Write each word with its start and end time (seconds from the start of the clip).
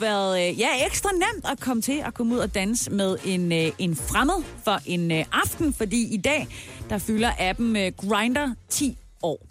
været 0.00 0.48
øh, 0.48 0.60
ja, 0.60 0.86
ekstra 0.86 1.10
nemt 1.12 1.44
at 1.50 1.60
komme 1.60 1.82
til 1.82 2.02
at 2.06 2.14
komme 2.14 2.34
ud 2.34 2.38
og 2.38 2.54
danse 2.54 2.90
med 2.90 3.16
en, 3.24 3.52
øh, 3.52 3.72
en 3.78 3.96
fremmed 3.96 4.44
for 4.64 4.80
en 4.86 5.12
øh, 5.12 5.24
aften, 5.32 5.72
fordi 5.72 6.14
i 6.14 6.16
dag, 6.16 6.48
der 6.90 6.98
fylder 6.98 7.30
appen 7.38 7.76
øh, 7.76 7.92
Grinder 7.96 8.54
10 8.68 8.98
år. 9.22 9.46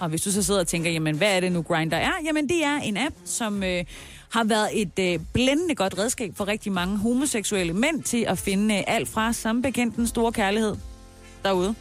Og 0.00 0.08
hvis 0.08 0.22
du 0.22 0.30
så 0.30 0.42
sidder 0.42 0.60
og 0.60 0.66
tænker, 0.66 0.90
jamen 0.90 1.16
hvad 1.16 1.36
er 1.36 1.40
det 1.40 1.52
nu 1.52 1.62
Grinder 1.62 1.96
er? 1.96 2.12
Jamen 2.24 2.48
det 2.48 2.64
er 2.64 2.76
en 2.76 2.96
app, 2.96 3.14
som 3.24 3.62
øh, 3.62 3.84
har 4.30 4.44
været 4.44 4.82
et 4.82 4.98
øh, 4.98 5.20
blændende 5.32 5.74
godt 5.74 5.98
redskab 5.98 6.32
for 6.36 6.48
rigtig 6.48 6.72
mange 6.72 6.96
homoseksuelle 6.96 7.72
mænd 7.72 8.02
til 8.02 8.24
at 8.28 8.38
finde 8.38 8.74
øh, 8.74 8.84
alt 8.86 9.08
fra 9.08 9.32
som 9.32 9.62
bekendt 9.62 9.96
den 9.96 10.06
store 10.06 10.32
kærlighed 10.32 10.76
derude. 11.44 11.74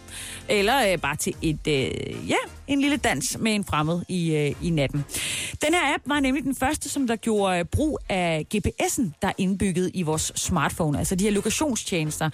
Eller 0.49 0.91
øh, 0.91 0.97
bare 0.97 1.15
til 1.15 1.35
et, 1.41 1.67
øh, 1.67 2.29
ja, 2.29 2.35
en 2.67 2.81
lille 2.81 2.97
dans 2.97 3.37
med 3.39 3.55
en 3.55 3.65
fremmed 3.65 4.01
i, 4.07 4.35
øh, 4.35 4.53
i 4.61 4.69
natten. 4.69 5.05
Den 5.61 5.73
her 5.73 5.93
app 5.93 6.03
var 6.05 6.19
nemlig 6.19 6.43
den 6.43 6.55
første, 6.55 6.89
som 6.89 7.07
der 7.07 7.15
gjorde 7.15 7.59
øh, 7.59 7.65
brug 7.65 7.99
af 8.09 8.45
GPS'en, 8.55 9.11
der 9.21 9.27
er 9.27 9.33
indbygget 9.37 9.91
i 9.93 10.01
vores 10.01 10.31
smartphone, 10.35 10.97
altså 10.97 11.15
de 11.15 11.23
her 11.23 11.31
lokationstjenester. 11.31 12.29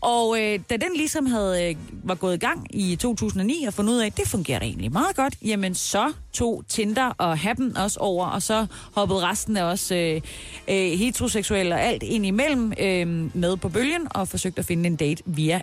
Og 0.00 0.40
øh, 0.40 0.60
da 0.70 0.76
den 0.76 0.96
ligesom 0.96 1.26
havde, 1.26 1.70
øh, 1.70 1.76
var 2.04 2.14
gået 2.14 2.34
i 2.34 2.38
gang 2.38 2.66
i 2.70 2.96
2009 2.96 3.64
og 3.64 3.74
fundet 3.74 3.92
ud 3.92 3.98
af, 3.98 4.06
at 4.06 4.16
det 4.16 4.28
fungerer 4.28 4.60
egentlig 4.60 4.92
meget 4.92 5.16
godt, 5.16 5.34
jamen 5.42 5.74
så 5.74 6.12
tog 6.32 6.64
Tinder 6.68 7.12
og 7.18 7.38
Happen 7.38 7.76
også 7.76 8.00
over, 8.00 8.26
og 8.26 8.42
så 8.42 8.66
hoppede 8.92 9.20
resten 9.26 9.56
af 9.56 9.62
os 9.62 9.90
øh, 9.90 10.20
øh, 10.68 10.98
heteroseksuelle 10.98 11.74
og 11.74 11.82
alt 11.82 12.02
ind 12.02 12.26
imellem 12.26 12.72
øh, 12.80 13.36
med 13.36 13.56
på 13.56 13.68
bølgen 13.68 14.08
og 14.10 14.28
forsøgte 14.28 14.58
at 14.58 14.66
finde 14.66 14.86
en 14.86 14.96
date 14.96 15.22
via 15.26 15.60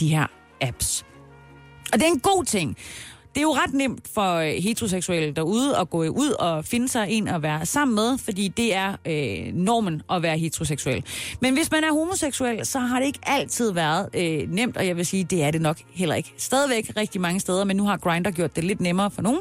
de 0.00 0.08
her 0.08 0.26
apps. 0.60 1.04
Og 1.92 1.98
det 1.98 2.02
er 2.02 2.12
en 2.12 2.20
god 2.20 2.44
ting. 2.44 2.76
Det 3.34 3.40
er 3.42 3.42
jo 3.42 3.54
ret 3.54 3.74
nemt 3.74 4.08
for 4.14 4.34
øh, 4.34 4.52
heteroseksuelle 4.52 5.32
derude 5.32 5.76
at 5.76 5.90
gå 5.90 5.98
ud 5.98 6.30
og 6.38 6.64
finde 6.64 6.88
sig 6.88 7.06
en 7.10 7.28
at 7.28 7.42
være 7.42 7.66
sammen 7.66 7.94
med, 7.94 8.18
fordi 8.18 8.48
det 8.48 8.74
er 8.74 8.96
øh, 9.06 9.54
normen 9.54 10.02
at 10.10 10.22
være 10.22 10.38
heteroseksuel. 10.38 11.04
Men 11.40 11.54
hvis 11.54 11.70
man 11.70 11.84
er 11.84 11.92
homoseksuel, 11.92 12.66
så 12.66 12.78
har 12.78 12.98
det 12.98 13.06
ikke 13.06 13.18
altid 13.22 13.72
været 13.72 14.08
øh, 14.14 14.50
nemt, 14.52 14.76
og 14.76 14.86
jeg 14.86 14.96
vil 14.96 15.06
sige, 15.06 15.24
det 15.24 15.42
er 15.42 15.50
det 15.50 15.60
nok 15.60 15.76
heller 15.90 16.14
ikke. 16.14 16.34
Stadigvæk 16.36 16.90
rigtig 16.96 17.20
mange 17.20 17.40
steder, 17.40 17.64
men 17.64 17.76
nu 17.76 17.86
har 17.86 17.96
Grindr 17.96 18.30
gjort 18.30 18.56
det 18.56 18.64
lidt 18.64 18.80
nemmere 18.80 19.10
for 19.10 19.22
nogen. 19.22 19.40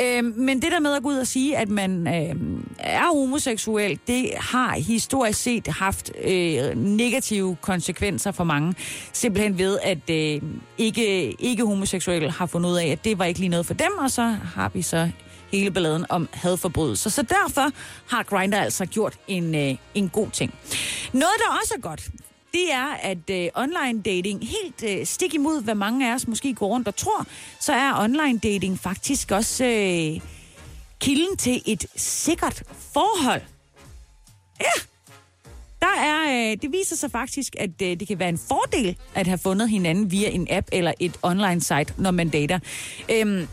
Øh, 0.00 0.24
men 0.24 0.62
det 0.62 0.72
der 0.72 0.80
med 0.80 0.94
at 0.94 1.02
gå 1.02 1.08
ud 1.08 1.18
og 1.18 1.26
sige, 1.26 1.56
at 1.56 1.68
man 1.68 2.06
øh, 2.06 2.34
er 2.78 3.06
homoseksuel, 3.12 3.98
det 4.06 4.30
har 4.36 4.74
historisk 4.74 5.42
set 5.42 5.66
haft 5.66 6.12
øh, 6.24 6.76
negative 6.76 7.56
konsekvenser 7.60 8.32
for 8.32 8.44
mange. 8.44 8.74
Simpelthen 9.12 9.58
ved, 9.58 9.78
at 9.82 10.10
øh, 10.10 10.42
ikke, 10.78 11.32
ikke 11.32 11.64
homoseksuelle 11.64 12.30
har 12.30 12.46
fundet 12.46 12.70
ud 12.70 12.76
af, 12.76 12.86
at 12.86 13.04
det 13.04 13.18
var 13.18 13.24
ikke 13.24 13.40
lige 13.40 13.50
noget 13.50 13.66
for 13.66 13.74
dem, 13.74 13.92
og 13.98 14.10
så 14.10 14.22
har 14.54 14.70
vi 14.74 14.82
så 14.82 15.10
hele 15.52 15.70
balladen 15.70 16.06
om 16.08 16.28
hadforbrydelser. 16.32 17.10
Så 17.10 17.22
derfor 17.22 17.70
har 18.10 18.22
Grindr 18.22 18.56
altså 18.56 18.86
gjort 18.86 19.14
en, 19.28 19.54
øh, 19.54 19.76
en 19.94 20.08
god 20.08 20.30
ting. 20.30 20.54
Noget, 21.12 21.34
der 21.38 21.58
også 21.60 21.74
er 21.76 21.80
godt, 21.80 22.08
det 22.58 22.72
er, 22.72 22.86
at 22.86 23.30
øh, 23.30 23.48
online 23.54 24.02
dating, 24.02 24.48
helt 24.48 24.84
øh, 24.84 25.06
stik 25.06 25.34
imod, 25.34 25.62
hvad 25.62 25.74
mange 25.74 26.10
af 26.10 26.14
os 26.14 26.28
måske 26.28 26.54
går 26.54 26.66
rundt 26.66 26.88
og 26.88 26.96
tror, 26.96 27.26
så 27.60 27.72
er 27.72 28.02
online 28.04 28.38
dating 28.38 28.78
faktisk 28.78 29.30
også 29.30 29.64
øh, 29.64 30.20
kilden 31.00 31.36
til 31.36 31.62
et 31.66 31.86
sikkert 31.96 32.62
forhold. 32.94 33.42
Ja, 34.60 34.82
der 35.80 36.00
er, 36.00 36.50
øh, 36.50 36.56
det 36.62 36.72
viser 36.72 36.96
sig 36.96 37.10
faktisk, 37.10 37.56
at 37.58 37.70
øh, 37.82 38.00
det 38.00 38.08
kan 38.08 38.18
være 38.18 38.28
en 38.28 38.40
fordel 38.48 38.96
at 39.14 39.26
have 39.26 39.38
fundet 39.38 39.68
hinanden 39.68 40.10
via 40.10 40.28
en 40.28 40.46
app 40.50 40.68
eller 40.72 40.92
et 41.00 41.18
online 41.22 41.60
site, 41.60 41.94
når 41.96 42.10
man 42.10 42.28
dater. 42.28 42.58
Øhm, 43.10 43.48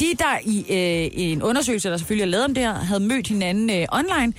de, 0.00 0.14
der 0.18 0.38
i, 0.44 0.58
øh, 0.60 1.10
en 1.12 1.42
undersøgelse, 1.42 1.90
der 1.90 1.96
selvfølgelig 1.96 2.22
er 2.22 2.30
lavet 2.30 2.44
om 2.44 2.54
det 2.54 2.62
her, 2.62 2.74
havde 2.74 3.00
mødt 3.00 3.26
hinanden 3.26 3.70
øh, 3.70 3.86
online, 3.92 4.32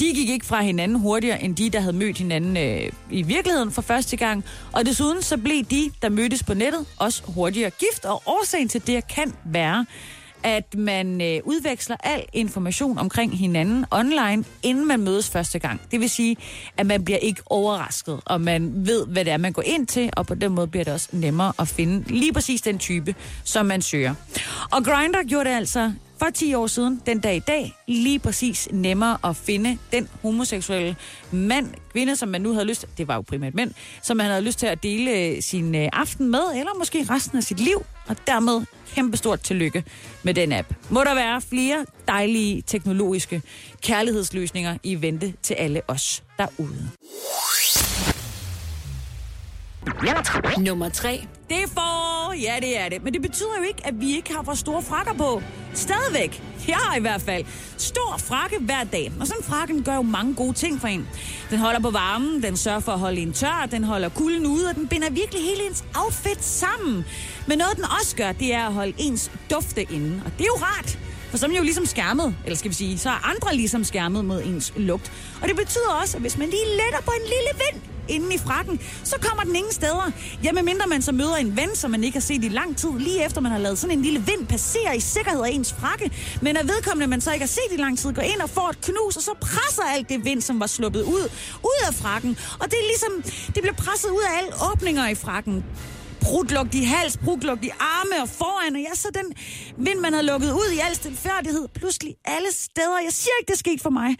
de 0.00 0.12
gik 0.14 0.28
ikke 0.28 0.46
fra 0.46 0.62
hinanden 0.62 0.98
hurtigere 0.98 1.42
end 1.42 1.56
de, 1.56 1.70
der 1.70 1.80
havde 1.80 1.96
mødt 1.96 2.18
hinanden 2.18 2.56
øh, 2.56 2.92
i 3.10 3.22
virkeligheden 3.22 3.70
for 3.70 3.82
første 3.82 4.16
gang. 4.16 4.44
Og 4.72 4.86
desuden 4.86 5.22
så 5.22 5.36
blev 5.36 5.64
de, 5.64 5.90
der 6.02 6.08
mødtes 6.08 6.42
på 6.42 6.54
nettet, 6.54 6.86
også 6.98 7.22
hurtigere 7.26 7.70
gift. 7.70 8.04
Og 8.04 8.22
årsagen 8.26 8.68
til 8.68 8.86
det 8.86 9.08
kan 9.08 9.34
være, 9.44 9.86
at 10.44 10.74
man 10.74 11.20
øh, 11.20 11.40
udveksler 11.44 11.96
al 12.04 12.24
information 12.32 12.98
omkring 12.98 13.38
hinanden 13.38 13.84
online, 13.90 14.44
inden 14.62 14.88
man 14.88 15.00
mødes 15.00 15.30
første 15.30 15.58
gang. 15.58 15.80
Det 15.90 16.00
vil 16.00 16.10
sige, 16.10 16.36
at 16.76 16.86
man 16.86 17.04
bliver 17.04 17.18
ikke 17.18 17.42
overrasket, 17.46 18.20
og 18.24 18.40
man 18.40 18.86
ved, 18.86 19.06
hvad 19.06 19.24
det 19.24 19.32
er, 19.32 19.36
man 19.36 19.52
går 19.52 19.62
ind 19.62 19.86
til, 19.86 20.10
og 20.16 20.26
på 20.26 20.34
den 20.34 20.52
måde 20.52 20.66
bliver 20.66 20.84
det 20.84 20.92
også 20.92 21.08
nemmere 21.12 21.52
at 21.58 21.68
finde 21.68 22.12
lige 22.12 22.32
præcis 22.32 22.62
den 22.62 22.78
type, 22.78 23.14
som 23.44 23.66
man 23.66 23.82
søger. 23.82 24.14
Og 24.70 24.84
Grindr 24.84 25.28
gjorde 25.28 25.48
det 25.50 25.56
altså 25.56 25.92
for 26.24 26.30
10 26.30 26.54
år 26.54 26.66
siden, 26.66 27.02
den 27.06 27.20
dag 27.20 27.36
i 27.36 27.38
dag, 27.38 27.76
lige 27.86 28.18
præcis 28.18 28.68
nemmere 28.72 29.18
at 29.24 29.36
finde 29.36 29.78
den 29.92 30.08
homoseksuelle 30.22 30.96
mand, 31.30 31.74
kvinde, 31.92 32.16
som 32.16 32.28
man 32.28 32.40
nu 32.40 32.52
havde 32.52 32.64
lyst 32.64 32.86
det 32.98 33.08
var 33.08 33.14
jo 33.14 33.20
primært 33.20 33.54
mænd, 33.54 33.70
som 34.02 34.16
man 34.16 34.26
havde 34.26 34.42
lyst 34.42 34.58
til 34.58 34.66
at 34.66 34.82
dele 34.82 35.10
øh, 35.10 35.42
sin 35.42 35.74
øh, 35.74 35.88
aften 35.92 36.30
med, 36.30 36.40
eller 36.54 36.78
måske 36.78 37.06
resten 37.10 37.38
af 37.38 37.44
sit 37.44 37.60
liv, 37.60 37.84
og 38.08 38.16
dermed 38.26 38.60
kæmpestort 38.94 39.40
tillykke 39.40 39.84
med 40.22 40.34
den 40.34 40.52
app. 40.52 40.74
Må 40.90 41.04
der 41.04 41.14
være 41.14 41.40
flere 41.40 41.86
dejlige 42.08 42.62
teknologiske 42.62 43.42
kærlighedsløsninger 43.82 44.78
i 44.82 45.02
vente 45.02 45.34
til 45.42 45.54
alle 45.54 45.80
os 45.88 46.22
derude. 46.38 46.90
Nummer 50.58 50.88
3. 50.88 51.26
Det 51.48 51.62
er 51.62 51.68
for, 51.68 52.32
ja 52.32 52.54
det 52.60 52.80
er 52.80 52.88
det. 52.88 53.04
Men 53.04 53.14
det 53.14 53.22
betyder 53.22 53.58
jo 53.58 53.64
ikke, 53.64 53.86
at 53.86 54.00
vi 54.00 54.16
ikke 54.16 54.34
har 54.34 54.42
for 54.42 54.54
store 54.54 54.82
frakker 54.82 55.12
på. 55.12 55.42
Stadigvæk. 55.74 56.42
Jeg 56.68 56.76
har 56.76 56.96
i 56.96 57.00
hvert 57.00 57.22
fald. 57.22 57.44
Stor 57.76 58.16
frakke 58.18 58.58
hver 58.58 58.84
dag. 58.84 59.12
Og 59.20 59.26
sådan 59.26 59.40
en 59.40 59.44
frakken 59.44 59.82
gør 59.84 59.94
jo 59.94 60.02
mange 60.02 60.34
gode 60.34 60.52
ting 60.52 60.80
for 60.80 60.88
en. 60.88 61.08
Den 61.50 61.58
holder 61.58 61.80
på 61.80 61.90
varmen, 61.90 62.42
den 62.42 62.56
sørger 62.56 62.80
for 62.80 62.92
at 62.92 62.98
holde 62.98 63.20
en 63.20 63.32
tør, 63.32 63.68
den 63.70 63.84
holder 63.84 64.08
kulden 64.08 64.46
ude, 64.46 64.68
og 64.68 64.74
den 64.74 64.88
binder 64.88 65.10
virkelig 65.10 65.42
hele 65.42 65.66
ens 65.66 65.84
outfit 66.04 66.44
sammen. 66.44 67.04
Men 67.46 67.58
noget 67.58 67.76
den 67.76 67.84
også 68.00 68.16
gør, 68.16 68.32
det 68.32 68.54
er 68.54 68.66
at 68.66 68.72
holde 68.72 68.94
ens 68.98 69.30
dufte 69.50 69.82
inde. 69.82 70.22
Og 70.24 70.32
det 70.32 70.40
er 70.40 70.48
jo 70.58 70.64
rart. 70.64 70.98
For 71.30 71.38
så 71.38 71.46
er 71.46 71.48
man 71.48 71.56
jo 71.56 71.62
ligesom 71.62 71.86
skærmet, 71.86 72.36
eller 72.44 72.56
skal 72.56 72.70
vi 72.70 72.74
sige, 72.74 72.98
så 72.98 73.08
er 73.10 73.30
andre 73.30 73.56
ligesom 73.56 73.84
skærmet 73.84 74.24
mod 74.24 74.42
ens 74.42 74.72
lugt. 74.76 75.12
Og 75.42 75.48
det 75.48 75.56
betyder 75.56 75.90
også, 76.02 76.16
at 76.16 76.20
hvis 76.20 76.38
man 76.38 76.48
lige 76.48 76.66
letter 76.66 77.00
på 77.04 77.10
en 77.10 77.22
lille 77.22 77.64
vind, 77.70 77.93
inde 78.08 78.34
i 78.34 78.38
frakken, 78.38 78.80
så 79.04 79.16
kommer 79.22 79.42
den 79.42 79.56
ingen 79.56 79.72
steder. 79.72 80.10
Ja, 80.44 80.52
medmindre 80.52 80.86
man 80.86 81.02
så 81.02 81.12
møder 81.12 81.36
en 81.36 81.56
ven, 81.56 81.76
som 81.76 81.90
man 81.90 82.04
ikke 82.04 82.16
har 82.16 82.20
set 82.20 82.44
i 82.44 82.48
lang 82.48 82.76
tid, 82.76 82.98
lige 82.98 83.24
efter 83.24 83.40
man 83.40 83.52
har 83.52 83.58
lavet 83.58 83.78
sådan 83.78 83.98
en 83.98 84.02
lille 84.02 84.24
vind 84.26 84.46
passere 84.46 84.96
i 84.96 85.00
sikkerhed 85.00 85.42
af 85.42 85.50
ens 85.50 85.74
frakke. 85.80 86.10
Men 86.42 86.56
at 86.56 86.68
vedkommende, 86.68 87.06
man 87.06 87.20
så 87.20 87.32
ikke 87.32 87.42
har 87.42 87.48
set 87.48 87.72
i 87.72 87.76
lang 87.76 87.98
tid, 87.98 88.12
går 88.12 88.22
ind 88.22 88.40
og 88.40 88.50
får 88.50 88.68
et 88.68 88.80
knus, 88.80 89.16
og 89.16 89.22
så 89.22 89.30
presser 89.40 89.82
alt 89.82 90.08
det 90.08 90.24
vind, 90.24 90.40
som 90.42 90.60
var 90.60 90.66
sluppet 90.66 91.02
ud, 91.02 91.30
ud 91.64 91.80
af 91.88 91.94
frakken. 91.94 92.38
Og 92.60 92.70
det 92.70 92.78
er 92.78 92.86
ligesom, 92.86 93.32
det 93.46 93.62
bliver 93.62 93.74
presset 93.74 94.10
ud 94.10 94.22
af 94.28 94.38
alle 94.38 94.50
åbninger 94.72 95.08
i 95.08 95.14
frakken 95.14 95.64
brudlugt 96.24 96.74
i 96.74 96.84
hals, 96.84 97.16
brudlugt 97.24 97.64
i 97.64 97.70
arme 97.80 98.22
og 98.22 98.28
foran, 98.28 98.76
og 98.76 98.80
ja, 98.80 98.94
så 98.94 99.08
den 99.14 99.32
vind, 99.86 100.00
man 100.00 100.12
havde 100.12 100.26
lukket 100.26 100.52
ud 100.52 100.72
i 100.72 100.78
al 100.78 100.94
stilfærdighed, 100.94 101.68
pludselig 101.74 102.14
alle 102.24 102.52
steder. 102.52 102.98
Jeg 103.04 103.12
siger 103.12 103.32
ikke, 103.40 103.50
det 103.50 103.58
skete 103.58 103.82
for 103.82 103.90
mig, 103.90 104.16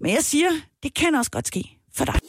men 0.00 0.10
jeg 0.12 0.24
siger, 0.24 0.50
det 0.82 0.94
kan 0.94 1.14
også 1.14 1.30
godt 1.30 1.46
ske 1.46 1.64
for 1.96 2.04
dig. 2.04 2.20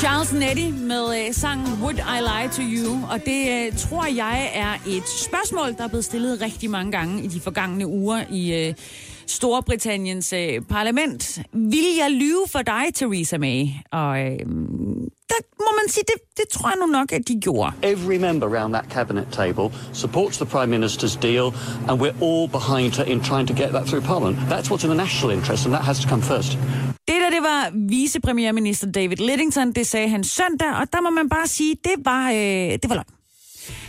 Charles 0.00 0.32
Nettie 0.32 0.72
med 0.72 1.26
øh, 1.26 1.34
sangen 1.34 1.82
Would 1.82 1.98
I 1.98 2.20
Lie 2.20 2.48
to 2.52 2.62
You, 2.62 2.98
og 3.10 3.20
det 3.26 3.66
øh, 3.66 3.78
tror 3.78 4.06
jeg 4.06 4.50
er 4.54 4.72
et 4.88 5.02
spørgsmål, 5.08 5.76
der 5.78 5.84
er 5.84 5.88
blevet 5.88 6.04
stillet 6.04 6.40
rigtig 6.40 6.70
mange 6.70 6.92
gange 6.92 7.22
i 7.22 7.26
de 7.26 7.40
forgangne 7.40 7.86
uger 7.86 8.24
i 8.30 8.54
øh, 8.54 8.74
Storbritanniens 9.26 10.32
øh, 10.32 10.62
parlament. 10.68 11.38
Vil 11.52 11.84
jeg 11.98 12.10
lyve 12.10 12.44
for 12.52 12.62
dig, 12.62 12.82
Theresa 12.94 13.38
May? 13.38 13.66
Og 13.92 14.20
øh, 14.20 14.38
der 15.28 15.40
må 15.60 15.70
man 15.80 15.88
sige, 15.88 16.04
det, 16.06 16.14
det 16.36 16.44
tror 16.52 16.68
jeg 16.68 16.76
nu 16.80 16.86
nok, 16.86 17.12
at 17.12 17.28
de 17.28 17.40
gjorde. 17.40 17.72
Every 17.82 18.16
member 18.16 18.46
around 18.46 18.72
that 18.74 18.84
cabinet 18.90 19.26
table 19.32 19.78
supports 19.92 20.36
the 20.36 20.46
Prime 20.46 20.78
Minister's 20.78 21.16
deal, 21.22 21.46
and 21.88 22.00
we're 22.02 22.22
all 22.22 22.48
behind 22.48 22.96
her 22.96 23.04
in 23.04 23.20
trying 23.20 23.48
to 23.48 23.54
get 23.54 23.70
that 23.72 23.86
through 23.86 24.04
Parliament. 24.06 24.38
That's 24.48 24.70
what's 24.70 24.84
in 24.84 24.90
the 24.90 25.02
national 25.04 25.36
interest, 25.38 25.66
and 25.66 25.74
that 25.74 25.84
has 25.84 26.00
to 26.00 26.08
come 26.08 26.22
first. 26.22 26.58
Det 27.40 27.48
var 27.48 27.70
vicepremierminister 27.74 28.92
David 28.92 29.16
Lidington, 29.16 29.72
det 29.72 29.86
sagde 29.86 30.08
han 30.08 30.24
søndag, 30.24 30.68
og 30.68 30.92
der 30.92 31.00
må 31.00 31.10
man 31.10 31.28
bare 31.28 31.46
sige, 31.46 31.76
det 31.84 31.92
var, 32.04 32.30
øh, 32.30 32.36
det 32.36 32.88
var 32.88 32.94
løgn. 32.94 33.06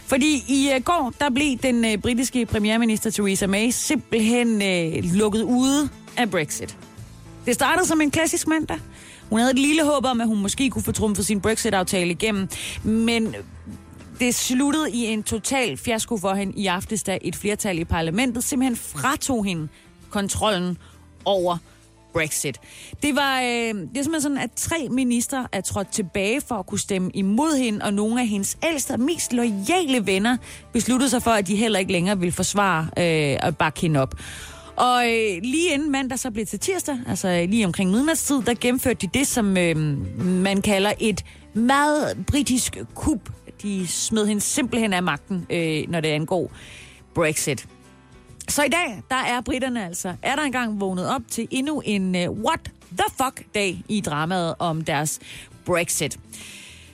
Fordi 0.05 0.43
i 0.47 0.71
øh, 0.75 0.83
går, 0.83 1.13
der 1.19 1.29
blev 1.29 1.57
den 1.57 1.85
øh, 1.85 1.97
britiske 1.97 2.45
premierminister 2.45 3.09
Theresa 3.09 3.47
May 3.47 3.69
simpelthen 3.69 4.61
øh, 4.61 5.03
lukket 5.03 5.43
ude 5.43 5.89
af 6.17 6.31
Brexit. 6.31 6.77
Det 7.45 7.55
startede 7.55 7.87
som 7.87 8.01
en 8.01 8.11
klassisk 8.11 8.47
mandag, 8.47 8.77
Hun 9.29 9.39
havde 9.39 9.51
et 9.51 9.59
lille 9.59 9.85
håb 9.85 10.05
om, 10.05 10.21
at 10.21 10.27
hun 10.27 10.41
måske 10.41 10.69
kunne 10.69 10.83
få 10.83 10.91
trumfet 10.91 11.25
sin 11.25 11.41
Brexit-aftale 11.41 12.11
igennem, 12.11 12.49
men 12.83 13.35
det 14.19 14.35
sluttede 14.35 14.91
i 14.91 15.05
en 15.05 15.23
total 15.23 15.77
fiasko 15.77 16.17
for 16.17 16.33
hende 16.33 16.53
i 16.55 16.67
aftes, 16.67 17.03
da 17.03 17.17
et 17.21 17.35
flertal 17.35 17.79
i 17.79 17.83
parlamentet 17.83 18.43
simpelthen 18.43 18.75
fratog 18.75 19.45
hende 19.45 19.67
kontrollen 20.09 20.77
over 21.25 21.57
Brexit. 22.13 22.59
Det 23.03 23.15
var 23.15 23.41
øh, 23.41 23.47
det 23.47 23.97
er 23.97 24.03
simpelthen 24.03 24.21
sådan, 24.21 24.37
at 24.37 24.51
tre 24.55 24.87
minister 24.91 25.45
er 25.51 25.61
trådt 25.61 25.87
tilbage 25.91 26.41
for 26.41 26.55
at 26.55 26.65
kunne 26.65 26.79
stemme 26.79 27.11
imod 27.13 27.57
hende, 27.57 27.85
og 27.85 27.93
nogle 27.93 28.21
af 28.21 28.27
hendes 28.27 28.57
ældste 28.63 28.91
og 28.91 28.99
mest 28.99 29.33
loyale 29.33 30.05
venner 30.05 30.37
besluttede 30.73 31.09
sig 31.09 31.23
for, 31.23 31.31
at 31.31 31.47
de 31.47 31.55
heller 31.55 31.79
ikke 31.79 31.91
længere 31.91 32.19
vil 32.19 32.31
forsvare 32.31 32.83
øh, 32.83 33.47
at 33.47 33.57
bakke 33.57 33.81
hende 33.81 33.99
op. 33.99 34.15
Og 34.75 35.05
øh, 35.05 35.41
lige 35.43 35.73
inden 35.73 35.91
mandag 35.91 36.19
så 36.19 36.31
blev 36.31 36.45
til 36.45 36.59
tirsdag, 36.59 36.97
altså 37.07 37.27
øh, 37.27 37.49
lige 37.49 37.65
omkring 37.65 37.91
midnatstid, 37.91 38.41
der 38.41 38.53
gennemførte 38.61 39.07
de 39.07 39.19
det, 39.19 39.27
som 39.27 39.57
øh, 39.57 39.77
man 40.25 40.61
kalder 40.61 40.93
et 40.99 41.25
meget 41.53 42.25
britisk 42.27 42.77
kup. 42.95 43.29
De 43.61 43.87
smed 43.87 44.27
hende 44.27 44.41
simpelthen 44.41 44.93
af 44.93 45.03
magten, 45.03 45.45
øh, 45.49 45.83
når 45.87 45.99
det 45.99 46.09
angår 46.09 46.51
Brexit. 47.15 47.67
Så 48.51 48.63
i 48.63 48.69
dag, 48.69 49.03
der 49.09 49.15
er 49.15 49.41
britterne 49.41 49.85
altså, 49.85 50.15
er 50.21 50.35
der 50.35 50.43
engang 50.43 50.79
vågnet 50.79 51.09
op 51.09 51.21
til 51.29 51.47
endnu 51.51 51.81
en 51.85 52.15
uh, 52.15 52.43
what 52.43 52.59
the 52.97 53.05
fuck 53.17 53.45
dag 53.55 53.83
i 53.87 54.01
dramaet 54.01 54.55
om 54.59 54.81
deres 54.81 55.19
Brexit. 55.65 56.19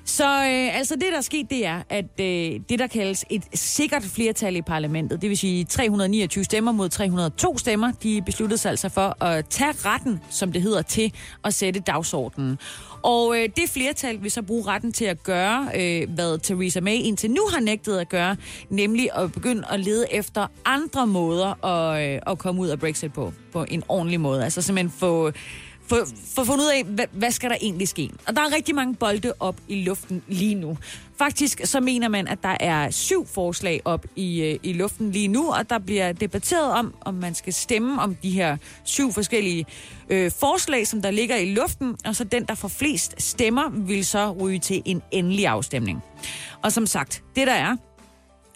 Så 0.07 0.23
øh, 0.23 0.77
altså 0.77 0.95
det, 0.95 1.05
der 1.11 1.17
er 1.17 1.21
sket, 1.21 1.49
det 1.49 1.65
er, 1.65 1.81
at 1.89 2.05
øh, 2.19 2.59
det, 2.69 2.79
der 2.79 2.87
kaldes 2.87 3.25
et 3.29 3.43
sikkert 3.53 4.03
flertal 4.03 4.55
i 4.55 4.61
parlamentet, 4.61 5.21
det 5.21 5.29
vil 5.29 5.37
sige 5.37 5.63
329 5.63 6.43
stemmer 6.43 6.71
mod 6.71 6.89
302 6.89 7.57
stemmer, 7.57 7.91
de 8.03 8.21
besluttede 8.25 8.57
sig 8.57 8.69
altså 8.69 8.89
for 8.89 9.23
at 9.23 9.45
tage 9.49 9.71
retten, 9.71 10.19
som 10.29 10.51
det 10.51 10.61
hedder, 10.61 10.81
til 10.81 11.13
at 11.43 11.53
sætte 11.53 11.79
dagsordenen. 11.79 12.59
Og 13.03 13.37
øh, 13.37 13.49
det 13.55 13.69
flertal 13.69 14.23
vil 14.23 14.31
så 14.31 14.41
bruge 14.41 14.67
retten 14.67 14.93
til 14.93 15.05
at 15.05 15.23
gøre, 15.23 15.69
øh, 15.75 16.09
hvad 16.09 16.39
Theresa 16.39 16.81
May 16.81 16.95
indtil 16.95 17.31
nu 17.31 17.41
har 17.53 17.59
nægtet 17.59 17.97
at 17.97 18.09
gøre, 18.09 18.35
nemlig 18.69 19.09
at 19.15 19.31
begynde 19.31 19.63
at 19.69 19.79
lede 19.79 20.05
efter 20.13 20.47
andre 20.65 21.07
måder 21.07 21.65
at, 21.65 22.13
øh, 22.13 22.21
at 22.27 22.37
komme 22.37 22.61
ud 22.61 22.67
af 22.67 22.79
Brexit 22.79 23.13
på, 23.13 23.33
på 23.51 23.65
en 23.67 23.83
ordentlig 23.87 24.19
måde. 24.19 24.43
Altså 24.43 24.61
simpelthen 24.61 24.99
få 24.99 25.31
for, 25.87 26.07
for 26.35 26.41
at 26.41 26.47
finde 26.47 26.63
ud 26.63 26.69
af, 26.69 26.83
hvad, 26.83 27.05
hvad 27.11 27.31
skal 27.31 27.49
der 27.49 27.55
egentlig 27.61 27.87
ske. 27.87 28.09
Og 28.27 28.35
der 28.35 28.41
er 28.41 28.55
rigtig 28.55 28.75
mange 28.75 28.95
bolde 28.95 29.33
op 29.39 29.55
i 29.67 29.83
luften 29.83 30.23
lige 30.27 30.55
nu. 30.55 30.77
Faktisk 31.17 31.61
så 31.63 31.79
mener 31.79 32.07
man, 32.07 32.27
at 32.27 32.43
der 32.43 32.57
er 32.59 32.89
syv 32.89 33.27
forslag 33.27 33.81
op 33.85 34.05
i, 34.15 34.41
øh, 34.41 34.59
i 34.63 34.73
luften 34.73 35.11
lige 35.11 35.27
nu, 35.27 35.51
og 35.51 35.69
der 35.69 35.79
bliver 35.79 36.11
debatteret 36.11 36.71
om, 36.71 36.93
om 37.01 37.13
man 37.13 37.35
skal 37.35 37.53
stemme 37.53 38.01
om 38.01 38.15
de 38.15 38.29
her 38.29 38.57
syv 38.83 39.13
forskellige 39.13 39.65
øh, 40.09 40.31
forslag, 40.31 40.87
som 40.87 41.01
der 41.01 41.11
ligger 41.11 41.35
i 41.35 41.53
luften, 41.53 41.97
og 42.05 42.15
så 42.15 42.23
den, 42.23 42.45
der 42.45 42.55
får 42.55 42.67
flest 42.67 43.21
stemmer, 43.21 43.69
vil 43.69 44.05
så 44.05 44.31
ryge 44.31 44.59
til 44.59 44.81
en 44.85 45.01
endelig 45.11 45.47
afstemning. 45.47 46.03
Og 46.63 46.71
som 46.71 46.85
sagt, 46.85 47.23
det 47.35 47.47
der 47.47 47.53
er, 47.53 47.75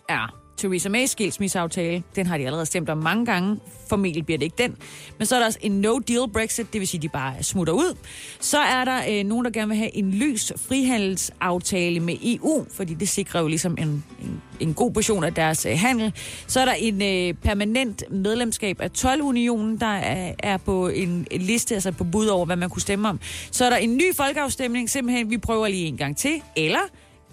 er 0.09 0.40
Theresa 0.61 0.89
May's 0.89 1.05
skilsmisseaftale. 1.05 2.03
Den 2.15 2.25
har 2.25 2.37
de 2.37 2.45
allerede 2.45 2.65
stemt 2.65 2.89
om 2.89 2.97
mange 2.97 3.25
gange. 3.25 3.59
Formentlig 3.89 4.25
bliver 4.25 4.37
det 4.37 4.45
ikke 4.45 4.63
den. 4.63 4.77
Men 5.17 5.27
så 5.27 5.35
er 5.35 5.39
der 5.39 5.45
også 5.45 5.59
en 5.61 5.85
no-deal 5.85 6.31
Brexit, 6.33 6.73
det 6.73 6.79
vil 6.79 6.87
sige, 6.87 6.99
at 6.99 7.01
de 7.01 7.09
bare 7.09 7.43
smutter 7.43 7.73
ud. 7.73 7.97
Så 8.39 8.57
er 8.57 8.85
der 8.85 9.01
øh, 9.09 9.23
nogen, 9.23 9.45
der 9.45 9.51
gerne 9.51 9.67
vil 9.67 9.77
have 9.77 9.95
en 9.95 10.11
lys 10.11 10.53
frihandelsaftale 10.55 11.99
med 11.99 12.17
EU, 12.23 12.65
fordi 12.71 12.93
det 12.93 13.09
sikrer 13.09 13.41
jo 13.41 13.47
ligesom 13.47 13.75
en, 13.77 13.87
en, 14.21 14.41
en 14.59 14.73
god 14.73 14.91
portion 14.91 15.23
af 15.23 15.33
deres 15.33 15.65
øh, 15.65 15.77
handel. 15.77 16.13
Så 16.47 16.59
er 16.59 16.65
der 16.65 16.73
en 16.73 17.01
øh, 17.01 17.33
permanent 17.33 18.03
medlemskab 18.11 18.81
af 18.81 18.89
12-unionen, 18.97 19.79
der 19.79 19.85
er, 19.85 20.33
er 20.39 20.57
på 20.57 20.87
en, 20.87 21.27
en 21.31 21.41
liste, 21.41 21.73
altså 21.75 21.91
på 21.91 22.03
bud 22.03 22.27
over, 22.27 22.45
hvad 22.45 22.55
man 22.55 22.69
kunne 22.69 22.81
stemme 22.81 23.09
om. 23.09 23.19
Så 23.51 23.65
er 23.65 23.69
der 23.69 23.77
en 23.77 23.97
ny 23.97 24.15
folkeafstemning, 24.15 24.89
simpelthen, 24.89 25.29
vi 25.29 25.37
prøver 25.37 25.67
lige 25.67 25.85
en 25.85 25.97
gang 25.97 26.17
til. 26.17 26.41
Eller 26.55 26.79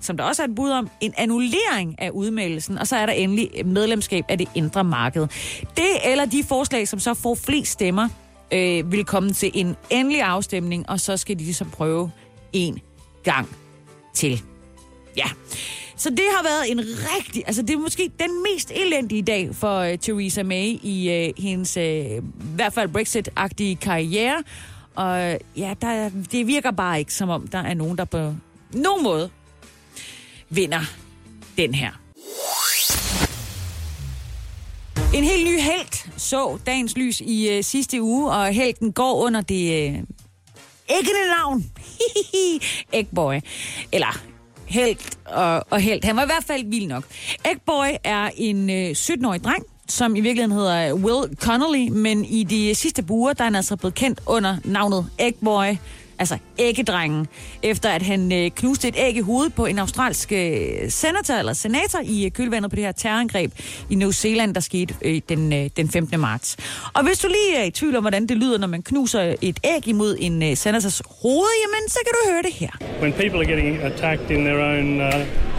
som 0.01 0.17
der 0.17 0.25
også 0.25 0.43
er 0.43 0.47
et 0.47 0.55
bud 0.55 0.71
om, 0.71 0.91
en 1.01 1.15
annullering 1.17 1.95
af 1.99 2.11
udmeldelsen, 2.11 2.79
og 2.79 2.87
så 2.87 2.97
er 2.97 3.07
der 3.07 3.13
endelig 3.13 3.67
medlemskab 3.67 4.25
af 4.29 4.39
det 4.39 4.49
indre 4.55 4.85
marked. 4.85 5.27
Det 5.77 5.89
eller 6.05 6.25
de 6.25 6.45
forslag, 6.45 6.89
som 6.89 6.99
så 6.99 7.15
får 7.15 7.35
flest 7.35 7.73
stemmer, 7.73 8.09
øh, 8.53 8.93
vil 8.93 9.05
komme 9.05 9.33
til 9.33 9.51
en 9.55 9.77
endelig 9.91 10.23
afstemning, 10.23 10.91
og 10.91 11.01
så 11.01 11.17
skal 11.17 11.39
de 11.39 11.45
ligesom 11.45 11.71
prøve 11.71 12.11
en 12.53 12.81
gang 13.25 13.49
til. 14.15 14.43
Ja. 15.17 15.27
Så 15.97 16.11
det 16.11 16.25
har 16.37 16.43
været 16.43 16.71
en 16.71 16.81
rigtig, 16.81 17.43
altså 17.47 17.63
det 17.63 17.71
er 17.71 17.79
måske 17.79 18.11
den 18.21 18.31
mest 18.53 18.73
elendige 18.75 19.23
dag 19.23 19.49
for 19.53 19.79
øh, 19.79 19.99
Theresa 19.99 20.43
May 20.43 20.79
i 20.83 21.11
øh, 21.11 21.43
hendes, 21.45 21.77
øh, 21.77 21.85
i 21.85 22.21
hvert 22.55 22.73
fald 22.73 22.89
Brexit-agtige 22.89 23.75
karriere. 23.75 24.43
Og 24.95 25.39
ja, 25.57 25.75
der, 25.81 26.11
det 26.33 26.47
virker 26.47 26.71
bare 26.71 26.99
ikke 26.99 27.15
som 27.15 27.29
om, 27.29 27.47
der 27.47 27.59
er 27.59 27.75
nogen, 27.75 27.99
der 27.99 28.05
på 28.05 28.35
nogen 28.73 29.03
måde 29.03 29.31
vinder 30.51 30.81
den 31.57 31.75
her. 31.75 31.91
En 35.15 35.25
helt 35.25 35.47
ny 35.47 35.61
held 35.61 36.09
så 36.17 36.59
dagens 36.67 36.97
lys 36.97 37.21
i 37.21 37.49
øh, 37.49 37.65
sidste 37.65 38.03
uge, 38.03 38.31
og 38.31 38.47
helten 38.47 38.93
går 38.93 39.15
under 39.15 39.41
det 39.41 39.73
øh, 39.73 39.95
æggende 40.89 41.29
navn. 41.39 41.65
Eggboy. 42.93 43.41
Eller 43.93 44.21
helt 44.67 45.19
og, 45.25 45.65
og 45.71 45.81
helt. 45.81 46.05
Han 46.05 46.17
var 46.17 46.23
i 46.23 46.27
hvert 46.27 46.45
fald 46.45 46.71
vild 46.71 46.87
nok. 46.87 47.05
Eggboy 47.45 47.87
er 48.05 48.31
en 48.37 48.71
øh, 48.71 48.91
17-årig 48.91 49.45
dreng, 49.45 49.65
som 49.89 50.17
i 50.17 50.21
virkeligheden 50.21 50.59
hedder 50.59 50.93
Will 50.93 51.37
Connolly, 51.37 51.89
men 51.89 52.25
i 52.25 52.45
de 52.45 52.75
sidste 52.75 53.03
buer, 53.03 53.33
der 53.33 53.45
er 53.45 53.47
han 53.47 53.55
altså 53.55 53.77
blevet 53.77 53.95
kendt 53.95 54.21
under 54.27 54.57
navnet 54.65 55.11
Eggboy 55.19 55.77
altså 56.19 56.39
æggedrengen, 56.59 57.27
efter 57.63 57.91
at 57.91 58.03
han 58.03 58.33
øh, 58.33 58.51
knuste 58.51 58.89
et 58.89 58.95
æg 58.99 59.17
i 59.17 59.21
hovedet 59.21 59.55
på 59.55 59.67
en 59.67 59.79
australsk 59.79 60.33
øh, 60.33 60.59
senator, 60.89 61.35
eller 61.35 61.53
senator 61.53 62.01
i 62.05 62.25
øh, 62.25 62.31
kølvandet 62.31 62.71
på 62.71 62.77
det 62.77 62.85
her 62.85 62.93
terrorangreb 62.93 63.53
i 63.91 63.95
New 63.95 64.11
Zealand, 64.11 64.55
der 64.55 64.61
skete 64.61 64.95
øh, 65.03 65.21
den, 65.29 65.53
øh, 65.53 65.71
den 65.77 65.89
15. 65.89 66.21
marts. 66.21 66.57
Og 66.95 67.05
hvis 67.05 67.19
du 67.19 67.29
lige 67.29 67.57
er 67.57 67.65
i 67.65 67.71
tvivl 67.71 67.97
om, 67.97 68.03
hvordan 68.03 68.27
det 68.27 68.37
lyder, 68.37 68.59
når 68.59 68.67
man 68.67 68.83
knuser 68.83 69.35
et 69.43 69.61
æg 69.65 69.89
imod 69.89 70.17
en 70.21 70.43
øh, 70.43 70.57
senators 70.57 71.03
hoved, 71.23 71.49
jamen 71.63 71.89
så 71.89 71.99
kan 72.05 72.13
du 72.13 72.31
høre 72.33 72.43
det 72.43 72.53
her. 72.53 72.71
When 73.01 73.13
people 73.13 73.39
are 73.39 73.47
getting 73.47 73.83
attacked 73.83 74.31
in 74.31 74.45
their 74.45 74.59
own 74.59 75.01
uh... 75.01 75.59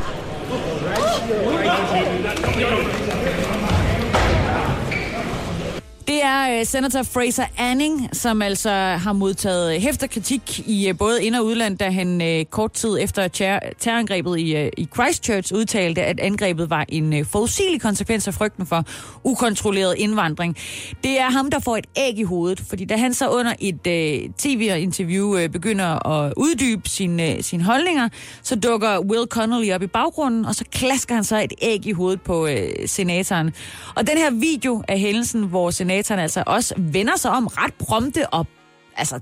Det 6.09 6.23
er 6.23 6.59
øh, 6.59 6.65
senator 6.65 7.03
Fraser 7.03 7.45
Anning, 7.57 8.09
som 8.13 8.41
altså 8.41 8.69
har 8.71 9.13
modtaget 9.13 9.75
øh, 9.75 9.81
hæfter 9.81 10.07
kritik 10.07 10.67
i 10.67 10.89
øh, 10.89 10.97
både 10.97 11.23
ind- 11.23 11.35
og 11.35 11.45
udland, 11.45 11.77
da 11.77 11.89
han 11.89 12.45
kort 12.49 12.71
tid 12.71 12.97
efter 13.01 13.27
terrorangrebet 13.27 14.39
i, 14.39 14.69
i 14.77 14.87
Christchurch 14.95 15.53
udtalte, 15.53 16.03
at 16.03 16.19
angrebet 16.19 16.69
var 16.69 16.85
en 16.89 17.25
forudsigelig 17.25 17.81
konsekvens 17.81 18.27
af 18.27 18.33
frygten 18.33 18.65
for 18.65 18.83
ukontrolleret 19.23 19.95
indvandring. 19.97 20.57
Det 21.03 21.19
er 21.19 21.29
ham, 21.29 21.51
der 21.51 21.59
får 21.59 21.77
et 21.77 21.87
æg 21.97 22.19
i 22.19 22.23
hovedet, 22.23 22.59
fordi 22.69 22.85
da 22.85 22.97
han 22.97 23.13
så 23.13 23.29
under 23.29 23.53
et 23.59 23.81
tv-interview 24.37 25.47
begynder 25.47 26.07
at 26.07 26.33
uddybe 26.37 26.89
sine, 26.89 27.43
sine 27.43 27.63
holdninger, 27.63 28.09
så 28.43 28.55
dukker 28.55 28.99
Will 28.99 29.27
Connolly 29.27 29.71
op 29.71 29.83
i 29.83 29.87
baggrunden, 29.87 30.45
og 30.45 30.55
så 30.55 30.65
klasker 30.71 31.15
han 31.15 31.23
så 31.23 31.41
et 31.41 31.53
æg 31.61 31.85
i 31.85 31.91
hovedet 31.91 32.21
på 32.21 32.47
senatoren. 32.85 33.53
Og 33.95 34.07
den 34.07 34.17
her 34.17 34.31
video 34.31 34.83
af 34.87 34.99
hændelsen, 34.99 35.43
hvor 35.43 35.69
senatoren 35.69 35.98
Satan 36.03 36.19
altså 36.19 36.43
også 36.47 36.73
vender 36.77 37.15
sig 37.17 37.31
om 37.31 37.47
ret 37.47 37.73
prompte 37.73 38.29
og 38.29 38.47
altså 38.97 39.19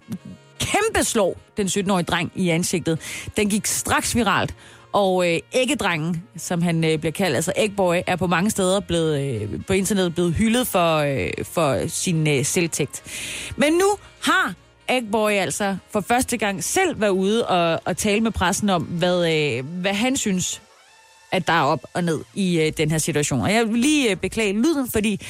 kæmpe 0.59 1.03
slår 1.03 1.37
den 1.57 1.67
17-årige 1.67 2.05
dreng 2.05 2.31
i 2.35 2.49
ansigtet. 2.49 2.99
Den 3.37 3.49
gik 3.49 3.65
straks 3.65 4.15
viralt, 4.15 4.55
og 4.93 5.33
øh, 5.33 5.39
æggedrengen, 5.53 6.23
som 6.37 6.61
han 6.61 6.83
øh, 6.83 6.99
bliver 6.99 7.11
kaldt, 7.11 7.35
altså 7.35 7.53
Eggboy, 7.55 7.95
er 8.07 8.15
på 8.15 8.27
mange 8.27 8.49
steder 8.49 8.79
blevet, 8.79 9.41
øh, 9.41 9.65
på 9.67 9.73
internettet 9.73 10.13
blevet 10.13 10.33
hyldet 10.33 10.67
for, 10.67 10.97
øh, 10.97 11.45
for 11.45 11.87
sin 11.87 12.27
øh, 12.27 12.45
selvtægt. 12.45 13.03
Men 13.55 13.73
nu 13.73 13.87
har 14.23 14.53
Eggboy 14.89 15.31
altså 15.31 15.77
for 15.91 16.01
første 16.01 16.37
gang 16.37 16.63
selv 16.63 17.01
været 17.01 17.09
ude 17.09 17.47
og, 17.47 17.81
og 17.85 17.97
tale 17.97 18.21
med 18.21 18.31
pressen 18.31 18.69
om, 18.69 18.83
hvad, 18.83 19.33
øh, 19.33 19.65
hvad 19.65 19.93
han 19.93 20.17
synes, 20.17 20.61
at 21.31 21.47
der 21.47 21.53
er 21.53 21.63
op 21.63 21.85
og 21.93 22.03
ned 22.03 22.19
i 22.35 22.59
øh, 22.59 22.73
den 22.77 22.91
her 22.91 22.97
situation. 22.97 23.41
Og 23.41 23.53
jeg 23.53 23.67
vil 23.67 23.79
lige 23.79 24.11
øh, 24.11 24.15
beklage 24.15 24.53
lyden, 24.53 24.91
fordi 24.91 25.21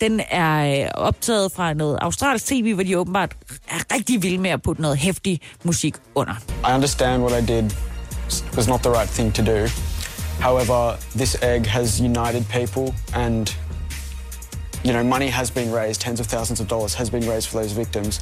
den 0.00 0.20
er 0.30 0.84
øh, 0.84 0.90
optaget 0.94 1.52
fra 1.52 1.74
noget 1.74 1.98
australsk 2.00 2.46
tv, 2.46 2.74
hvor 2.74 2.82
de 2.82 2.98
åbenbart 2.98 3.36
er 3.68 3.94
rigtig 3.94 4.22
vilde 4.22 4.38
med 4.38 4.50
at 4.50 4.62
putte 4.62 4.82
noget 4.82 4.96
hæftig 4.96 5.40
musik 5.64 5.94
under. 6.14 6.34
I 6.70 6.74
understand 6.74 7.22
what 7.22 7.42
I 7.42 7.46
did 7.46 7.70
was 8.56 8.68
not 8.68 8.80
the 8.80 8.90
right 8.90 9.10
thing 9.10 9.34
to 9.34 9.42
do. 9.42 9.66
However, 10.40 10.96
this 11.16 11.36
egg 11.42 11.66
has 11.66 12.00
united 12.00 12.44
people 12.44 12.94
and 13.14 13.56
you 14.84 14.92
know, 14.92 15.02
money 15.02 15.28
has 15.28 15.50
been 15.50 15.74
raised, 15.74 16.00
tens 16.00 16.20
of 16.20 16.26
thousands 16.26 16.60
of 16.60 16.68
dollars 16.68 16.94
has 16.94 17.10
been 17.10 17.28
raised 17.28 17.48
for 17.48 17.58
those 17.60 17.72
victims. 17.72 18.20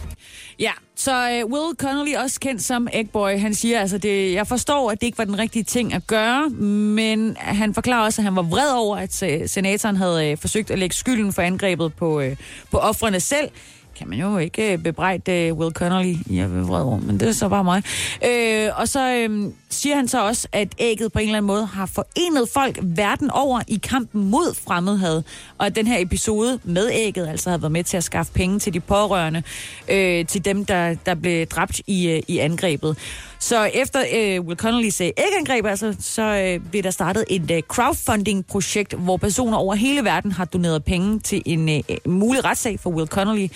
Ja, 0.59 0.73
så 0.95 1.43
uh, 1.45 1.53
Will 1.53 1.77
Connolly, 1.77 2.15
også 2.15 2.41
kendt 2.41 2.63
som 2.63 2.89
Eggboy, 2.93 3.39
han 3.39 3.55
siger 3.55 3.81
altså, 3.81 3.99
det, 3.99 4.33
jeg 4.33 4.47
forstår, 4.47 4.91
at 4.91 5.01
det 5.01 5.07
ikke 5.07 5.19
var 5.19 5.25
den 5.25 5.39
rigtige 5.39 5.63
ting 5.63 5.95
at 5.95 6.07
gøre, 6.07 6.49
men 6.51 7.37
han 7.41 7.75
forklarer 7.75 8.05
også, 8.05 8.21
at 8.21 8.25
han 8.25 8.37
var 8.37 8.43
vred 8.43 8.73
over, 8.73 8.97
at 8.97 9.23
uh, 9.23 9.47
senatoren 9.47 9.97
havde 9.97 10.33
uh, 10.33 10.39
forsøgt 10.39 10.71
at 10.71 10.79
lægge 10.79 10.95
skylden 10.95 11.33
for 11.33 11.43
angrebet 11.43 11.95
på, 11.95 12.21
uh, 12.21 12.37
på 12.71 12.79
offrene 12.79 13.21
selv, 13.21 13.51
kan 13.99 14.09
man 14.09 14.19
jo 14.19 14.39
ikke 14.39 14.73
øh, 14.73 14.79
bebrejde 14.79 15.33
øh, 15.33 15.55
Will 15.55 15.75
Connolly. 15.75 16.15
Jeg 16.31 16.53
ved 16.53 16.63
vred 16.63 16.83
over, 16.83 17.01
men 17.01 17.21
det 17.21 17.29
er 17.29 17.33
så 17.33 17.49
bare 17.49 17.65
mig. 17.65 17.83
Øh, 18.25 18.69
og 18.77 18.89
så 18.89 19.15
øh, 19.15 19.53
siger 19.71 19.97
han 19.97 20.09
så 20.09 20.27
også, 20.27 20.49
at 20.53 20.69
ægget 20.79 21.13
på 21.13 21.19
en 21.19 21.25
eller 21.25 21.37
anden 21.37 21.47
måde 21.47 21.67
har 21.67 21.87
forenet 21.87 22.49
folk 22.49 22.79
verden 22.83 23.31
over 23.31 23.61
i 23.69 23.81
kampen 23.83 24.31
mod 24.31 24.55
fremmedhad. 24.67 25.23
Og 25.59 25.67
at 25.67 25.77
den 25.77 25.87
her 25.87 25.99
episode 25.99 26.59
med 26.65 26.91
ægget 26.93 27.29
altså 27.29 27.51
har 27.51 27.59
været 27.59 27.73
med 27.73 27.85
til 27.85 27.97
at 27.97 28.05
skaffe 28.05 28.33
penge 28.33 28.59
til 28.59 28.75
de 28.75 28.81
pårørende, 28.81 29.43
øh, 29.89 30.27
til 30.27 30.45
dem, 30.45 30.65
der, 30.65 30.95
der 31.07 31.15
blev 31.15 31.47
dræbt 31.47 31.81
i, 31.87 32.09
øh, 32.09 32.23
i 32.29 32.39
angrebet. 32.39 32.97
Så 33.39 33.65
efter 33.65 34.01
øh, 34.15 34.41
Will 34.41 34.61
Connolly's 34.63 35.05
øh, 35.05 35.11
ægangreb, 35.17 35.67
altså, 35.67 35.97
så 36.01 36.23
øh, 36.23 36.71
blev 36.71 36.83
der 36.83 36.91
startet 36.91 37.25
et 37.31 37.51
øh, 37.51 37.63
crowdfunding-projekt, 37.63 38.95
hvor 38.95 39.17
personer 39.17 39.57
over 39.57 39.75
hele 39.75 40.05
verden 40.05 40.33
har 40.33 40.45
doneret 40.45 40.85
penge 40.85 41.21
til 41.21 41.43
en 41.47 41.69
øh, 41.69 41.83
øh 41.89 41.97
mulig 42.13 42.45
retssag 42.45 42.81
for 42.81 42.91
Will 42.91 43.09
Connolly, 43.09 43.49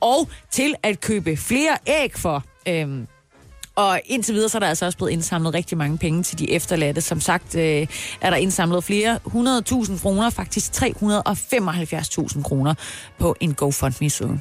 og 0.00 0.28
til 0.50 0.74
at 0.82 1.00
købe 1.00 1.36
flere 1.36 1.78
æg 1.86 2.18
for. 2.18 2.44
Øh, 2.68 3.06
og 3.76 4.00
indtil 4.04 4.34
videre, 4.34 4.48
så 4.48 4.58
er 4.58 4.60
der 4.60 4.66
altså 4.66 4.86
også 4.86 4.98
blevet 4.98 5.10
indsamlet 5.10 5.54
rigtig 5.54 5.78
mange 5.78 5.98
penge 5.98 6.22
til 6.22 6.38
de 6.38 6.50
efterladte. 6.50 7.00
Som 7.00 7.20
sagt 7.20 7.54
øh, 7.54 7.86
er 8.20 8.30
der 8.30 8.36
indsamlet 8.36 8.84
flere 8.84 9.18
100.000 9.26 10.02
kroner, 10.02 10.30
faktisk 10.30 10.72
375.000 10.82 12.42
kroner 12.42 12.74
på 13.18 13.36
en 13.40 13.54
GoFundMe-side. 13.54 14.40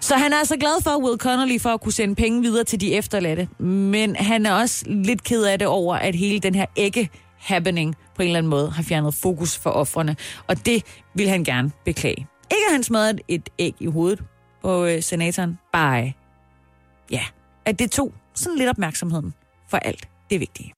Så 0.00 0.14
han 0.16 0.32
er 0.32 0.36
altså 0.36 0.56
glad 0.56 0.82
for 0.82 1.04
Will 1.04 1.18
Connolly 1.18 1.60
for 1.60 1.70
at 1.70 1.80
kunne 1.80 1.92
sende 1.92 2.14
penge 2.14 2.42
videre 2.42 2.64
til 2.64 2.80
de 2.80 2.94
efterladte. 2.94 3.48
Men 3.58 4.16
han 4.16 4.46
er 4.46 4.52
også 4.52 4.84
lidt 4.86 5.24
ked 5.24 5.44
af 5.44 5.58
det 5.58 5.68
over, 5.68 5.96
at 5.96 6.14
hele 6.14 6.38
den 6.38 6.54
her 6.54 6.66
ægge 6.76 7.10
happening 7.38 7.94
på 8.16 8.22
en 8.22 8.28
eller 8.28 8.38
anden 8.38 8.50
måde 8.50 8.70
har 8.70 8.82
fjernet 8.82 9.14
fokus 9.14 9.58
for 9.58 9.70
offrene. 9.70 10.16
Og 10.46 10.66
det 10.66 10.84
vil 11.14 11.28
han 11.28 11.44
gerne 11.44 11.72
beklage. 11.84 12.26
Ikke 12.50 12.64
at 12.68 12.72
han 12.72 12.82
smadret 12.82 13.20
et 13.28 13.48
æg 13.58 13.74
i 13.80 13.86
hovedet 13.86 14.22
på 14.62 14.84
øh, 14.84 15.02
senatoren, 15.02 15.58
bare 15.72 16.12
ja, 17.10 17.22
at 17.64 17.78
det 17.78 17.90
tog 17.90 18.12
sådan 18.34 18.58
lidt 18.58 18.70
opmærksomheden 18.70 19.34
for 19.70 19.76
alt 19.76 20.08
det 20.30 20.40
vigtige. 20.40 20.72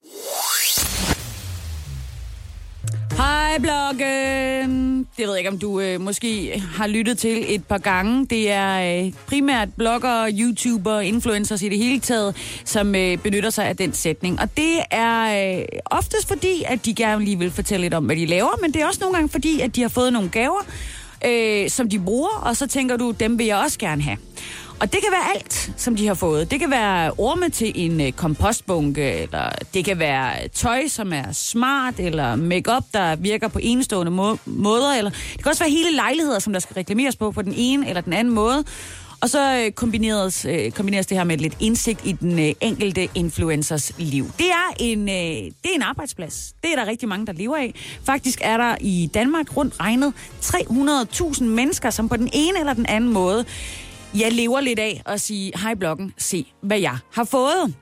Hej 3.16 3.58
bloggen! 3.58 4.99
Det 4.99 5.26
ved 5.26 5.28
jeg 5.28 5.38
ikke, 5.38 5.50
om 5.50 5.58
du 5.58 5.80
øh, 5.80 6.00
måske 6.00 6.62
har 6.75 6.87
lyttet 6.87 7.18
til 7.18 7.54
et 7.54 7.64
par 7.64 7.78
gange. 7.78 8.26
Det 8.26 8.50
er 8.50 9.04
øh, 9.04 9.12
primært 9.26 9.68
bloggere, 9.76 10.32
YouTuber, 10.32 11.00
influencers 11.00 11.62
i 11.62 11.68
det 11.68 11.78
hele 11.78 12.00
taget, 12.00 12.37
som 12.64 12.94
øh, 12.94 13.18
benytter 13.18 13.50
sig 13.50 13.66
af 13.66 13.76
den 13.76 13.92
sætning. 13.92 14.40
Og 14.40 14.56
det 14.56 14.78
er 14.90 15.58
øh, 15.58 15.64
oftest 15.87 16.28
fordi, 16.28 16.62
at 16.66 16.84
de 16.84 16.94
gerne 16.94 17.25
lige 17.25 17.38
vil 17.38 17.50
fortælle 17.50 17.84
lidt 17.84 17.94
om, 17.94 18.04
hvad 18.04 18.16
de 18.16 18.26
laver, 18.26 18.58
men 18.61 18.73
det 18.73 18.82
er 18.82 18.87
også 18.87 19.00
nogle 19.00 19.14
gange 19.16 19.28
fordi, 19.28 19.61
at 19.61 19.76
de 19.76 19.82
har 19.82 19.88
fået 19.88 20.12
nogle 20.12 20.28
gaver, 20.28 20.66
øh, 21.25 21.70
som 21.70 21.88
de 21.88 21.99
bruger, 21.99 22.42
og 22.42 22.56
så 22.56 22.66
tænker 22.66 22.96
du, 22.96 23.11
dem 23.11 23.38
vil 23.38 23.46
jeg 23.46 23.56
også 23.56 23.78
gerne 23.78 24.02
have. 24.02 24.16
Og 24.81 24.93
det 24.93 25.00
kan 25.02 25.12
være 25.12 25.35
alt, 25.35 25.71
som 25.76 25.97
de 25.97 26.07
har 26.07 26.14
fået. 26.14 26.50
Det 26.50 26.61
kan 26.61 26.71
være 26.71 27.12
orme 27.19 27.49
til 27.49 27.73
en 27.75 28.00
øh, 28.00 28.12
kompostbunke, 28.12 29.12
eller 29.12 29.50
det 29.75 29.85
kan 29.85 29.99
være 29.99 30.49
tøj, 30.49 30.88
som 30.88 31.12
er 31.12 31.33
smart, 31.33 31.95
eller 31.99 32.37
makeup, 32.37 32.85
der 32.95 33.16
virker 33.16 33.49
på 33.49 33.59
enestående 33.62 34.12
må- 34.12 34.38
måder, 34.45 34.93
eller 34.95 35.11
det 35.11 35.43
kan 35.43 35.50
også 35.50 35.64
være 35.64 35.71
hele 35.71 35.95
lejligheder, 35.97 36.38
som 36.38 36.52
der 36.52 36.61
skal 36.61 36.75
reklameres 36.75 37.16
på 37.16 37.31
på 37.31 37.43
den 37.43 37.54
ene 37.57 37.88
eller 37.88 38.00
den 38.00 38.12
anden 38.12 38.35
måde. 38.35 38.64
Og 39.21 39.31
så 39.31 39.57
øh, 39.64 39.73
kombineres, 39.73 40.45
øh, 40.45 40.71
kombineres 40.71 41.07
det 41.07 41.16
her 41.16 41.25
med 41.25 41.38
lidt 41.38 41.57
indsigt 41.61 42.00
i 42.04 42.12
den 42.12 42.54
enkelte 42.61 43.09
influencers 43.14 43.93
liv. 43.99 44.26
Det 44.38 44.47
er, 44.47 44.75
en, 44.78 45.07
det 45.09 45.47
er 45.64 45.75
en 45.75 45.83
arbejdsplads. 45.83 46.52
Det 46.62 46.73
er 46.73 46.76
der 46.76 46.87
rigtig 46.87 47.09
mange, 47.09 47.26
der 47.26 47.33
lever 47.33 47.57
af. 47.57 47.75
Faktisk 48.07 48.38
er 48.43 48.57
der 48.57 48.76
i 48.81 49.11
Danmark 49.14 49.57
rundt 49.57 49.81
regnet 49.81 50.12
300.000 50.43 51.45
mennesker, 51.45 51.90
som 51.90 52.09
på 52.09 52.16
den 52.16 52.31
ene 52.33 52.59
eller 52.61 52.73
den 52.73 52.87
anden 52.87 53.12
måde 53.12 53.45
jeg 54.14 54.33
lever 54.33 54.61
lidt 54.61 54.78
af 54.78 55.02
at 55.06 55.21
sige, 55.21 55.52
hej 55.62 55.75
bloggen, 55.75 56.14
se 56.18 56.52
hvad 56.62 56.78
jeg 56.78 56.99
har 57.12 57.25
fået. 57.25 57.75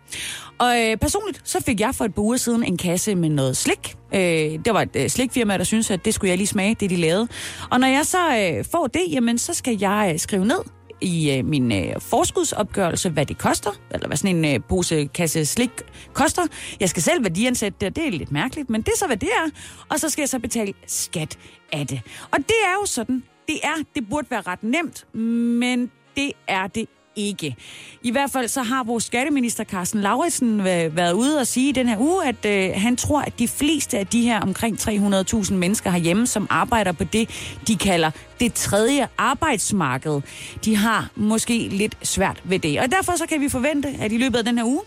Og 0.59 0.81
øh, 0.81 0.97
personligt, 0.97 1.41
så 1.45 1.63
fik 1.63 1.81
jeg 1.81 1.95
for 1.95 2.05
et 2.05 2.15
par 2.15 2.23
uger 2.23 2.37
siden 2.37 2.65
en 2.65 2.77
kasse 2.77 3.15
med 3.15 3.29
noget 3.29 3.57
slik. 3.57 3.97
Øh, 4.15 4.21
det 4.65 4.75
var 4.75 4.83
et 4.83 4.97
øh, 4.97 5.09
slikfirma, 5.09 5.59
der 5.59 5.65
syntes, 5.65 5.91
at 5.91 6.05
det 6.05 6.15
skulle 6.15 6.29
jeg 6.29 6.39
lige 6.39 6.47
smage, 6.47 6.77
det 6.81 6.91
de 6.91 6.97
lavede. 6.97 7.29
Og 7.71 7.81
når 7.81 7.87
jeg 7.87 8.07
så 8.07 8.53
øh, 8.59 8.65
får 8.65 8.87
det, 8.87 9.03
jamen 9.11 9.39
så 9.39 9.55
skal 9.55 9.79
jeg 9.81 10.11
øh, 10.13 10.19
skrive 10.19 10.45
ned 10.45 10.61
i 11.01 11.31
øh, 11.31 11.45
min 11.45 11.73
øh, 11.73 12.01
forskudsopgørelse, 12.01 13.11
hvad 13.11 13.27
det 13.27 13.39
koster, 13.39 13.71
eller 13.91 14.07
hvad 14.07 14.17
sådan 14.17 14.37
en 14.37 14.55
øh, 14.55 14.61
pose 14.69 15.09
kasse 15.15 15.47
slik 15.47 15.71
koster. 16.13 16.43
Jeg 16.81 16.89
skal 16.89 17.03
selv 17.03 17.23
værdiansætte 17.23 17.77
det, 17.81 17.89
og 17.89 17.97
det 17.97 18.07
er 18.07 18.11
lidt 18.11 18.33
mærkeligt, 18.33 18.71
men 18.71 18.83
det 18.83 18.89
er 18.89 18.99
så, 18.99 19.07
hvad 19.07 19.17
det 19.17 19.29
er. 19.29 19.51
Og 19.89 20.01
så 20.01 20.09
skal 20.09 20.23
jeg 20.23 20.29
så 20.29 20.39
betale 20.39 20.73
skat 20.87 21.39
af 21.73 21.87
det. 21.87 22.01
Og 22.31 22.39
det 22.39 22.57
er 22.67 22.73
jo 22.81 22.87
sådan, 22.87 23.23
det 23.49 23.57
er, 23.63 23.75
det 23.95 24.09
burde 24.11 24.27
være 24.31 24.41
ret 24.41 24.63
nemt, 24.63 25.15
men 25.15 25.91
det 26.17 26.33
er 26.49 26.67
det 26.67 26.89
ikke. 27.17 27.57
I 28.03 28.11
hvert 28.11 28.31
fald 28.31 28.49
så 28.49 28.63
har 28.63 28.85
vores 28.85 29.05
skatteminister 29.05 29.65
Carsten 29.65 30.01
Lauritsen 30.01 30.65
været 30.65 31.13
ude 31.13 31.41
og 31.41 31.47
sige 31.47 31.69
i 31.69 31.73
den 31.73 31.89
her 31.89 31.99
uge, 31.99 32.27
at 32.27 32.45
øh, 32.47 32.71
han 32.75 32.97
tror, 32.97 33.21
at 33.21 33.39
de 33.39 33.49
fleste 33.49 33.99
af 33.99 34.07
de 34.07 34.23
her 34.23 34.41
omkring 34.41 34.79
300.000 34.81 35.55
mennesker 35.55 35.91
herhjemme, 35.91 36.27
som 36.27 36.47
arbejder 36.51 36.93
på 36.93 37.05
det, 37.05 37.31
de 37.69 37.77
kalder 37.77 38.11
det 38.41 38.55
tredje 38.55 39.09
arbejdsmarked, 39.19 40.21
de 40.65 40.77
har 40.77 41.11
måske 41.17 41.69
lidt 41.69 41.97
svært 42.03 42.43
ved 42.45 42.59
det. 42.59 42.81
Og 42.81 42.91
derfor 42.91 43.17
så 43.17 43.27
kan 43.27 43.41
vi 43.41 43.49
forvente, 43.49 43.89
at 44.01 44.13
i 44.13 44.19
løbet 44.19 44.39
af 44.39 44.45
den 44.45 44.59
her 44.59 44.65
uge, 44.65 44.83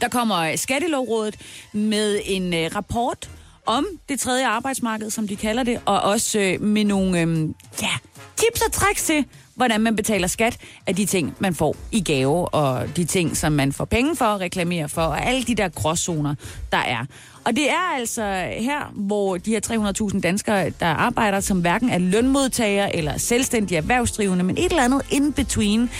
der 0.00 0.08
kommer 0.08 0.36
øh, 0.36 0.58
Skattelovrådet 0.58 1.36
med 1.72 2.20
en 2.24 2.54
øh, 2.54 2.70
rapport 2.76 3.30
om 3.66 3.86
det 4.08 4.20
tredje 4.20 4.46
arbejdsmarked, 4.46 5.10
som 5.10 5.28
de 5.28 5.36
kalder 5.36 5.62
det, 5.62 5.80
og 5.84 6.00
også 6.00 6.38
øh, 6.38 6.60
med 6.60 6.84
nogle 6.84 7.20
øh, 7.20 7.48
ja, 7.82 7.92
tips 8.36 8.62
og 8.66 8.72
tricks 8.72 9.04
til, 9.04 9.24
hvordan 9.54 9.80
man 9.80 9.96
betaler 9.96 10.26
skat 10.26 10.58
af 10.86 10.96
de 10.96 11.06
ting, 11.06 11.36
man 11.38 11.54
får 11.54 11.76
i 11.92 12.00
gave, 12.00 12.48
og 12.48 12.96
de 12.96 13.04
ting, 13.04 13.36
som 13.36 13.52
man 13.52 13.72
får 13.72 13.84
penge 13.84 14.16
for, 14.16 14.40
reklamerer 14.40 14.86
for, 14.86 15.02
og 15.02 15.26
alle 15.26 15.42
de 15.42 15.54
der 15.54 15.68
gråzoner, 15.68 16.34
der 16.72 16.78
er. 16.78 17.06
Og 17.44 17.56
det 17.56 17.70
er 17.70 17.96
altså 17.96 18.22
her, 18.58 18.92
hvor 18.94 19.36
de 19.36 19.50
her 19.50 19.60
300.000 20.12 20.20
danskere, 20.20 20.70
der 20.80 20.86
arbejder, 20.86 21.40
som 21.40 21.60
hverken 21.60 21.90
er 21.90 21.98
lønmodtagere 21.98 22.96
eller 22.96 23.18
selvstændige 23.18 23.78
erhvervsdrivende, 23.78 24.44
men 24.44 24.58
et 24.58 24.64
eller 24.64 24.82
andet 24.82 25.02
in 25.10 25.32
between, 25.32 25.90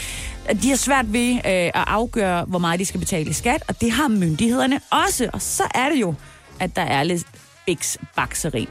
de 0.62 0.68
har 0.68 0.76
svært 0.76 1.12
ved 1.12 1.32
øh, 1.35 1.40
at 1.44 1.73
afgøre, 1.75 2.44
hvor 2.44 2.59
meget 2.59 2.80
de 2.80 2.85
skal 2.85 3.00
betale 3.00 3.30
i 3.30 3.32
skat, 3.32 3.64
og 3.68 3.80
det 3.80 3.90
har 3.90 4.09
myndighederne 4.09 4.80
også. 4.90 5.30
Og 5.32 5.42
så 5.42 5.62
er 5.75 5.88
det 5.88 6.00
jo, 6.00 6.14
at 6.61 6.76
der 6.76 6.82
er 6.82 7.02
lidt 7.02 7.26
Bix 7.66 7.97
Bakseri. 8.16 8.69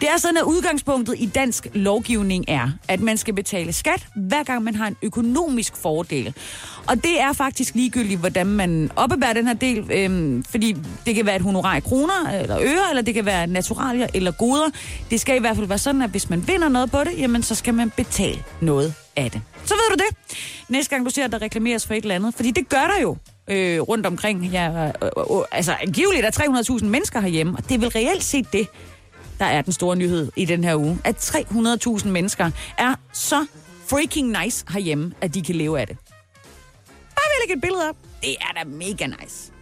Det 0.00 0.08
er 0.08 0.16
sådan, 0.18 0.36
at 0.36 0.42
udgangspunktet 0.42 1.14
i 1.18 1.26
dansk 1.26 1.66
lovgivning 1.74 2.44
er, 2.48 2.70
at 2.88 3.00
man 3.00 3.16
skal 3.16 3.34
betale 3.34 3.72
skat, 3.72 4.06
hver 4.16 4.42
gang 4.42 4.64
man 4.64 4.74
har 4.74 4.86
en 4.86 4.96
økonomisk 5.02 5.76
fordel. 5.76 6.34
Og 6.86 6.96
det 6.96 7.20
er 7.20 7.32
faktisk 7.32 7.74
ligegyldigt, 7.74 8.20
hvordan 8.20 8.46
man 8.46 8.90
opbevarer 8.96 9.32
den 9.32 9.46
her 9.46 9.54
del, 9.54 9.90
øhm, 9.92 10.44
fordi 10.44 10.76
det 11.06 11.14
kan 11.14 11.26
være 11.26 11.36
et 11.36 11.42
honorar 11.42 11.76
i 11.76 11.80
kroner 11.80 12.30
eller 12.40 12.58
øre, 12.60 12.90
eller 12.90 13.02
det 13.02 13.14
kan 13.14 13.26
være 13.26 13.46
naturalier 13.46 14.06
eller 14.14 14.30
goder. 14.30 14.70
Det 15.10 15.20
skal 15.20 15.36
i 15.36 15.40
hvert 15.40 15.56
fald 15.56 15.66
være 15.66 15.78
sådan, 15.78 16.02
at 16.02 16.10
hvis 16.10 16.30
man 16.30 16.48
vinder 16.48 16.68
noget 16.68 16.90
på 16.90 17.04
det, 17.04 17.18
jamen 17.18 17.42
så 17.42 17.54
skal 17.54 17.74
man 17.74 17.90
betale 17.90 18.42
noget 18.60 18.94
af 19.16 19.30
det. 19.30 19.42
Så 19.64 19.74
ved 19.74 19.96
du 19.96 20.04
det. 20.04 20.36
Næste 20.68 20.90
gang 20.90 21.04
du 21.04 21.10
ser, 21.10 21.24
at 21.24 21.32
der 21.32 21.42
reklameres 21.42 21.86
for 21.86 21.94
et 21.94 22.02
eller 22.02 22.14
andet, 22.14 22.34
fordi 22.34 22.50
det 22.50 22.68
gør 22.68 22.92
der 22.94 23.02
jo 23.02 23.16
øh, 23.48 23.80
rundt 23.80 24.06
omkring. 24.06 24.44
Ja, 24.46 24.86
øh, 24.86 24.92
øh, 25.04 25.42
altså 25.52 25.76
angiveligt 25.80 26.26
er 26.26 26.30
300.000 26.80 26.84
mennesker 26.84 27.20
herhjemme, 27.20 27.56
og 27.58 27.68
det 27.68 27.74
er 27.74 27.78
vel 27.78 27.88
reelt 27.88 28.24
set 28.24 28.52
det, 28.52 28.68
der 29.38 29.44
er 29.44 29.62
den 29.62 29.72
store 29.72 29.96
nyhed 29.96 30.32
i 30.36 30.44
den 30.44 30.64
her 30.64 30.76
uge. 30.76 30.98
At 31.04 31.16
300.000 31.16 32.08
mennesker 32.08 32.50
er 32.78 32.94
så 33.12 33.46
freaking 33.86 34.36
nice 34.44 34.64
herhjemme, 34.68 35.12
at 35.20 35.34
de 35.34 35.42
kan 35.42 35.54
leve 35.54 35.80
af 35.80 35.86
det. 35.86 35.96
Bare 37.14 37.24
vil 37.30 37.48
lægge 37.48 37.54
et 37.54 37.60
billede 37.60 37.88
op. 37.88 37.96
Det 38.22 38.36
er 38.40 38.62
da 38.62 38.68
mega 38.68 39.06
nice. 39.06 39.52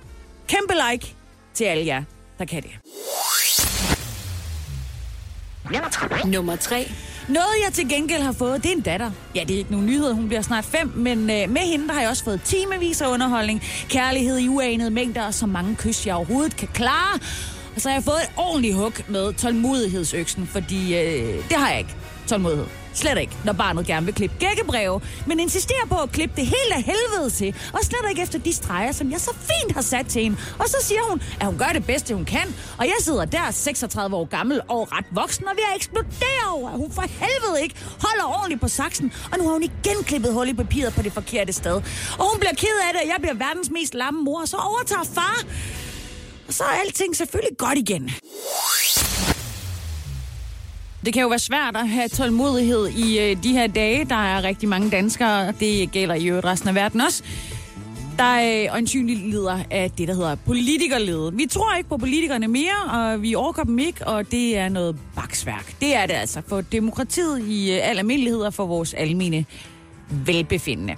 Kæmpe 0.48 0.74
like 0.90 1.14
til 1.54 1.64
alle 1.64 1.86
jer, 1.86 2.02
der 2.38 2.44
kan 2.44 2.62
det. 2.62 2.70
Nummer 6.24 6.56
3. 6.56 6.88
Noget, 7.28 7.54
jeg 7.64 7.72
til 7.72 7.88
gengæld 7.88 8.22
har 8.22 8.32
fået, 8.32 8.62
det 8.62 8.72
er 8.72 8.76
en 8.76 8.80
datter. 8.80 9.10
Ja, 9.34 9.40
det 9.40 9.54
er 9.54 9.58
ikke 9.58 9.70
nogen 9.70 9.86
nyhed, 9.86 10.12
hun 10.12 10.28
bliver 10.28 10.42
snart 10.42 10.64
fem, 10.64 10.92
men 10.94 11.18
øh, 11.18 11.50
med 11.50 11.70
hende 11.70 11.86
der 11.88 11.92
har 11.92 12.00
jeg 12.00 12.10
også 12.10 12.24
fået 12.24 12.40
timevis 12.44 13.00
af 13.00 13.08
underholdning, 13.08 13.62
kærlighed 13.88 14.38
i 14.38 14.48
uanede 14.48 14.90
mængder, 14.90 15.26
og 15.26 15.34
så 15.34 15.46
mange 15.46 15.76
kys, 15.76 16.06
jeg 16.06 16.14
overhovedet 16.14 16.56
kan 16.56 16.68
klare. 16.74 17.18
Og 17.74 17.80
så 17.80 17.88
har 17.88 17.96
jeg 17.96 18.04
fået 18.04 18.22
et 18.22 18.30
ordentligt 18.36 18.74
hug 18.74 18.92
med 19.08 19.32
tålmodighedsøksen, 19.34 20.46
fordi 20.46 20.96
øh, 20.96 21.34
det 21.48 21.56
har 21.56 21.68
jeg 21.70 21.78
ikke. 21.78 21.94
Tålmodighed. 22.26 22.66
Slet 22.94 23.18
ikke, 23.18 23.36
når 23.44 23.52
barnet 23.52 23.86
gerne 23.86 24.06
vil 24.06 24.14
klippe 24.14 24.36
gækkebreve, 24.38 25.00
men 25.26 25.40
insisterer 25.40 25.86
på 25.88 25.96
at 25.96 26.12
klippe 26.12 26.36
det 26.36 26.46
helt 26.46 26.72
af 26.74 26.82
helvede 26.82 27.30
til, 27.30 27.54
og 27.72 27.80
slet 27.82 28.10
ikke 28.10 28.22
efter 28.22 28.38
de 28.38 28.52
streger, 28.52 28.92
som 28.92 29.10
jeg 29.10 29.20
så 29.20 29.30
fint 29.34 29.74
har 29.74 29.82
sat 29.82 30.06
til 30.06 30.22
hende. 30.22 30.36
Og 30.58 30.68
så 30.68 30.76
siger 30.82 31.00
hun, 31.10 31.22
at 31.40 31.46
hun 31.46 31.58
gør 31.58 31.70
det 31.72 31.86
bedste, 31.86 32.14
hun 32.14 32.24
kan, 32.24 32.54
og 32.78 32.84
jeg 32.84 32.94
sidder 33.00 33.24
der 33.24 33.50
36 33.50 34.16
år 34.16 34.24
gammel 34.24 34.60
og 34.68 34.92
ret 34.92 35.06
voksen, 35.10 35.48
og 35.48 35.56
vi 35.56 35.62
er 35.72 35.76
eksploderet 35.76 36.48
over, 36.52 36.70
at 36.70 36.76
hun 36.76 36.92
for 36.92 37.02
helvede 37.02 37.62
ikke 37.62 37.74
holder 38.06 38.24
ordentligt 38.38 38.60
på 38.60 38.68
saksen, 38.68 39.12
og 39.32 39.38
nu 39.38 39.44
har 39.44 39.52
hun 39.52 39.62
igen 39.62 40.04
klippet 40.04 40.32
hul 40.32 40.48
i 40.48 40.54
papiret 40.54 40.94
på 40.94 41.02
det 41.02 41.12
forkerte 41.12 41.52
sted. 41.52 41.82
Og 42.18 42.30
hun 42.30 42.40
bliver 42.40 42.54
ked 42.54 42.76
af 42.88 42.92
det, 42.92 43.00
og 43.02 43.08
jeg 43.08 43.16
bliver 43.18 43.34
verdens 43.34 43.70
mest 43.70 43.94
lamme 43.94 44.24
mor, 44.24 44.40
og 44.40 44.48
så 44.48 44.56
overtager 44.56 45.04
far. 45.14 45.44
Og 46.48 46.54
så 46.54 46.64
er 46.64 46.68
alting 46.84 47.16
selvfølgelig 47.16 47.58
godt 47.58 47.78
igen. 47.78 48.10
Det 51.04 51.12
kan 51.12 51.22
jo 51.22 51.28
være 51.28 51.38
svært 51.38 51.76
at 51.76 51.88
have 51.88 52.08
tålmodighed 52.08 52.88
i 52.88 53.18
øh, 53.18 53.42
de 53.42 53.52
her 53.52 53.66
dage. 53.66 54.04
Der 54.04 54.14
er 54.14 54.44
rigtig 54.44 54.68
mange 54.68 54.90
danskere, 54.90 55.48
og 55.48 55.60
det 55.60 55.90
gælder 55.90 56.14
i 56.14 56.26
øvrigt 56.26 56.46
resten 56.46 56.68
af 56.68 56.74
verden 56.74 57.00
også, 57.00 57.22
der 58.18 58.62
øh, 58.64 58.72
øjensynligt 58.72 59.20
lider 59.30 59.58
af 59.70 59.90
det, 59.90 60.08
der 60.08 60.14
hedder 60.14 60.34
politikerlede. 60.34 61.34
Vi 61.34 61.46
tror 61.46 61.74
ikke 61.74 61.88
på 61.88 61.96
politikerne 61.96 62.48
mere, 62.48 62.92
og 62.92 63.22
vi 63.22 63.34
overgår 63.34 63.62
dem 63.62 63.78
ikke, 63.78 64.06
og 64.06 64.30
det 64.30 64.56
er 64.56 64.68
noget 64.68 64.96
baksværk. 65.16 65.74
Det 65.80 65.96
er 65.96 66.06
det 66.06 66.14
altså 66.14 66.42
for 66.48 66.60
demokratiet 66.60 67.48
i 67.48 67.72
øh, 67.72 67.90
al 67.90 67.98
almindelighed 67.98 68.40
og 68.40 68.54
for 68.54 68.66
vores 68.66 68.94
almene 68.94 69.44
velbefindende. 70.10 70.96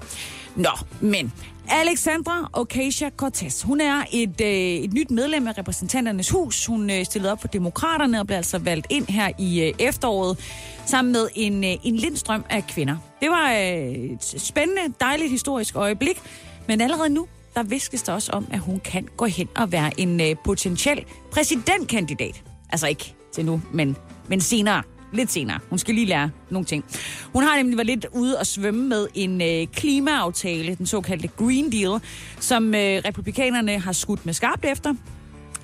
Nå, 0.56 0.70
men 1.00 1.32
Alexandra 1.68 2.50
Ocasio-Cortez, 2.56 3.66
hun 3.66 3.80
er 3.80 4.02
et, 4.12 4.40
øh, 4.40 4.48
et 4.48 4.92
nyt 4.92 5.10
medlem 5.10 5.48
af 5.48 5.58
repræsentanternes 5.58 6.30
hus. 6.30 6.66
Hun 6.66 6.90
øh, 6.90 7.04
stillede 7.04 7.32
op 7.32 7.40
for 7.40 7.48
demokraterne 7.48 8.20
og 8.20 8.26
blev 8.26 8.36
altså 8.36 8.58
valgt 8.58 8.86
ind 8.90 9.06
her 9.08 9.30
i 9.38 9.62
øh, 9.62 9.72
efteråret 9.78 10.38
sammen 10.86 11.12
med 11.12 11.28
en, 11.34 11.64
øh, 11.64 11.70
en 11.82 11.96
lindstrøm 11.96 12.44
af 12.50 12.66
kvinder. 12.66 12.96
Det 13.20 13.30
var 13.30 13.52
øh, 13.52 13.92
et 13.94 14.24
spændende, 14.42 14.94
dejligt 15.00 15.30
historisk 15.30 15.76
øjeblik, 15.76 16.20
men 16.68 16.80
allerede 16.80 17.10
nu, 17.10 17.26
der 17.54 17.62
viskes 17.62 18.02
der 18.02 18.12
også 18.12 18.32
om, 18.32 18.46
at 18.52 18.58
hun 18.58 18.80
kan 18.80 19.08
gå 19.16 19.24
hen 19.24 19.48
og 19.56 19.72
være 19.72 20.00
en 20.00 20.20
øh, 20.20 20.36
potentiel 20.44 21.04
præsidentkandidat. 21.32 22.42
Altså 22.70 22.86
ikke 22.86 23.14
til 23.32 23.44
nu, 23.44 23.62
men, 23.72 23.96
men 24.28 24.40
senere. 24.40 24.82
Lidt 25.12 25.32
senere. 25.32 25.58
Hun 25.70 25.78
skal 25.78 25.94
lige 25.94 26.06
lære 26.06 26.30
nogle 26.50 26.66
ting. 26.66 26.84
Hun 27.32 27.42
har 27.42 27.56
nemlig 27.56 27.76
været 27.76 27.86
lidt 27.86 28.06
ude 28.12 28.38
og 28.38 28.46
svømme 28.46 28.88
med 28.88 29.06
en 29.14 29.42
øh, 29.42 29.66
klimaaftale, 29.66 30.74
den 30.74 30.86
såkaldte 30.86 31.28
Green 31.28 31.72
Deal, 31.72 32.00
som 32.40 32.74
øh, 32.74 33.02
republikanerne 33.04 33.78
har 33.78 33.92
skudt 33.92 34.26
med 34.26 34.34
skarpt 34.34 34.64
efter. 34.64 34.94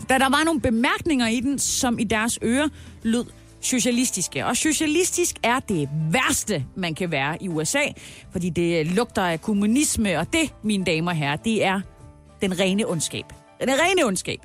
Da 0.08 0.18
der 0.18 0.28
var 0.30 0.44
nogle 0.44 0.60
bemærkninger 0.60 1.28
i 1.28 1.40
den, 1.40 1.58
som 1.58 1.98
i 1.98 2.04
deres 2.04 2.38
ører 2.42 2.68
lød 3.02 3.24
socialistiske. 3.60 4.46
Og 4.46 4.56
socialistisk 4.56 5.36
er 5.42 5.60
det 5.60 5.88
værste, 6.10 6.64
man 6.76 6.94
kan 6.94 7.10
være 7.10 7.42
i 7.42 7.48
USA, 7.48 7.82
fordi 8.32 8.50
det 8.50 8.80
øh, 8.80 8.86
lugter 8.86 9.22
af 9.22 9.42
kommunisme, 9.42 10.18
og 10.18 10.32
det, 10.32 10.54
mine 10.62 10.84
damer 10.84 11.10
og 11.10 11.16
herrer, 11.16 11.36
det 11.36 11.64
er 11.64 11.80
den 12.40 12.60
rene 12.60 12.86
ondskab. 12.86 13.24
Den 13.60 13.68
er 13.68 13.74
rene 13.74 14.04
ondskab. 14.04 14.38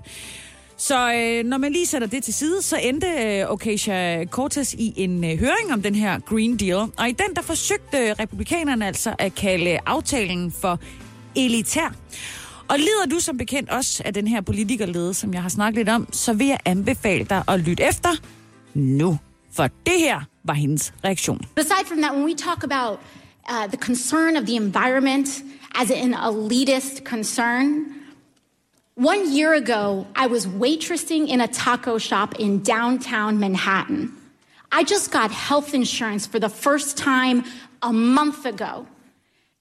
Så 0.82 1.14
øh, 1.14 1.46
når 1.46 1.58
man 1.58 1.72
lige 1.72 1.86
sætter 1.86 2.08
det 2.08 2.24
til 2.24 2.34
side, 2.34 2.62
så 2.62 2.78
endte 2.78 3.08
øh, 3.08 3.52
Ocasio 3.52 3.94
Cortez 4.26 4.74
i 4.74 4.94
en 4.96 5.24
øh, 5.24 5.40
høring 5.40 5.74
om 5.74 5.82
den 5.82 5.96
her 5.96 6.20
Green 6.20 6.58
Deal. 6.58 6.76
Og 6.98 7.10
i 7.10 7.12
den, 7.12 7.36
der 7.36 7.42
forsøgte 7.42 8.14
republikanerne 8.14 8.88
altså 8.88 9.16
at 9.20 9.36
kalde 9.36 9.80
aftalen 9.86 10.52
for 10.52 10.80
elitær. 11.36 11.96
Og 12.68 12.78
lider 12.78 13.06
du 13.12 13.20
som 13.20 13.38
bekendt 13.38 13.70
også 13.70 14.04
af 14.06 14.14
den 14.14 14.28
her 14.28 14.42
politikerlede, 14.42 15.14
som 15.14 15.34
jeg 15.34 15.42
har 15.42 15.50
snakket 15.50 15.78
lidt 15.78 15.90
om, 15.90 16.08
så 16.12 16.34
vil 16.34 16.48
jeg 16.48 16.60
anbefale 16.66 17.26
dig 17.26 17.44
at 17.48 17.60
lytte 17.60 17.84
efter 17.84 18.10
nu. 18.74 19.18
For 19.54 19.68
det 19.86 20.00
her 20.00 20.22
var 20.44 20.54
hendes 20.54 20.94
reaktion. 21.04 21.46
Aside 21.58 21.86
from 21.88 22.02
that, 22.02 22.14
when 22.14 22.26
we 22.26 22.36
talk 22.36 22.64
about 22.64 23.00
uh, 23.50 23.68
the 23.68 23.78
concern 23.78 24.36
of 24.36 24.46
the 24.46 24.56
environment 24.56 25.28
as 25.76 25.92
an 25.92 26.14
elitist 26.14 27.04
concern, 27.04 28.01
one 29.02 29.32
year 29.34 29.56
ago, 29.56 30.06
I 30.16 30.28
was 30.28 30.46
waitressing 30.46 31.28
in 31.28 31.42
a 31.42 31.48
taco 31.48 31.98
shop 31.98 32.36
in 32.40 32.62
downtown 32.62 33.40
Manhattan. 33.40 34.16
I 34.72 34.84
just 34.84 35.10
got 35.10 35.32
health 35.32 35.74
insurance 35.74 36.28
for 36.28 36.38
the 36.38 36.50
first 36.50 36.98
time 36.98 37.44
a 37.82 37.92
month 37.92 38.46
ago. 38.46 38.86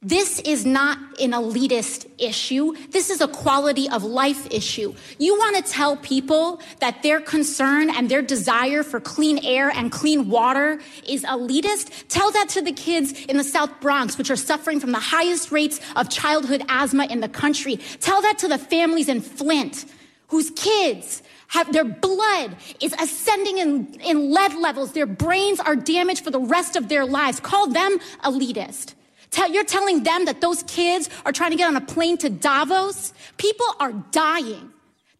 This 0.02 0.40
is 0.40 0.64
not 0.64 0.96
an 1.20 1.32
elitist 1.32 2.10
issue. 2.16 2.74
This 2.88 3.10
is 3.10 3.20
a 3.20 3.28
quality 3.28 3.86
of 3.90 4.02
life 4.02 4.50
issue. 4.50 4.94
You 5.18 5.36
want 5.36 5.56
to 5.56 5.62
tell 5.70 5.98
people 5.98 6.62
that 6.78 7.02
their 7.02 7.20
concern 7.20 7.90
and 7.90 8.08
their 8.08 8.22
desire 8.22 8.82
for 8.82 8.98
clean 8.98 9.44
air 9.44 9.68
and 9.68 9.92
clean 9.92 10.30
water 10.30 10.80
is 11.06 11.22
elitist? 11.24 12.06
Tell 12.08 12.30
that 12.30 12.48
to 12.50 12.62
the 12.62 12.72
kids 12.72 13.26
in 13.26 13.36
the 13.36 13.44
South 13.44 13.78
Bronx, 13.82 14.16
which 14.16 14.30
are 14.30 14.36
suffering 14.36 14.80
from 14.80 14.92
the 14.92 14.98
highest 14.98 15.52
rates 15.52 15.80
of 15.96 16.08
childhood 16.08 16.64
asthma 16.70 17.04
in 17.04 17.20
the 17.20 17.28
country. 17.28 17.76
Tell 18.00 18.22
that 18.22 18.38
to 18.38 18.48
the 18.48 18.56
families 18.56 19.10
in 19.10 19.20
Flint 19.20 19.84
whose 20.28 20.50
kids 20.52 21.22
have 21.48 21.72
their 21.74 21.84
blood 21.84 22.56
is 22.80 22.94
ascending 22.94 23.58
in, 23.58 24.00
in 24.00 24.32
lead 24.32 24.54
levels. 24.54 24.92
Their 24.92 25.04
brains 25.04 25.60
are 25.60 25.76
damaged 25.76 26.24
for 26.24 26.30
the 26.30 26.40
rest 26.40 26.76
of 26.76 26.88
their 26.88 27.04
lives. 27.04 27.38
Call 27.40 27.66
them 27.66 27.98
elitist. 28.24 28.94
Tell, 29.30 29.50
you're 29.50 29.64
telling 29.64 30.02
them 30.02 30.24
that 30.24 30.40
those 30.40 30.62
kids 30.64 31.08
are 31.24 31.32
trying 31.32 31.52
to 31.52 31.56
get 31.56 31.68
on 31.68 31.76
a 31.76 31.80
plane 31.80 32.18
to 32.18 32.30
Davos? 32.30 33.12
People 33.36 33.66
are 33.78 33.92
dying. 34.10 34.72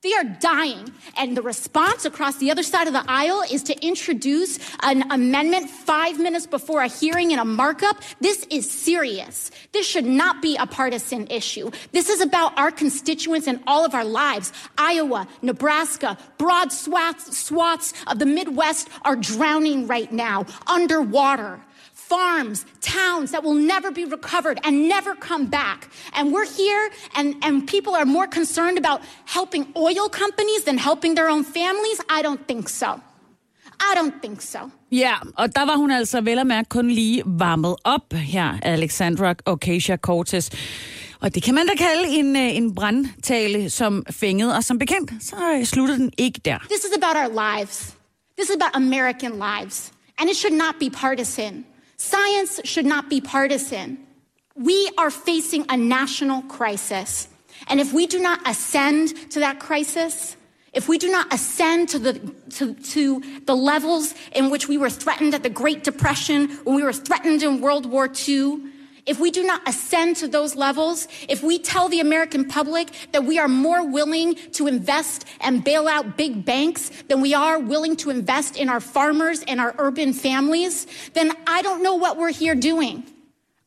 They 0.02 0.14
are 0.14 0.24
dying. 0.24 0.90
And 1.18 1.36
the 1.36 1.42
response 1.42 2.06
across 2.06 2.38
the 2.38 2.50
other 2.50 2.62
side 2.62 2.86
of 2.86 2.94
the 2.94 3.04
aisle 3.06 3.42
is 3.50 3.62
to 3.64 3.86
introduce 3.86 4.58
an 4.82 5.10
amendment 5.12 5.68
five 5.68 6.18
minutes 6.18 6.46
before 6.46 6.80
a 6.80 6.88
hearing 6.88 7.32
and 7.32 7.40
a 7.40 7.44
markup. 7.44 7.98
This 8.18 8.46
is 8.50 8.70
serious. 8.70 9.50
This 9.72 9.86
should 9.86 10.06
not 10.06 10.40
be 10.40 10.56
a 10.56 10.66
partisan 10.66 11.26
issue. 11.26 11.70
This 11.92 12.08
is 12.08 12.22
about 12.22 12.56
our 12.56 12.70
constituents 12.70 13.46
and 13.46 13.62
all 13.66 13.84
of 13.84 13.94
our 13.94 14.06
lives. 14.06 14.54
Iowa, 14.78 15.28
Nebraska, 15.42 16.16
broad 16.38 16.72
swaths, 16.72 17.36
swaths 17.36 17.92
of 18.06 18.18
the 18.18 18.26
Midwest 18.26 18.88
are 19.02 19.16
drowning 19.16 19.86
right 19.86 20.10
now, 20.10 20.46
underwater 20.66 21.60
farms, 22.10 22.58
towns 22.98 23.28
that 23.34 23.42
will 23.46 23.60
never 23.74 23.88
be 24.00 24.04
recovered 24.16 24.58
and 24.66 24.72
never 24.96 25.12
come 25.30 25.44
back. 25.60 25.78
And 26.16 26.24
we're 26.34 26.50
here, 26.62 26.84
and, 27.18 27.28
and 27.46 27.54
people 27.74 27.92
are 28.00 28.08
more 28.16 28.28
concerned 28.40 28.76
about 28.84 29.00
helping 29.36 29.64
oil 29.88 30.06
companies 30.22 30.62
than 30.68 30.76
helping 30.88 31.12
their 31.18 31.28
own 31.34 31.44
families? 31.58 31.98
I 32.18 32.20
don't 32.26 32.42
think 32.50 32.64
so. 32.82 32.90
I 33.88 33.92
don't 33.98 34.16
think 34.22 34.42
so. 34.42 34.58
Ja, 34.92 35.14
og 35.36 35.54
der 35.54 35.66
var 35.66 35.76
hun 35.76 35.90
altså 35.90 36.20
vel 36.20 36.38
at 36.38 36.46
mærke 36.46 36.68
kun 36.68 36.90
lige 36.90 37.22
varmet 37.26 37.76
op 37.84 38.12
her, 38.12 38.58
Alexandra 38.62 39.34
Ocasio-Cortez. 39.50 40.50
Og 41.20 41.34
det 41.34 41.42
kan 41.42 41.54
man 41.54 41.66
da 41.66 41.74
kalde 41.74 42.08
en, 42.08 42.36
øh, 42.36 42.56
en 42.56 42.74
brandtale 42.74 43.70
som 43.70 44.04
fængede, 44.10 44.56
og 44.56 44.64
som 44.64 44.78
bekendt, 44.78 45.12
så 45.20 45.36
øh, 45.58 45.64
slutter 45.64 45.96
den 45.96 46.12
ikke 46.18 46.40
der. 46.44 46.58
This 46.58 46.84
is 46.84 46.92
about 47.02 47.16
our 47.16 47.58
lives. 47.58 47.94
This 48.38 48.48
is 48.48 48.56
about 48.60 48.70
American 48.74 49.32
lives. 49.32 49.92
And 50.18 50.30
it 50.30 50.36
should 50.36 50.56
not 50.58 50.74
be 50.80 50.90
partisan. 50.90 51.64
Science 52.00 52.62
should 52.64 52.86
not 52.86 53.10
be 53.10 53.20
partisan. 53.20 53.98
We 54.54 54.90
are 54.96 55.10
facing 55.10 55.66
a 55.68 55.76
national 55.76 56.40
crisis. 56.40 57.28
And 57.68 57.78
if 57.78 57.92
we 57.92 58.06
do 58.06 58.18
not 58.18 58.40
ascend 58.48 59.30
to 59.32 59.40
that 59.40 59.60
crisis, 59.60 60.34
if 60.72 60.88
we 60.88 60.96
do 60.96 61.10
not 61.10 61.30
ascend 61.30 61.90
to 61.90 61.98
the, 61.98 62.14
to, 62.52 62.72
to 62.72 63.22
the 63.44 63.54
levels 63.54 64.14
in 64.32 64.48
which 64.48 64.66
we 64.66 64.78
were 64.78 64.88
threatened 64.88 65.34
at 65.34 65.42
the 65.42 65.50
Great 65.50 65.84
Depression, 65.84 66.48
when 66.64 66.74
we 66.74 66.82
were 66.82 66.94
threatened 66.94 67.42
in 67.42 67.60
World 67.60 67.84
War 67.84 68.10
II, 68.26 68.62
if 69.06 69.18
we 69.20 69.30
do 69.30 69.42
not 69.42 69.60
ascend 69.68 70.16
to 70.16 70.28
those 70.28 70.56
levels, 70.56 71.08
if 71.28 71.42
we 71.42 71.58
tell 71.58 71.88
the 71.88 72.00
American 72.00 72.44
public 72.44 72.88
that 73.12 73.24
we 73.24 73.38
are 73.38 73.48
more 73.48 73.86
willing 73.86 74.34
to 74.52 74.66
invest 74.66 75.24
and 75.40 75.64
bail 75.64 75.88
out 75.88 76.16
big 76.16 76.44
banks 76.44 76.90
than 77.08 77.20
we 77.20 77.34
are 77.34 77.58
willing 77.58 77.96
to 77.96 78.10
invest 78.10 78.56
in 78.56 78.68
our 78.68 78.80
farmers 78.80 79.42
and 79.48 79.60
our 79.60 79.74
urban 79.78 80.12
families, 80.12 80.86
then 81.14 81.32
I 81.46 81.62
don't 81.62 81.82
know 81.82 81.94
what 81.94 82.16
we're 82.16 82.32
here 82.32 82.54
doing. 82.54 83.04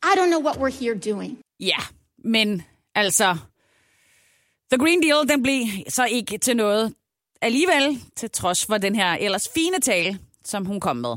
I 0.02 0.14
don't 0.16 0.30
know 0.30 0.40
what 0.40 0.58
we're 0.58 0.76
here 0.82 0.94
doing. 0.94 1.38
Ja, 1.60 1.82
men 2.24 2.62
altså, 2.94 3.36
The 4.70 4.78
Green 4.78 5.02
Deal, 5.02 5.28
den 5.28 5.42
blev 5.42 5.66
så 5.88 6.04
ikke 6.04 6.38
til 6.38 6.56
noget 6.56 6.94
alligevel, 7.42 8.02
til 8.16 8.30
trods 8.30 8.66
for 8.66 8.78
den 8.78 8.94
her 8.94 9.12
ellers 9.12 9.48
fine 9.54 9.80
tale, 9.80 10.18
som 10.44 10.66
hun 10.66 10.80
kom 10.80 10.96
med. 10.96 11.16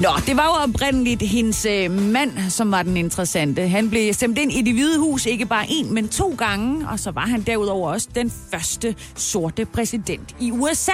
Nå, 0.00 0.08
det 0.26 0.36
var 0.36 0.44
jo 0.44 0.70
oprindeligt 0.70 1.22
hendes 1.22 1.66
øh, 1.66 1.90
mand, 1.90 2.50
som 2.50 2.70
var 2.70 2.82
den 2.82 2.96
interessante. 2.96 3.68
Han 3.68 3.90
blev 3.90 4.12
stemt 4.12 4.38
ind 4.38 4.52
i 4.52 4.62
det 4.62 4.74
hvide 4.74 4.98
hus 4.98 5.26
ikke 5.26 5.46
bare 5.46 5.66
en, 5.68 5.94
men 5.94 6.08
to 6.08 6.34
gange, 6.38 6.88
og 6.88 6.98
så 6.98 7.10
var 7.10 7.26
han 7.26 7.42
derudover 7.42 7.92
også 7.92 8.08
den 8.14 8.32
første 8.50 8.94
sorte 9.16 9.64
præsident 9.64 10.36
i 10.40 10.50
USA. 10.50 10.92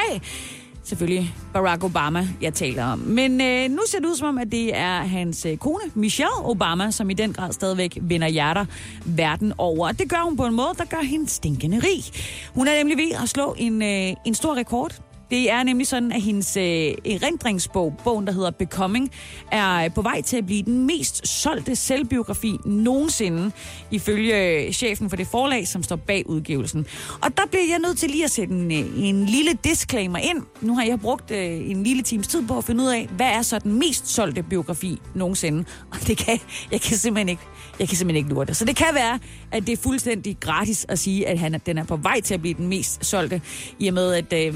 Selvfølgelig 0.84 1.34
Barack 1.52 1.84
Obama, 1.84 2.28
jeg 2.40 2.54
taler 2.54 2.84
om. 2.84 2.98
Men 2.98 3.40
øh, 3.40 3.70
nu 3.70 3.78
ser 3.86 3.98
det 3.98 4.06
ud 4.06 4.16
som 4.16 4.28
om, 4.28 4.38
at 4.38 4.52
det 4.52 4.76
er 4.76 4.98
hans 4.98 5.46
øh, 5.46 5.56
kone, 5.56 5.84
Michelle 5.94 6.44
Obama, 6.44 6.90
som 6.90 7.10
i 7.10 7.14
den 7.14 7.32
grad 7.32 7.52
stadigvæk 7.52 7.98
vinder 8.00 8.28
hjerter 8.28 8.64
verden 9.04 9.52
over. 9.58 9.92
Det 9.92 10.10
gør 10.10 10.24
hun 10.24 10.36
på 10.36 10.46
en 10.46 10.54
måde, 10.54 10.74
der 10.78 10.84
gør 10.84 11.02
hende 11.02 11.28
stinkende 11.28 11.78
rig. 11.78 12.04
Hun 12.54 12.68
er 12.68 12.78
nemlig 12.78 12.96
ved 12.96 13.12
at 13.22 13.28
slå 13.28 13.54
en, 13.58 13.82
øh, 13.82 14.16
en 14.24 14.34
stor 14.34 14.54
rekord 14.54 15.05
det 15.30 15.50
er 15.50 15.62
nemlig 15.62 15.86
sådan, 15.86 16.12
at 16.12 16.22
hendes 16.22 16.56
øh, 16.56 16.62
erindringsbog, 16.64 17.94
bogen 18.04 18.26
der 18.26 18.32
hedder 18.32 18.50
Becoming, 18.50 19.10
er 19.52 19.88
på 19.88 20.02
vej 20.02 20.20
til 20.20 20.36
at 20.36 20.46
blive 20.46 20.62
den 20.62 20.86
mest 20.86 21.28
solgte 21.28 21.76
selvbiografi 21.76 22.56
nogensinde, 22.64 23.50
ifølge 23.90 24.66
øh, 24.66 24.72
chefen 24.72 25.10
for 25.10 25.16
det 25.16 25.26
forlag, 25.26 25.68
som 25.68 25.82
står 25.82 25.96
bag 25.96 26.26
udgivelsen. 26.26 26.86
Og 27.22 27.36
der 27.36 27.42
bliver 27.50 27.64
jeg 27.68 27.78
nødt 27.78 27.98
til 27.98 28.10
lige 28.10 28.24
at 28.24 28.30
sætte 28.30 28.54
en, 28.54 28.72
øh, 28.72 29.08
en 29.08 29.26
lille 29.26 29.52
disclaimer 29.64 30.18
ind. 30.18 30.42
Nu 30.60 30.74
har 30.74 30.84
jeg 30.84 31.00
brugt 31.00 31.30
øh, 31.30 31.70
en 31.70 31.82
lille 31.82 32.02
times 32.02 32.26
tid 32.26 32.46
på 32.46 32.58
at 32.58 32.64
finde 32.64 32.84
ud 32.84 32.88
af, 32.88 33.08
hvad 33.16 33.26
er 33.26 33.42
så 33.42 33.58
den 33.58 33.78
mest 33.78 34.08
solgte 34.08 34.42
biografi 34.42 34.98
nogensinde. 35.14 35.64
Og 35.90 35.98
det 36.06 36.18
kan, 36.18 36.38
jeg 36.72 36.80
kan 36.80 36.96
simpelthen 36.96 37.28
ikke, 37.28 37.42
jeg 37.78 37.88
kan 37.88 37.96
simpelthen 37.96 38.24
ikke 38.24 38.34
lure 38.34 38.44
det. 38.44 38.56
Så 38.56 38.64
det 38.64 38.76
kan 38.76 38.94
være, 38.94 39.18
at 39.52 39.66
det 39.66 39.72
er 39.72 39.76
fuldstændig 39.76 40.36
gratis 40.40 40.86
at 40.88 40.98
sige, 40.98 41.28
at 41.28 41.38
han, 41.38 41.60
den 41.66 41.78
er 41.78 41.84
på 41.84 41.96
vej 41.96 42.20
til 42.20 42.34
at 42.34 42.40
blive 42.40 42.54
den 42.54 42.68
mest 42.68 43.06
solgte, 43.06 43.40
i 43.78 43.88
og 43.88 43.94
med, 43.94 44.14
at 44.14 44.32
øh, 44.32 44.54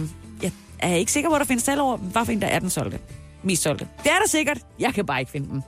jeg 0.83 0.93
er 0.93 0.97
ikke 0.97 1.12
sikker 1.12 1.31
på, 1.31 1.35
at 1.35 1.40
der 1.40 1.47
findes 1.47 1.64
tal 1.64 1.81
over, 1.81 1.97
hvorfor 1.97 2.33
en, 2.33 2.40
der 2.40 2.49
er 2.49 2.59
den 2.59 2.71
solgte. 2.71 2.99
Mest 3.43 3.62
solgte. 3.62 3.88
Det 4.03 4.12
er 4.12 4.19
der 4.19 4.29
sikkert. 4.29 4.59
Jeg 4.79 4.95
kan 4.95 5.07
bare 5.07 5.21
ikke 5.21 5.33
finde 5.33 5.49
dem. 5.49 5.62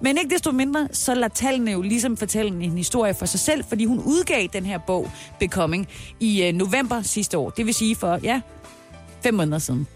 Men 0.00 0.18
ikke 0.18 0.34
desto 0.34 0.52
mindre, 0.52 0.88
så 0.92 1.14
lader 1.14 1.28
tallene 1.28 1.70
jo 1.70 1.82
ligesom 1.82 2.16
fortælle 2.16 2.64
en 2.64 2.76
historie 2.76 3.14
for 3.14 3.26
sig 3.26 3.40
selv, 3.40 3.64
fordi 3.68 3.84
hun 3.84 3.98
udgav 3.98 4.46
den 4.52 4.66
her 4.66 4.78
bog, 4.78 5.10
Becoming, 5.40 5.88
i 6.20 6.42
øh, 6.42 6.52
november 6.52 7.02
sidste 7.02 7.38
år. 7.38 7.50
Det 7.50 7.66
vil 7.66 7.74
sige 7.74 7.96
for, 7.96 8.18
ja, 8.22 8.40
fem 9.22 9.34
måneder 9.34 9.58
siden. 9.58 9.86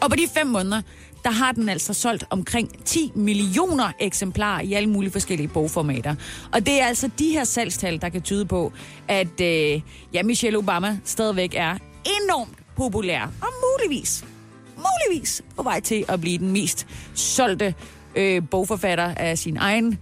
Og 0.00 0.10
på 0.10 0.16
de 0.16 0.28
fem 0.34 0.46
måneder, 0.46 0.82
der 1.24 1.30
har 1.30 1.52
den 1.52 1.68
altså 1.68 1.94
solgt 1.94 2.24
omkring 2.30 2.84
10 2.84 3.12
millioner 3.14 3.92
eksemplarer 4.00 4.60
i 4.60 4.72
alle 4.72 4.88
mulige 4.88 5.10
forskellige 5.12 5.48
bogformater. 5.48 6.14
Og 6.52 6.66
det 6.66 6.80
er 6.80 6.86
altså 6.86 7.10
de 7.18 7.30
her 7.30 7.44
salgstal, 7.44 8.00
der 8.00 8.08
kan 8.08 8.22
tyde 8.22 8.44
på, 8.44 8.72
at 9.08 9.40
øh, 9.40 9.80
ja, 10.12 10.22
Michelle 10.22 10.58
Obama 10.58 10.98
stadigvæk 11.04 11.54
er 11.56 11.78
enormt 12.22 12.65
populær. 12.76 13.22
Og 13.22 13.48
muligvis, 13.72 14.24
muligvis 14.76 15.42
på 15.56 15.62
vej 15.62 15.80
til 15.80 16.04
at 16.08 16.20
blive 16.20 16.38
den 16.38 16.52
mest 16.52 16.86
solgte 17.14 17.74
øh, 18.14 18.42
bogforfatter 18.50 19.14
af 19.14 19.38
sin 19.38 19.56
egen 19.56 19.98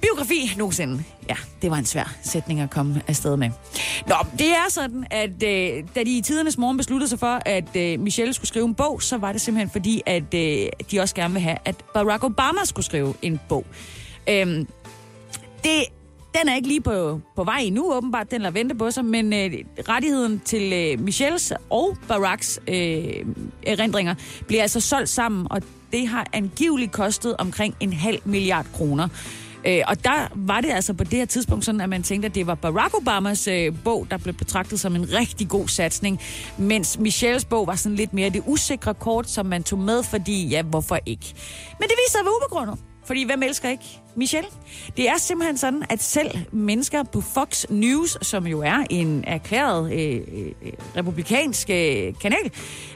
biografi 0.00 0.50
nogensinde. 0.56 1.04
Ja, 1.28 1.36
det 1.62 1.70
var 1.70 1.76
en 1.76 1.84
svær 1.84 2.14
sætning 2.22 2.60
at 2.60 2.70
komme 2.70 3.02
afsted 3.08 3.36
med. 3.36 3.50
Nå, 4.06 4.14
det 4.38 4.48
er 4.48 4.70
sådan, 4.70 5.06
at 5.10 5.42
øh, 5.42 5.84
da 5.94 6.04
de 6.04 6.18
i 6.18 6.20
tidernes 6.20 6.58
morgen 6.58 6.76
besluttede 6.76 7.08
sig 7.08 7.18
for, 7.18 7.40
at 7.46 7.76
øh, 7.76 8.00
Michelle 8.00 8.34
skulle 8.34 8.48
skrive 8.48 8.64
en 8.64 8.74
bog, 8.74 9.02
så 9.02 9.16
var 9.16 9.32
det 9.32 9.40
simpelthen 9.40 9.70
fordi, 9.70 10.02
at 10.06 10.34
øh, 10.34 10.68
de 10.90 11.00
også 11.00 11.14
gerne 11.14 11.34
vil 11.34 11.42
have, 11.42 11.56
at 11.64 11.84
Barack 11.94 12.24
Obama 12.24 12.64
skulle 12.64 12.86
skrive 12.86 13.14
en 13.22 13.40
bog. 13.48 13.66
Øhm, 14.28 14.68
det, 15.64 15.84
den 16.40 16.48
er 16.48 16.56
ikke 16.56 16.68
lige 16.68 16.80
på, 16.80 17.20
på 17.36 17.44
vej 17.44 17.58
endnu, 17.58 17.94
åbenbart. 17.94 18.30
Den 18.30 18.40
lader 18.40 18.52
vente 18.52 18.74
på 18.74 18.90
sig, 18.90 19.04
men 19.04 19.32
øh, 19.32 19.52
rettigheden 19.88 20.42
til 20.44 20.72
øh, 20.72 21.00
Michelles 21.00 21.52
og 21.70 21.96
Baracks 22.08 22.60
øh, 22.68 23.26
erindringer 23.66 24.14
bliver 24.46 24.62
altså 24.62 24.80
solgt 24.80 25.08
sammen, 25.08 25.46
og 25.50 25.62
det 25.92 26.08
har 26.08 26.26
angiveligt 26.32 26.92
kostet 26.92 27.36
omkring 27.38 27.74
en 27.80 27.92
halv 27.92 28.18
milliard 28.24 28.66
kroner. 28.74 29.08
Øh, 29.66 29.82
og 29.86 30.04
der 30.04 30.28
var 30.34 30.60
det 30.60 30.70
altså 30.70 30.94
på 30.94 31.04
det 31.04 31.18
her 31.18 31.24
tidspunkt 31.24 31.64
sådan, 31.64 31.80
at 31.80 31.88
man 31.88 32.02
tænkte, 32.02 32.26
at 32.26 32.34
det 32.34 32.46
var 32.46 32.54
Barack 32.54 32.94
Obamas 32.94 33.48
øh, 33.48 33.72
bog, 33.84 34.06
der 34.10 34.18
blev 34.18 34.34
betragtet 34.34 34.80
som 34.80 34.96
en 34.96 35.12
rigtig 35.12 35.48
god 35.48 35.68
satsning, 35.68 36.20
mens 36.58 36.98
Michelles 36.98 37.44
bog 37.44 37.66
var 37.66 37.74
sådan 37.74 37.96
lidt 37.96 38.14
mere 38.14 38.30
det 38.30 38.42
usikre 38.46 38.94
kort, 38.94 39.30
som 39.30 39.46
man 39.46 39.62
tog 39.62 39.78
med, 39.78 40.02
fordi 40.02 40.48
ja, 40.48 40.62
hvorfor 40.62 40.98
ikke? 41.06 41.34
Men 41.80 41.88
det 41.88 41.96
viser 42.06 42.12
sig 42.12 42.20
at 42.20 42.24
være 42.24 42.34
ubegrundet. 42.42 42.93
Fordi 43.06 43.24
hvem 43.24 43.42
elsker 43.42 43.68
ikke 43.68 43.84
Michelle? 44.16 44.48
Det 44.96 45.08
er 45.08 45.18
simpelthen 45.18 45.58
sådan, 45.58 45.82
at 45.90 46.02
selv 46.02 46.30
mennesker 46.52 47.02
på 47.02 47.20
Fox 47.20 47.64
News, 47.68 48.18
som 48.22 48.46
jo 48.46 48.60
er 48.60 48.84
en 48.90 49.24
erklæret 49.26 49.92
øh, 49.92 50.14
øh, 50.14 50.46
øh 50.62 50.72
republikansk 50.96 51.70
øh, 51.70 52.14
kanal, 52.20 52.50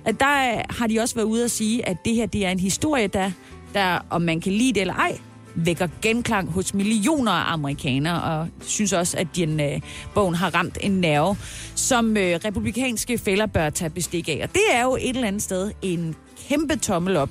at 0.04 0.20
der 0.20 0.54
øh, 0.54 0.64
har 0.70 0.86
de 0.86 1.00
også 1.00 1.14
været 1.14 1.26
ude 1.26 1.44
at 1.44 1.50
sige, 1.50 1.88
at 1.88 1.96
det 2.04 2.14
her 2.14 2.26
det 2.26 2.46
er 2.46 2.50
en 2.50 2.60
historie, 2.60 3.06
der, 3.06 3.30
der, 3.74 3.98
om 4.10 4.22
man 4.22 4.40
kan 4.40 4.52
lide 4.52 4.72
det 4.72 4.80
eller 4.80 4.94
ej, 4.94 5.18
vækker 5.54 5.88
genklang 6.02 6.50
hos 6.50 6.74
millioner 6.74 7.32
af 7.32 7.52
amerikanere, 7.52 8.22
og 8.22 8.48
synes 8.60 8.92
også, 8.92 9.18
at 9.18 9.26
den, 9.36 9.60
øh, 9.60 9.80
bogen 10.14 10.34
har 10.34 10.54
ramt 10.54 10.78
en 10.80 10.90
nerve, 10.90 11.36
som 11.74 12.16
øh, 12.16 12.40
republikanske 12.44 13.18
fælder 13.18 13.46
bør 13.46 13.70
tage 13.70 13.90
bestik 13.90 14.28
af. 14.28 14.40
Og 14.42 14.52
det 14.52 14.62
er 14.72 14.82
jo 14.82 14.96
et 14.96 15.08
eller 15.08 15.28
andet 15.28 15.42
sted 15.42 15.72
en 15.82 16.14
kæmpe 16.48 16.76
tommel 16.76 17.16
op 17.16 17.30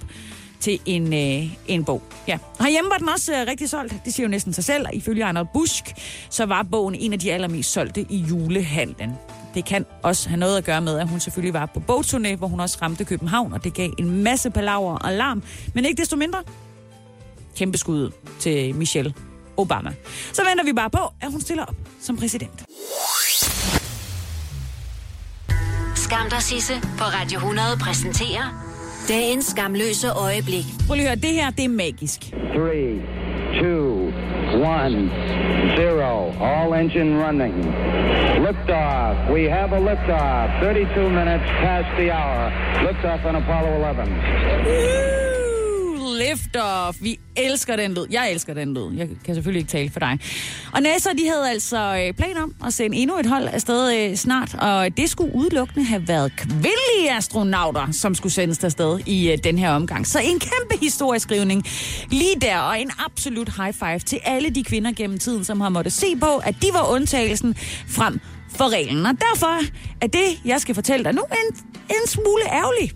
til 0.60 0.80
en, 0.86 1.14
øh, 1.14 1.58
en 1.68 1.86
bog. 1.86 2.04
Ja. 2.28 2.38
Herhjemme 2.60 2.90
var 2.90 2.98
den 2.98 3.10
også 3.10 3.34
øh, 3.34 3.48
rigtig 3.48 3.70
solgt. 3.70 3.96
Det 4.06 4.14
siger 4.14 4.28
jo 4.28 4.32
næsten 4.32 4.54
sig 4.54 4.64
selv. 4.64 4.86
Ifølge 4.94 5.26
Arnold 5.26 5.48
Busk, 5.54 5.84
så 6.30 6.46
var 6.46 6.64
bogen 6.64 6.96
en 6.96 7.14
af 7.14 7.20
de 7.20 7.34
allermest 7.34 7.72
solgte 7.72 8.06
i 8.10 8.18
julehandlen. 8.18 9.12
Det 9.54 9.66
kan 9.66 9.86
også 10.04 10.30
have 10.30 10.40
noget 10.40 10.58
at 10.58 10.64
gøre 10.64 10.82
med, 10.82 11.00
at 11.00 11.08
hun 11.08 11.20
selvfølgelig 11.20 11.54
var 11.54 11.66
på 11.66 11.80
bogturné, 11.92 12.36
hvor 12.36 12.48
hun 12.48 12.60
også 12.60 12.78
ramte 12.82 13.06
København, 13.06 13.54
og 13.54 13.64
det 13.64 13.74
gav 13.74 13.90
en 13.98 14.24
masse 14.24 14.50
palaver 14.50 14.98
og 14.98 15.14
larm. 15.14 15.44
Men 15.74 15.86
ikke 15.86 16.02
desto 16.02 16.16
mindre, 16.16 16.44
kæmpe 17.56 17.78
skud 17.78 18.12
til 18.40 18.76
Michelle 18.76 19.14
Obama. 19.58 19.94
Så 20.34 20.42
venter 20.50 20.64
vi 20.64 20.74
bare 20.74 20.90
på, 20.90 21.14
at 21.22 21.32
hun 21.32 21.42
stiller 21.42 21.66
op 21.66 21.76
som 22.02 22.18
præsident. 22.18 22.64
Skam 25.96 26.30
dig, 26.30 26.42
Sisse 26.42 26.74
på 26.98 27.04
Radio 27.04 27.38
100 27.38 27.78
præsenterer 27.82 28.67
dagens 29.08 29.46
skamløse 29.46 30.10
øjeblik. 30.12 30.66
Prøv 30.88 30.96
lige 30.96 31.10
at 31.10 31.10
høre, 31.10 31.22
det 31.28 31.34
her, 31.40 31.50
det 31.50 31.66
er 31.66 31.70
magisk. 31.70 32.20
Three, 32.58 32.92
two, 33.62 33.88
one, 34.76 34.98
zero. 35.78 36.14
All 36.52 36.70
engine 36.82 37.12
running. 37.26 37.56
Liftoff. 38.46 39.16
We 39.36 39.42
have 39.58 39.70
a 39.80 39.82
liftoff. 39.90 40.48
32 40.62 41.10
minutes 41.10 41.48
past 41.64 41.90
the 42.00 42.08
hour. 42.20 42.52
Liftoff 42.86 43.26
on 43.30 43.36
Apollo 43.36 43.70
11. 43.76 44.08
Woo! 44.66 46.08
Lift 46.24 46.56
off. 46.56 46.96
Vi 47.02 47.20
elsker 47.38 47.76
den 47.76 47.94
lyd. 47.94 48.06
Jeg 48.12 48.32
elsker 48.32 48.54
den 48.54 48.74
lyd. 48.74 48.94
Jeg 48.98 49.08
kan 49.26 49.36
selvfølgelig 49.36 49.60
ikke 49.60 49.72
tale 49.72 49.90
for 49.90 50.00
dig. 50.00 50.20
Og 50.74 50.82
NASA, 50.82 51.10
de 51.10 51.30
havde 51.30 51.50
altså 51.50 52.04
øh, 52.08 52.14
planer 52.14 52.44
om 52.44 52.54
at 52.66 52.74
sende 52.74 52.98
endnu 52.98 53.20
et 53.20 53.26
hold 53.26 53.48
afsted 53.48 53.96
øh, 53.96 54.16
snart, 54.16 54.54
og 54.54 54.98
det 54.98 55.10
skulle 55.10 55.36
udelukkende 55.36 55.86
have 55.86 56.08
været 56.08 56.32
kvindelige 56.38 57.12
astronauter, 57.18 57.92
som 57.92 58.16
skulle 58.16 58.34
sendes 58.34 58.64
afsted 58.64 59.00
i 59.06 59.32
øh, 59.32 59.38
den 59.44 59.58
her 59.58 59.72
omgang. 59.72 60.08
Så 60.08 60.20
en 60.20 60.40
kæmpe 60.40 60.86
historieskrivning 60.86 61.64
lige 62.12 62.36
der, 62.42 62.58
og 62.58 62.82
en 62.82 62.92
absolut 63.06 63.50
high 63.58 63.74
five 63.74 64.00
til 64.00 64.20
alle 64.24 64.50
de 64.50 64.64
kvinder 64.64 64.92
gennem 64.92 65.18
tiden, 65.18 65.44
som 65.44 65.62
har 65.62 65.70
måttet 65.70 65.94
se 65.94 66.16
på, 66.16 66.38
at 66.38 66.56
de 66.62 66.68
var 66.74 66.92
undtagelsen 66.94 67.56
frem 67.88 68.20
for 68.50 68.70
reglen. 68.70 69.06
Og 69.06 69.14
derfor 69.20 69.62
er 70.02 70.08
det, 70.08 70.42
jeg 70.46 70.62
skal 70.62 70.76
fortælle 70.76 71.04
dig 71.04 71.14
nu, 71.14 71.22
en, 71.22 71.56
en 71.90 72.08
smule 72.08 72.44
ærgerlig. 72.52 72.92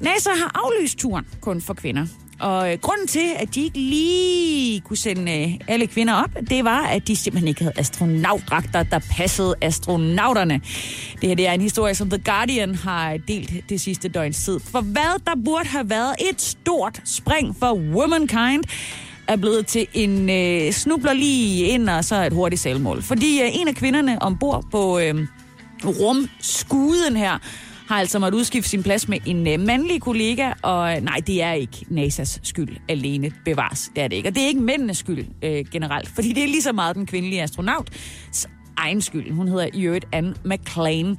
NASA 0.00 0.30
har 0.30 0.60
aflyst 0.64 0.98
turen 0.98 1.26
kun 1.40 1.60
for 1.60 1.74
kvinder. 1.74 2.06
Og 2.42 2.72
øh, 2.72 2.78
grunden 2.78 3.06
til, 3.06 3.32
at 3.36 3.54
de 3.54 3.62
ikke 3.62 3.78
lige 3.78 4.80
kunne 4.80 4.96
sende 4.96 5.42
øh, 5.42 5.54
alle 5.68 5.86
kvinder 5.86 6.14
op, 6.14 6.30
det 6.50 6.64
var, 6.64 6.86
at 6.86 7.08
de 7.08 7.16
simpelthen 7.16 7.48
ikke 7.48 7.62
havde 7.62 7.78
astronautdragter, 7.78 8.82
der 8.82 8.98
passede 8.98 9.54
astronauterne. 9.60 10.60
Det 11.20 11.28
her 11.28 11.34
det 11.34 11.48
er 11.48 11.52
en 11.52 11.60
historie, 11.60 11.94
som 11.94 12.10
The 12.10 12.22
Guardian 12.24 12.74
har 12.74 13.16
delt 13.28 13.68
det 13.68 13.80
sidste 13.80 14.08
døgns 14.08 14.44
tid. 14.44 14.60
For 14.60 14.80
hvad 14.80 15.20
der 15.26 15.32
burde 15.44 15.68
have 15.68 15.90
været 15.90 16.14
et 16.30 16.42
stort 16.42 17.00
spring 17.04 17.56
for 17.58 17.74
womankind, 17.74 18.64
er 19.28 19.36
blevet 19.36 19.66
til 19.66 19.86
en 19.94 20.30
øh, 20.30 20.72
snubler 20.72 21.12
lige 21.12 21.66
ind 21.66 21.88
og 21.88 22.04
så 22.04 22.26
et 22.26 22.32
hurtigt 22.32 22.62
selvmål. 22.62 23.02
Fordi 23.02 23.42
øh, 23.42 23.48
en 23.52 23.68
af 23.68 23.74
kvinderne 23.74 24.22
ombord 24.22 24.64
på 24.70 24.98
øh, 24.98 25.26
rumskuden 25.84 27.16
her, 27.16 27.38
har 27.88 27.98
altså 27.98 28.18
måttet 28.18 28.38
udskifte 28.38 28.70
sin 28.70 28.82
plads 28.82 29.08
med 29.08 29.18
en 29.26 29.48
øh, 29.48 29.60
mandlig 29.60 30.00
kollega, 30.00 30.52
og 30.62 30.96
øh, 30.96 31.02
nej, 31.02 31.20
det 31.26 31.42
er 31.42 31.52
ikke 31.52 31.86
NASA's 31.90 32.38
skyld 32.42 32.76
alene 32.88 33.32
bevares. 33.44 33.90
Det 33.96 34.02
er 34.02 34.08
det 34.08 34.16
ikke. 34.16 34.28
Og 34.28 34.34
det 34.34 34.42
er 34.42 34.46
ikke 34.46 34.60
mændenes 34.60 34.98
skyld 34.98 35.26
øh, 35.42 35.64
generelt, 35.72 36.08
fordi 36.08 36.32
det 36.32 36.42
er 36.42 36.48
lige 36.48 36.62
så 36.62 36.72
meget 36.72 36.96
den 36.96 37.06
kvindelige 37.06 37.42
astronaut 37.42 37.90
egen 38.76 39.02
skyld. 39.02 39.32
Hun 39.32 39.48
hedder 39.48 39.68
i 39.74 39.82
øvrigt 39.82 40.04
Anne 40.12 40.34
McLean. 40.44 41.18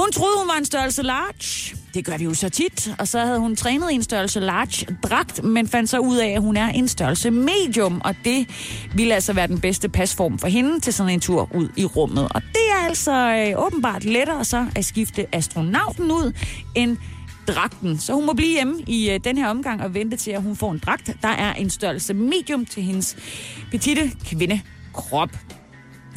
Hun 0.00 0.12
troede, 0.12 0.38
hun 0.38 0.48
var 0.48 0.58
en 0.58 0.64
størrelse 0.64 1.02
large. 1.02 1.76
Det 1.94 2.04
gør 2.04 2.16
vi 2.16 2.24
jo 2.24 2.34
så 2.34 2.48
tit. 2.48 2.94
Og 2.98 3.08
så 3.08 3.18
havde 3.18 3.38
hun 3.38 3.56
trænet 3.56 3.90
i 3.90 3.94
en 3.94 4.02
størrelse 4.02 4.40
large 4.40 4.96
dragt, 5.02 5.44
men 5.44 5.68
fandt 5.68 5.90
så 5.90 5.98
ud 5.98 6.16
af, 6.16 6.28
at 6.28 6.40
hun 6.40 6.56
er 6.56 6.68
en 6.68 6.88
størrelse 6.88 7.30
medium. 7.30 8.00
Og 8.04 8.14
det 8.24 8.48
ville 8.94 9.14
altså 9.14 9.32
være 9.32 9.46
den 9.46 9.60
bedste 9.60 9.88
pasform 9.88 10.38
for 10.38 10.48
hende 10.48 10.80
til 10.80 10.92
sådan 10.92 11.12
en 11.12 11.20
tur 11.20 11.48
ud 11.54 11.68
i 11.76 11.84
rummet. 11.84 12.28
Og 12.34 12.42
det 12.42 12.66
er 12.70 12.86
altså 12.88 13.12
øh, 13.12 13.66
åbenbart 13.66 14.04
lettere 14.04 14.44
så 14.44 14.66
at 14.76 14.84
skifte 14.84 15.26
astronauten 15.34 16.10
ud 16.10 16.32
end 16.74 16.96
dragten. 17.48 17.98
Så 17.98 18.12
hun 18.12 18.26
må 18.26 18.32
blive 18.32 18.52
hjemme 18.52 18.82
i 18.86 19.10
øh, 19.10 19.20
den 19.24 19.38
her 19.38 19.48
omgang 19.48 19.82
og 19.82 19.94
vente 19.94 20.16
til, 20.16 20.30
at 20.30 20.42
hun 20.42 20.56
får 20.56 20.72
en 20.72 20.78
dragt. 20.78 21.16
Der 21.22 21.28
er 21.28 21.52
en 21.54 21.70
størrelse 21.70 22.14
medium 22.14 22.66
til 22.66 22.82
hendes 22.82 23.16
petite 23.70 24.12
kvindekrop. 24.24 25.30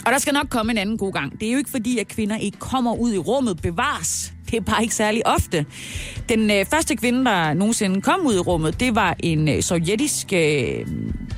Og 0.06 0.12
der 0.12 0.18
skal 0.18 0.34
nok 0.34 0.50
komme 0.50 0.72
en 0.72 0.78
anden 0.78 0.98
god 0.98 1.14
gang. 1.14 1.40
Det 1.40 1.48
er 1.48 1.52
jo 1.52 1.58
ikke 1.58 1.70
fordi, 1.70 2.00
at 2.00 2.08
kvinder 2.08 2.38
ikke 2.38 2.58
kommer 2.58 2.94
ud 2.96 3.14
i 3.14 3.18
rummet 3.18 3.62
bevares. 3.62 4.34
Det 4.52 4.58
er 4.58 4.62
bare 4.62 4.82
ikke 4.82 4.96
særlig 4.96 5.28
ofte. 5.28 5.66
Den 6.30 6.52
øh, 6.52 6.66
første 6.66 6.96
kvinde, 6.96 7.26
der 7.26 7.54
nogensinde 7.54 8.02
kom 8.02 8.20
ud 8.26 8.36
i 8.36 8.40
rummet, 8.40 8.80
det 8.80 8.96
var 8.96 9.16
en 9.20 9.50
øh, 9.50 9.62
sovjetisk 9.62 10.34
øh, 10.34 10.88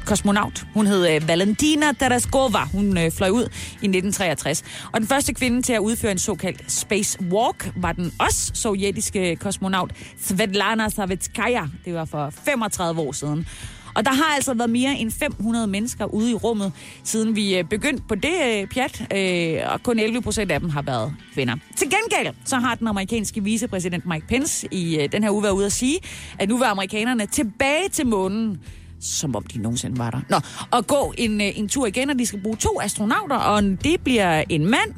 kosmonaut. 0.06 0.66
Hun 0.74 0.88
hed 0.88 1.16
øh, 1.16 1.28
Valentina 1.28 1.86
Tereskova. 2.00 2.60
Hun 2.72 2.98
øh, 2.98 3.12
fløj 3.12 3.30
ud 3.30 3.44
i 3.82 3.88
1963. 3.88 4.64
Og 4.92 5.00
den 5.00 5.08
første 5.08 5.34
kvinde 5.34 5.62
til 5.62 5.74
at 5.74 5.80
udføre 5.80 6.12
en 6.12 6.18
såkaldt 6.18 6.72
space 6.72 7.20
walk 7.32 7.72
var 7.76 7.92
den 7.92 8.14
også 8.20 8.52
sovjetiske 8.54 9.36
kosmonaut 9.36 9.92
Svetlana 10.22 10.90
Savitskaya. 10.90 11.64
Det 11.86 11.94
var 11.94 12.06
for 12.06 12.30
35 12.46 13.02
år 13.02 13.12
siden. 13.12 13.48
Og 13.96 14.06
der 14.06 14.14
har 14.14 14.36
altså 14.36 14.54
været 14.54 14.70
mere 14.70 14.96
end 14.98 15.12
500 15.12 15.68
mennesker 15.68 16.06
ude 16.06 16.32
i 16.32 16.34
rummet, 16.34 16.72
siden 17.04 17.36
vi 17.36 17.58
øh, 17.58 17.64
begyndte 17.64 18.04
på 18.08 18.16
det 18.16 18.34
øh, 18.46 18.68
pjat, 18.68 19.08
øh, 19.16 19.74
og 19.74 19.84
kun 19.84 20.00
11 20.00 20.22
procent 20.22 20.52
af 20.52 20.60
dem 20.60 20.70
har 20.70 20.82
været 20.82 21.16
kvinder. 21.34 21.56
Til 21.76 21.88
gengæld 21.90 22.36
så 22.46 22.56
har 22.56 22.76
den 22.76 22.88
amerikanske 22.88 23.44
vicepræsident 23.44 24.06
Mike 24.06 24.28
Pence 24.28 24.68
i 24.72 25.08
den 25.12 25.24
her 25.24 25.32
uge 25.32 25.44
været 25.44 25.54
ude 25.54 25.66
at 25.66 25.72
sige, 25.72 26.00
at 26.40 26.50
nu 26.50 26.58
vil 26.58 26.66
amerikanerne 26.66 27.26
tilbage 27.26 27.90
til 27.92 28.08
månen 28.08 28.60
som 29.00 29.36
om 29.36 29.44
de 29.44 29.62
nogensinde 29.62 29.98
var 29.98 30.10
der. 30.10 30.22
Nå, 30.30 30.38
og 30.72 30.88
gå 30.88 31.14
en, 31.18 31.42
en 31.42 31.70
tur 31.70 31.86
igen, 31.88 32.10
og 32.10 32.20
de 32.20 32.26
skal 32.26 32.42
bruge 32.42 32.58
to 32.58 32.82
astronauter, 32.82 33.36
og 33.36 33.64
det 33.64 34.02
bliver 34.04 34.44
en 34.50 34.66
mand 34.66 34.94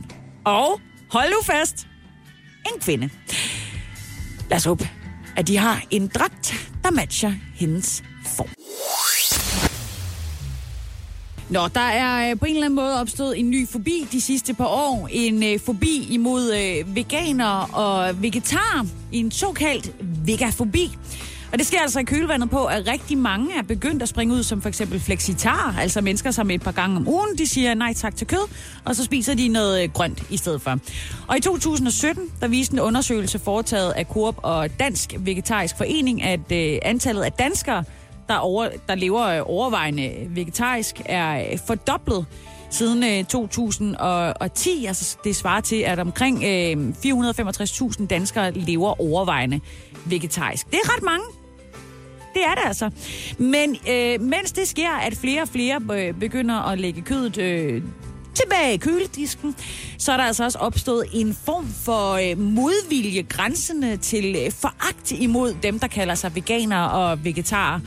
og, 0.46 0.82
hold 1.12 1.30
nu 1.30 1.38
fast, 1.44 1.88
en 2.66 2.82
kvinde. 2.82 3.10
Lad 4.50 4.58
os 4.58 4.66
håbe, 4.66 4.90
at 5.36 5.48
de 5.48 5.58
har 5.58 5.84
en 5.90 6.08
dragt, 6.08 6.70
der 6.84 6.92
matcher 6.92 7.34
hendes 7.56 8.04
form. 8.38 8.50
Nå, 11.50 11.68
der 11.68 11.82
er 11.82 12.32
øh, 12.32 12.40
på 12.40 12.46
en 12.46 12.54
eller 12.54 12.66
anden 12.66 12.76
måde 12.76 13.02
opstået 13.02 13.40
en 13.40 13.50
ny 13.50 13.68
fobi 13.68 14.08
de 14.12 14.22
sidste 14.22 14.54
par 14.54 14.66
år. 14.66 15.10
En 15.12 15.44
øh, 15.44 15.60
fobi 15.60 16.08
imod 16.10 16.54
øh, 16.54 16.96
veganer 16.96 17.76
og 17.76 18.22
vegetarer. 18.22 18.86
En 19.12 19.32
såkaldt 19.32 19.92
vegafobi. 20.02 20.98
Og 21.52 21.60
det 21.60 21.68
sker 21.68 21.82
altså 21.82 22.00
i 22.00 22.04
kølvandet 22.04 22.50
på, 22.50 22.66
at 22.66 22.88
rigtig 22.88 23.18
mange 23.18 23.58
er 23.58 23.62
begyndt 23.62 24.04
at 24.04 24.10
springe 24.10 24.36
ud 24.36 24.44
som 24.44 24.62
for 24.62 24.70
eksempel 24.70 25.00
flexitar, 25.00 25.76
altså 25.80 26.02
mennesker, 26.02 26.32
som 26.32 26.52
et 26.52 26.62
par 26.62 26.72
gange 26.72 26.98
om 26.98 27.08
ugen, 27.08 27.38
de 27.38 27.48
siger 27.48 27.74
nej 27.74 27.94
tak 27.94 28.16
til 28.16 28.28
kød, 28.28 28.50
og 28.86 28.96
så 28.96 29.04
spiser 29.04 29.34
de 29.34 29.48
noget 29.48 29.84
øh, 29.84 29.90
grønt 29.90 30.24
i 30.30 30.38
stedet 30.38 30.62
for. 30.62 30.80
Og 31.28 31.38
i 31.38 31.40
2017, 31.40 32.24
der 32.42 32.48
viste 32.48 32.74
en 32.74 32.80
undersøgelse 32.80 33.40
foretaget 33.40 33.92
af 33.92 34.06
Coop 34.06 34.36
og 34.38 34.80
Dansk 34.80 35.14
Vegetarisk 35.20 35.78
Forening, 35.78 36.24
at 36.24 36.52
øh, 36.52 36.80
antallet 36.82 37.22
af 37.22 37.32
danskere, 37.32 37.84
der, 38.28 38.36
over, 38.36 38.70
der 38.88 38.96
lever 38.96 39.26
øh, 39.26 39.42
overvejende 39.46 40.28
vegetarisk, 40.30 41.02
er 41.06 41.52
øh, 41.52 41.60
fordoblet 41.68 42.26
siden 42.70 43.04
øh, 43.04 43.26
2010. 43.26 44.86
Altså, 44.86 45.18
det 45.24 45.36
svarer 45.36 45.62
til, 45.62 45.76
at 45.76 46.00
omkring 46.00 46.38
465.000 46.38 48.08
danskere 48.08 48.52
lever 48.52 49.02
overvejende 49.02 49.60
vegetarisk. 50.06 50.66
Det 50.66 50.76
er 50.84 50.96
ret 50.96 51.04
mange. 51.04 51.26
Det 52.34 52.46
er 52.46 52.56
det 52.56 52.64
altså. 52.66 52.90
Men 53.38 53.78
øh, 53.90 54.22
mens 54.22 54.52
det 54.52 54.68
sker, 54.68 54.92
at 54.92 55.16
flere 55.16 55.42
og 55.42 55.48
flere 55.48 56.14
begynder 56.14 56.56
at 56.56 56.80
lægge 56.80 57.02
kødet 57.02 57.38
øh, 57.38 57.82
tilbage 58.34 58.74
i 58.74 58.78
køledisken, 58.78 59.56
så 59.98 60.12
er 60.12 60.18
der 60.18 60.24
altså 60.24 60.44
også 60.44 60.58
opstået 60.58 61.06
en 61.14 61.38
form 61.46 61.68
for 61.86 62.14
øh, 62.14 62.38
modvilje 62.38 63.22
grænsende 63.22 63.98
til 63.98 64.36
øh, 64.46 64.52
foragt 64.52 65.12
imod 65.12 65.56
dem, 65.64 65.80
der 65.80 65.88
kalder 65.88 66.16
sig 66.16 66.36
veganere 66.36 66.92
og 66.92 67.26
vegetarer. 67.26 67.80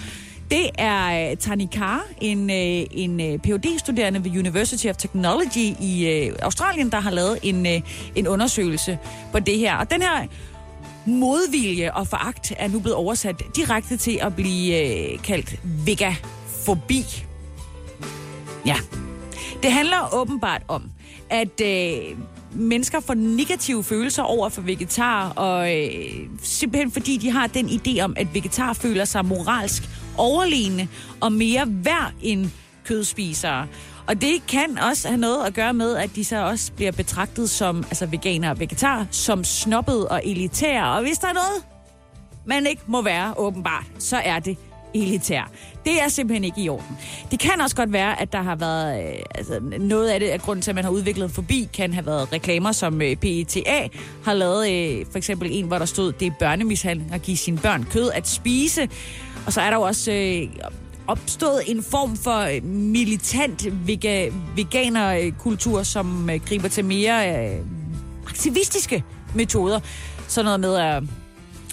Det 0.50 0.70
er 0.78 1.10
Tanika, 1.10 1.34
Tani 1.34 1.66
Carr, 1.66 2.06
en, 2.20 2.50
øh, 2.50 2.86
en 2.90 3.20
øh, 3.20 3.38
phd 3.38 3.78
studerende 3.78 4.24
ved 4.24 4.30
University 4.38 4.86
of 4.86 4.96
Technology 4.96 5.74
i 5.80 6.30
Australien, 6.42 6.90
der 6.90 7.00
har 7.00 7.10
lavet 7.10 7.38
en, 7.42 7.82
en 8.14 8.28
undersøgelse 8.28 8.98
på 9.32 9.38
det 9.38 9.58
her. 9.58 9.76
Og 9.76 9.90
den 9.90 10.02
her 10.02 10.26
modvilje 11.06 11.94
og 11.94 12.06
foragt 12.06 12.52
er 12.56 12.68
nu 12.68 12.80
blevet 12.80 12.96
oversat 12.96 13.42
direkte 13.56 13.96
til 13.96 14.18
at 14.22 14.36
blive 14.36 15.18
kaldt 15.18 15.60
vegafobi. 15.86 17.04
Ja. 18.66 18.76
Det 19.62 19.72
handler 19.72 20.14
åbenbart 20.14 20.62
om, 20.68 20.82
at 21.30 21.60
øh, 21.60 22.18
mennesker 22.52 23.00
får 23.00 23.14
negative 23.14 23.84
følelser 23.84 24.22
over 24.22 24.48
for 24.48 24.62
vegetar, 24.62 25.30
og 25.30 25.76
øh, 25.76 25.90
simpelthen 26.42 26.90
fordi 26.90 27.16
de 27.16 27.30
har 27.30 27.46
den 27.46 27.68
idé 27.68 28.00
om, 28.00 28.14
at 28.16 28.34
vegetar 28.34 28.72
føler 28.72 29.04
sig 29.04 29.24
moralsk 29.24 29.82
overlegne 30.16 30.88
og 31.20 31.32
mere 31.32 31.64
værd 31.66 32.12
end 32.22 32.50
kødspisere. 32.84 33.66
Og 34.06 34.20
det 34.20 34.46
kan 34.48 34.78
også 34.78 35.08
have 35.08 35.20
noget 35.20 35.46
at 35.46 35.54
gøre 35.54 35.72
med, 35.72 35.96
at 35.96 36.10
de 36.16 36.24
så 36.24 36.44
også 36.44 36.72
bliver 36.72 36.92
betragtet 36.92 37.50
som 37.50 37.84
altså 37.84 38.06
veganer 38.06 38.50
og 38.50 38.60
vegetar, 38.60 39.06
som 39.10 39.44
snobbet 39.44 40.08
og 40.08 40.20
elitære. 40.24 40.94
Og 40.96 41.02
hvis 41.02 41.18
der 41.18 41.28
er 41.28 41.32
noget, 41.32 41.64
man 42.46 42.66
ikke 42.66 42.82
må 42.86 43.02
være 43.02 43.34
åbenbart, 43.36 43.84
så 43.98 44.16
er 44.16 44.38
det 44.38 44.56
elitær. 44.94 45.50
Det 45.84 46.02
er 46.02 46.08
simpelthen 46.08 46.44
ikke 46.44 46.62
i 46.62 46.68
orden. 46.68 46.98
Det 47.30 47.38
kan 47.38 47.60
også 47.60 47.76
godt 47.76 47.92
være, 47.92 48.20
at 48.20 48.32
der 48.32 48.42
har 48.42 48.56
været 48.56 49.02
øh, 49.02 49.18
altså, 49.34 49.60
noget 49.80 50.08
af 50.08 50.20
det, 50.20 50.26
at 50.26 50.42
grunden 50.42 50.62
til, 50.62 50.70
at 50.70 50.74
man 50.74 50.84
har 50.84 50.90
udviklet 50.90 51.24
en 51.24 51.30
forbi, 51.30 51.68
kan 51.74 51.92
have 51.92 52.06
været 52.06 52.32
reklamer, 52.32 52.72
som 52.72 53.02
øh, 53.02 53.16
PETA 53.16 53.88
har 54.24 54.34
lavet. 54.34 54.70
Øh, 54.70 55.06
for 55.10 55.18
eksempel 55.18 55.48
en, 55.52 55.64
hvor 55.64 55.78
der 55.78 55.84
stod, 55.84 56.12
det 56.12 56.26
er 56.26 56.32
børnemishandling 56.38 57.12
at 57.12 57.22
give 57.22 57.36
sine 57.36 57.58
børn 57.58 57.84
kød 57.84 58.10
at 58.14 58.28
spise. 58.28 58.88
Og 59.46 59.52
så 59.52 59.60
er 59.60 59.70
der 59.70 59.76
jo 59.76 59.82
også 59.82 60.12
øh, 60.12 60.48
opstået 61.06 61.62
en 61.66 61.82
form 61.82 62.16
for 62.16 62.38
øh, 62.38 62.64
militant 62.64 63.86
vega, 63.86 64.30
veganerkultur, 64.56 65.82
som 65.82 66.30
øh, 66.30 66.40
griber 66.46 66.68
til 66.68 66.84
mere 66.84 67.48
øh, 67.48 67.60
aktivistiske 68.26 69.04
metoder. 69.34 69.80
Sådan 70.28 70.44
noget 70.44 70.60
med 70.60 70.76
at 70.76 71.02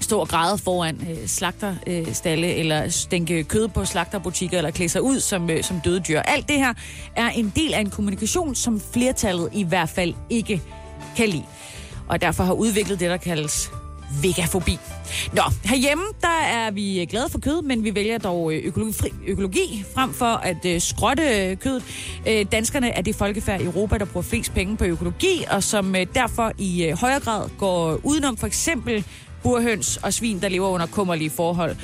stå 0.02 0.20
og 0.20 0.28
græde 0.28 0.58
foran 0.58 1.08
øh, 1.10 1.28
slagterstalle, 1.28 2.48
øh, 2.48 2.60
eller 2.60 2.90
stænke 2.90 3.44
kød 3.44 3.68
på 3.68 3.86
slagterbutikker, 3.86 4.58
eller 4.58 4.72
klæde 4.72 4.90
sig 4.90 5.02
ud 5.02 5.20
som, 5.20 5.50
øh, 5.50 5.64
som 5.64 5.82
døde 5.82 6.00
dyr. 6.00 6.20
Alt 6.20 6.48
det 6.48 6.56
her 6.56 6.74
er 7.16 7.30
en 7.30 7.54
del 7.56 7.74
af 7.74 7.80
en 7.80 7.90
kommunikation, 7.90 8.56
som 8.56 8.82
flertallet 8.94 9.50
i 9.54 9.64
hvert 9.64 9.90
fald 9.90 10.14
ikke 10.30 10.62
kan 11.18 11.30
lide. 11.30 11.44
Og 12.08 12.22
derfor 12.22 12.44
har 12.44 12.54
udviklet 12.54 13.00
det, 13.00 13.10
der 13.10 13.18
kaldes 13.18 13.72
vegafobi. 14.22 14.80
Nå, 15.34 15.42
herhjemme, 15.64 16.04
der 16.22 16.42
er 16.44 16.72
vi 16.72 17.08
glade 17.10 17.30
for 17.30 17.40
kød, 17.40 17.62
men 17.62 17.84
vi 17.84 17.96
vælger 17.96 18.18
dog 18.18 18.54
øh, 18.54 18.62
økologi, 18.66 19.14
økologi 19.28 19.86
frem 19.94 20.14
for 20.14 20.26
at 20.26 20.66
øh, 20.66 20.82
skrotte 20.82 21.24
øh, 21.24 21.58
kød. 21.58 21.82
Øh, 22.28 22.46
danskerne 22.52 22.90
er 22.90 23.02
det 23.02 23.16
folkefærd 23.16 23.62
i 23.62 23.64
Europa, 23.64 23.98
der 23.98 24.06
bruger 24.06 24.24
flest 24.24 24.54
penge 24.54 24.78
på 24.78 24.86
økologi, 24.86 25.46
og 25.52 25.64
som 25.64 25.96
øh, 25.96 26.06
derfor 26.16 26.52
i 26.58 26.86
øh, 26.86 26.98
højere 26.98 27.20
grad 27.20 27.50
går 27.58 28.00
udenom 28.04 28.38
for 28.38 28.48
eksempel 28.48 29.06
burhøns 29.44 29.98
og 29.98 30.14
svin, 30.14 30.42
der 30.42 30.50
lever 30.50 30.68
under 30.68 30.86
kummerlige 30.86 31.30
forhold. 31.30 31.76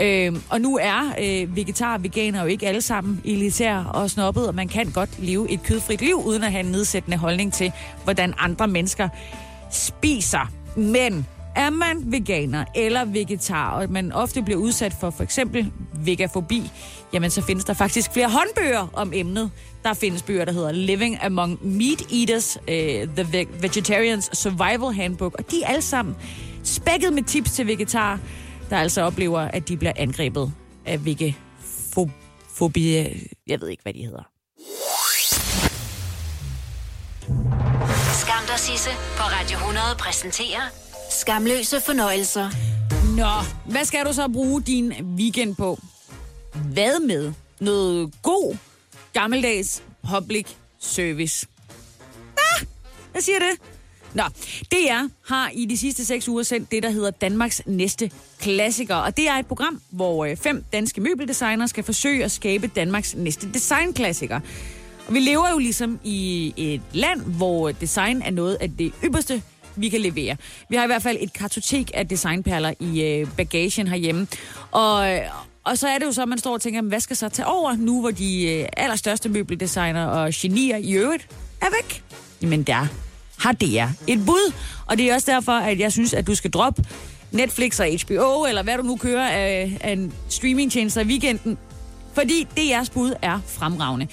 Øh, 0.00 0.32
og 0.50 0.60
nu 0.60 0.78
er 0.82 1.14
øh, 1.20 1.56
vegetar 1.56 1.94
og 1.96 2.02
veganer 2.02 2.42
jo 2.42 2.46
ikke 2.46 2.68
alle 2.68 2.80
sammen 2.80 3.20
elitære 3.24 3.86
og 3.94 4.10
snobbet, 4.10 4.48
og 4.48 4.54
man 4.54 4.68
kan 4.68 4.90
godt 4.90 5.10
leve 5.18 5.50
et 5.50 5.62
kødfrit 5.62 6.00
liv, 6.00 6.22
uden 6.24 6.44
at 6.44 6.52
have 6.52 6.64
en 6.64 6.72
nedsættende 6.72 7.16
holdning 7.16 7.52
til, 7.52 7.72
hvordan 8.04 8.34
andre 8.38 8.68
mennesker 8.68 9.08
spiser. 9.70 10.50
Men 10.76 11.26
er 11.56 11.70
man 11.70 12.12
veganer 12.12 12.64
eller 12.74 13.04
vegetar, 13.04 13.70
og 13.70 13.90
man 13.90 14.12
ofte 14.12 14.42
bliver 14.42 14.60
udsat 14.60 14.92
for 15.00 15.10
for 15.10 15.22
eksempel 15.22 15.72
vegafobi, 15.94 16.70
jamen 17.12 17.30
så 17.30 17.42
findes 17.42 17.64
der 17.64 17.74
faktisk 17.74 18.12
flere 18.12 18.30
håndbøger 18.30 18.88
om 18.92 19.12
emnet. 19.14 19.50
Der 19.84 19.94
findes 19.94 20.22
bøger, 20.22 20.44
der 20.44 20.52
hedder 20.52 20.72
Living 20.72 21.24
Among 21.24 21.66
Meat 21.66 22.12
Eaters, 22.12 22.56
uh, 22.56 22.64
The 23.16 23.46
Vegetarian's 23.62 24.34
Survival 24.34 24.92
Handbook, 24.94 25.34
og 25.38 25.50
de 25.50 25.62
er 25.62 25.66
alle 25.68 25.82
sammen 25.82 26.16
spækket 26.64 27.12
med 27.12 27.22
tips 27.22 27.50
til 27.50 27.66
vegetar, 27.66 28.20
der 28.70 28.78
altså 28.78 29.02
oplever, 29.02 29.40
at 29.40 29.68
de 29.68 29.76
bliver 29.76 29.92
angrebet 29.96 30.52
af 30.86 31.04
vegafobi. 31.04 32.86
Jeg 33.46 33.60
ved 33.60 33.68
ikke, 33.68 33.82
hvad 33.82 33.94
de 33.94 34.04
hedder. 34.04 34.22
Skam 38.20 38.46
dig, 38.46 38.58
Sisse, 38.58 38.90
på 38.90 39.22
Radio 39.22 39.56
100 39.56 39.86
præsenterer 39.98 40.91
Skamløse 41.20 41.80
fornøjelser. 41.80 42.50
Nå, 43.16 43.70
hvad 43.72 43.84
skal 43.84 44.06
du 44.06 44.12
så 44.12 44.28
bruge 44.28 44.62
din 44.62 44.92
weekend 45.16 45.56
på? 45.56 45.78
Hvad 46.72 47.00
med 47.00 47.32
noget 47.60 48.14
god, 48.22 48.56
gammeldags 49.12 49.82
public 50.10 50.46
service? 50.80 51.46
Ah, 52.38 52.66
hvad 53.12 53.22
siger 53.22 53.38
det? 53.38 53.58
Nå, 54.14 54.22
DR 54.70 55.08
har 55.32 55.50
i 55.54 55.64
de 55.64 55.78
sidste 55.78 56.04
seks 56.04 56.28
uger 56.28 56.42
sendt 56.42 56.70
det, 56.70 56.82
der 56.82 56.90
hedder 56.90 57.10
Danmarks 57.10 57.62
næste 57.66 58.10
klassiker. 58.40 58.94
Og 58.94 59.16
det 59.16 59.28
er 59.28 59.34
et 59.34 59.46
program, 59.46 59.80
hvor 59.90 60.24
øh, 60.24 60.36
fem 60.36 60.64
danske 60.72 61.00
møbeldesignere 61.00 61.68
skal 61.68 61.84
forsøge 61.84 62.24
at 62.24 62.30
skabe 62.30 62.66
Danmarks 62.66 63.14
næste 63.14 63.52
designklassiker. 63.52 64.40
Og 65.06 65.14
vi 65.14 65.20
lever 65.20 65.50
jo 65.50 65.58
ligesom 65.58 66.00
i 66.04 66.54
et 66.56 66.82
land, 66.92 67.20
hvor 67.20 67.72
design 67.72 68.22
er 68.22 68.30
noget 68.30 68.54
af 68.60 68.70
det 68.78 68.92
ypperste, 69.04 69.42
vi 69.76 69.88
kan 69.88 70.00
levere. 70.00 70.36
Vi 70.68 70.76
har 70.76 70.84
i 70.84 70.86
hvert 70.86 71.02
fald 71.02 71.16
et 71.20 71.32
kartotek 71.32 71.90
af 71.94 72.08
designperler 72.08 72.74
i 72.80 73.02
øh, 73.02 73.26
bagagen 73.36 73.88
herhjemme. 73.88 74.26
Og, 74.70 75.18
og 75.64 75.78
så 75.78 75.88
er 75.88 75.98
det 75.98 76.06
jo 76.06 76.12
så, 76.12 76.22
at 76.22 76.28
man 76.28 76.38
står 76.38 76.52
og 76.52 76.60
tænker, 76.60 76.82
hvad 76.82 77.00
skal 77.00 77.16
så 77.16 77.28
tage 77.28 77.46
over 77.46 77.76
nu, 77.76 78.00
hvor 78.00 78.10
de 78.10 78.44
øh, 78.44 78.68
allerstørste 78.76 79.28
møbeldesigner 79.28 80.06
og 80.06 80.30
genier 80.34 80.76
i 80.76 80.92
øvrigt 80.92 81.28
er 81.60 81.66
væk. 81.82 82.02
Jamen 82.42 82.62
der 82.62 82.86
har 83.38 83.52
DR 83.52 83.86
et 84.06 84.26
bud, 84.26 84.52
og 84.86 84.98
det 84.98 85.10
er 85.10 85.14
også 85.14 85.30
derfor, 85.30 85.52
at 85.52 85.78
jeg 85.78 85.92
synes, 85.92 86.14
at 86.14 86.26
du 86.26 86.34
skal 86.34 86.50
droppe 86.50 86.84
Netflix 87.32 87.80
og 87.80 87.86
HBO, 87.86 88.44
eller 88.44 88.62
hvad 88.62 88.76
du 88.76 88.82
nu 88.82 88.96
kører 88.96 89.28
af, 89.28 89.78
af 89.80 89.92
en 89.92 90.12
streamingtjeneste 90.28 91.02
i 91.02 91.04
weekenden, 91.04 91.58
fordi 92.14 92.46
det, 92.56 92.68
jeres 92.68 92.90
bud 92.90 93.14
er 93.22 93.40
fremragende. 93.46 94.06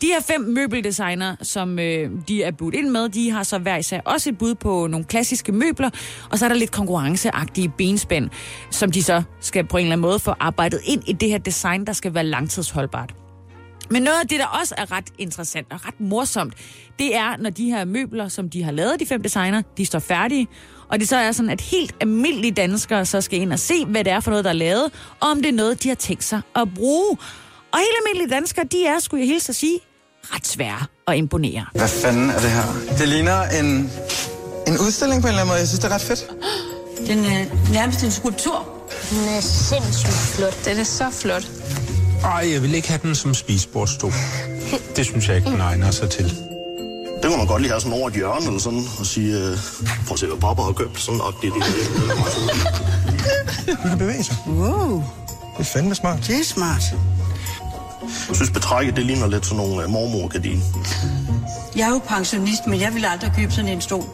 De 0.00 0.06
her 0.06 0.20
fem 0.20 0.40
møbeldesignere, 0.40 1.36
som 1.42 1.78
øh, 1.78 2.10
de 2.28 2.42
er 2.42 2.50
budt 2.50 2.74
ind 2.74 2.88
med, 2.88 3.08
de 3.08 3.30
har 3.30 3.42
så 3.42 3.58
hver 3.58 3.76
især 3.76 4.00
også 4.04 4.30
et 4.30 4.38
bud 4.38 4.54
på 4.54 4.86
nogle 4.86 5.04
klassiske 5.04 5.52
møbler, 5.52 5.90
og 6.30 6.38
så 6.38 6.44
er 6.44 6.48
der 6.48 6.56
lidt 6.56 6.70
konkurrenceagtige 6.70 7.72
benspænd, 7.78 8.30
som 8.70 8.92
de 8.92 9.02
så 9.02 9.22
skal 9.40 9.66
på 9.66 9.76
en 9.76 9.84
eller 9.84 9.92
anden 9.92 10.02
måde 10.02 10.18
få 10.18 10.34
arbejdet 10.40 10.80
ind 10.84 11.02
i 11.06 11.12
det 11.12 11.28
her 11.28 11.38
design, 11.38 11.86
der 11.86 11.92
skal 11.92 12.14
være 12.14 12.24
langtidsholdbart. 12.24 13.14
Men 13.90 14.02
noget 14.02 14.20
af 14.22 14.28
det, 14.28 14.38
der 14.38 14.46
også 14.46 14.74
er 14.78 14.92
ret 14.92 15.04
interessant 15.18 15.66
og 15.72 15.86
ret 15.86 16.00
morsomt, 16.00 16.54
det 16.98 17.16
er, 17.16 17.36
når 17.36 17.50
de 17.50 17.70
her 17.70 17.84
møbler, 17.84 18.28
som 18.28 18.50
de 18.50 18.62
har 18.62 18.72
lavet, 18.72 19.00
de 19.00 19.06
fem 19.06 19.22
designer, 19.22 19.62
de 19.76 19.86
står 19.86 19.98
færdige, 19.98 20.48
og 20.88 21.00
det 21.00 21.08
så 21.08 21.16
er 21.16 21.32
sådan, 21.32 21.50
at 21.50 21.60
helt 21.60 21.94
almindelige 22.00 22.50
danskere 22.50 23.04
så 23.06 23.20
skal 23.20 23.40
ind 23.40 23.52
og 23.52 23.58
se, 23.58 23.84
hvad 23.84 24.04
det 24.04 24.12
er 24.12 24.20
for 24.20 24.30
noget, 24.30 24.44
der 24.44 24.50
er 24.50 24.54
lavet, 24.54 24.84
og 25.20 25.28
om 25.28 25.36
det 25.36 25.48
er 25.48 25.52
noget, 25.52 25.82
de 25.82 25.88
har 25.88 25.96
tænkt 25.96 26.24
sig 26.24 26.40
at 26.56 26.74
bruge. 26.74 27.16
Og 27.74 27.78
helt 27.80 27.96
almindelige 28.00 28.34
danskere, 28.36 28.64
de 28.72 28.86
er, 28.86 28.98
skulle 29.00 29.20
jeg 29.20 29.28
hilse 29.28 29.48
at 29.50 29.56
sige, 29.56 29.78
ret 30.34 30.46
svære 30.46 30.86
at 31.08 31.16
imponere. 31.16 31.66
Hvad 31.74 31.88
fanden 31.88 32.30
er 32.30 32.40
det 32.40 32.50
her? 32.50 32.64
Det 32.98 33.08
ligner 33.08 33.42
en, 33.42 33.66
en 34.66 34.78
udstilling 34.86 35.22
på 35.22 35.26
en 35.26 35.30
eller 35.30 35.40
anden 35.42 35.48
måde. 35.48 35.58
Jeg 35.58 35.68
synes, 35.68 35.78
det 35.80 35.90
er 35.90 35.94
ret 35.94 36.02
fedt. 36.02 36.26
Den 37.08 37.18
er 37.24 37.44
nærmest 37.72 38.04
en 38.04 38.10
skulptur. 38.10 38.68
Den 39.10 39.18
er 39.28 39.40
sindssygt 39.40 40.12
flot. 40.36 40.64
Den 40.64 40.78
er 40.78 40.84
så 40.84 41.10
flot. 41.10 41.50
Ej, 42.24 42.52
jeg 42.52 42.62
vil 42.62 42.74
ikke 42.74 42.88
have 42.88 43.00
den 43.02 43.14
som 43.14 43.34
spisbordstol. 43.34 44.12
Det 44.96 45.06
synes 45.06 45.28
jeg 45.28 45.36
ikke, 45.36 45.50
den 45.50 45.60
egner 45.60 45.90
sig 45.90 46.10
til. 46.10 46.24
Det 47.22 47.30
må 47.30 47.36
man 47.36 47.46
godt 47.46 47.62
lige 47.62 47.70
have 47.70 47.80
sådan 47.80 47.98
over 47.98 48.08
et 48.08 48.14
hjørne 48.14 48.46
eller 48.46 48.60
sådan, 48.60 48.84
og 48.98 49.06
sige, 49.06 49.36
øh, 49.38 49.58
prøv 50.06 50.12
at 50.12 50.18
se, 50.18 50.26
hvad 50.26 50.36
Barbara 50.38 50.66
har 50.66 50.72
købt. 50.72 51.00
Sådan 51.00 51.20
det, 51.42 51.52
det, 51.54 51.62
Du 53.82 53.88
kan 53.88 53.98
bevæge 53.98 54.24
sig. 54.24 54.36
Wow, 54.46 55.02
Det 55.58 55.60
er 55.60 55.64
fandme 55.64 55.94
smart. 55.94 56.18
det 56.26 56.40
er 56.40 56.44
smart. 56.44 56.82
Jeg 58.28 58.36
synes, 58.36 58.50
betrækket, 58.50 58.96
det 58.96 59.06
ligner 59.06 59.26
lidt 59.26 59.46
sådan 59.46 59.56
nogle 59.56 59.84
uh, 59.84 59.90
mormorgardiner. 59.90 60.62
Jeg 61.76 61.88
er 61.88 61.90
jo 61.90 62.00
pensionist, 62.08 62.66
men 62.66 62.80
jeg 62.80 62.94
vil 62.94 63.04
aldrig 63.04 63.32
købe 63.36 63.52
sådan 63.52 63.70
en 63.70 63.80
stol. 63.80 64.04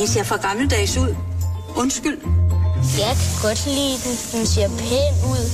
Det 0.00 0.08
ser 0.08 0.24
for 0.24 0.42
gammeldags 0.48 0.96
ud. 0.96 1.14
Undskyld. 1.76 2.18
Jeg 2.98 3.12
kan 3.20 3.30
godt 3.42 3.66
lide 3.66 3.96
den. 4.04 4.14
Den 4.32 4.46
ser 4.46 4.68
pæn 4.68 5.30
ud. 5.32 5.44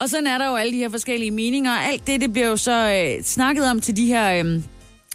Og 0.00 0.10
sådan 0.10 0.26
er 0.26 0.38
der 0.38 0.48
jo 0.48 0.56
alle 0.56 0.72
de 0.72 0.78
her 0.78 0.88
forskellige 0.90 1.30
meninger. 1.30 1.72
Alt 1.72 2.06
det, 2.06 2.20
det 2.20 2.32
bliver 2.32 2.48
jo 2.48 2.56
så 2.56 2.90
øh, 2.90 3.24
snakket 3.24 3.70
om 3.70 3.80
til 3.80 3.96
de 3.96 4.06
her... 4.06 4.44
Øh, 4.44 4.62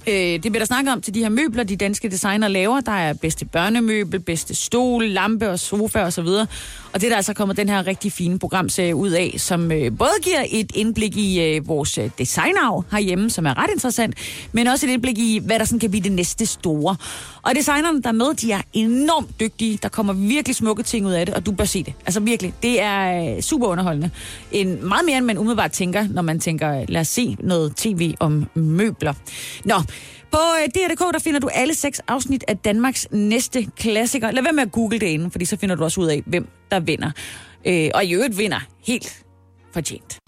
øh, 0.09 0.33
det 0.33 0.41
bliver 0.41 0.59
der 0.59 0.65
snakket 0.65 0.93
om 0.93 1.01
til 1.01 1.13
de 1.13 1.19
her 1.19 1.29
møbler, 1.29 1.63
de 1.63 1.75
danske 1.75 2.09
designer 2.09 2.47
laver. 2.47 2.81
Der 2.81 2.91
er 2.91 3.13
bedste 3.13 3.45
børnemøbel, 3.45 4.19
bedste 4.19 4.55
stol, 4.55 5.07
lampe 5.07 5.49
og 5.49 5.59
sofa 5.59 5.99
osv. 6.03 6.19
Og, 6.19 6.47
og 6.93 7.01
det 7.01 7.03
er 7.03 7.09
der 7.09 7.15
altså 7.15 7.33
kommet 7.33 7.57
den 7.57 7.69
her 7.69 7.87
rigtig 7.87 8.11
fine 8.11 8.39
programserie 8.39 8.95
ud 8.95 9.09
af, 9.09 9.35
som 9.37 9.71
øh, 9.71 9.97
både 9.97 10.11
giver 10.21 10.45
et 10.51 10.71
indblik 10.75 11.17
i 11.17 11.41
øh, 11.41 11.67
vores 11.67 11.97
øh, 11.97 12.09
designarv 12.17 12.83
herhjemme, 12.91 13.29
som 13.29 13.45
er 13.45 13.57
ret 13.57 13.69
interessant, 13.73 14.15
men 14.51 14.67
også 14.67 14.85
et 14.85 14.91
indblik 14.91 15.17
i, 15.17 15.41
hvad 15.45 15.59
der 15.59 15.65
sådan 15.65 15.79
kan 15.79 15.91
blive 15.91 16.03
det 16.03 16.11
næste 16.11 16.45
store. 16.45 16.95
Og 17.41 17.55
designerne, 17.55 18.01
der 18.01 18.09
er 18.09 18.13
med, 18.13 18.33
de 18.33 18.51
er 18.51 18.61
enormt 18.73 19.39
dygtige. 19.39 19.79
Der 19.83 19.89
kommer 19.89 20.13
virkelig 20.13 20.55
smukke 20.55 20.83
ting 20.83 21.05
ud 21.05 21.11
af 21.11 21.25
det, 21.25 21.35
og 21.35 21.45
du 21.45 21.51
bør 21.51 21.65
se 21.65 21.83
det. 21.83 21.93
Altså 22.05 22.19
virkelig, 22.19 22.53
det 22.63 22.81
er 22.81 23.35
øh, 23.35 23.41
super 23.41 23.67
underholdende. 23.67 24.09
En, 24.51 24.87
meget 24.87 25.05
mere, 25.05 25.17
end 25.17 25.25
man 25.25 25.37
umiddelbart 25.37 25.71
tænker, 25.71 26.07
når 26.09 26.21
man 26.21 26.39
tænker, 26.39 26.79
øh, 26.79 26.85
lad 26.87 27.01
os 27.01 27.07
se 27.07 27.37
noget 27.39 27.75
tv 27.75 28.13
om 28.19 28.47
møbler. 28.53 29.13
Nå, 29.65 29.75
på 30.31 30.37
øh, 30.37 30.69
DR.dk, 30.69 31.13
der 31.13 31.19
finder 31.19 31.39
du 31.39 31.49
alle 31.53 31.73
seks 31.73 32.01
afsnit 32.07 32.43
af 32.47 32.57
Danmarks 32.57 33.07
næste 33.11 33.67
klassiker. 33.77 34.31
Lad 34.31 34.43
være 34.43 34.53
med 34.53 34.63
at 34.63 34.71
google 34.71 34.99
det 34.99 35.07
inden, 35.07 35.31
fordi 35.31 35.45
så 35.45 35.57
finder 35.57 35.75
du 35.75 35.83
også 35.83 36.01
ud 36.01 36.07
af, 36.07 36.23
hvem 36.25 36.47
der 36.71 36.79
vinder. 36.79 37.11
Øh, 37.65 37.89
og 37.93 38.05
i 38.05 38.13
øvrigt 38.13 38.37
vinder 38.37 38.59
helt 38.87 39.23
fortjent. 39.73 40.19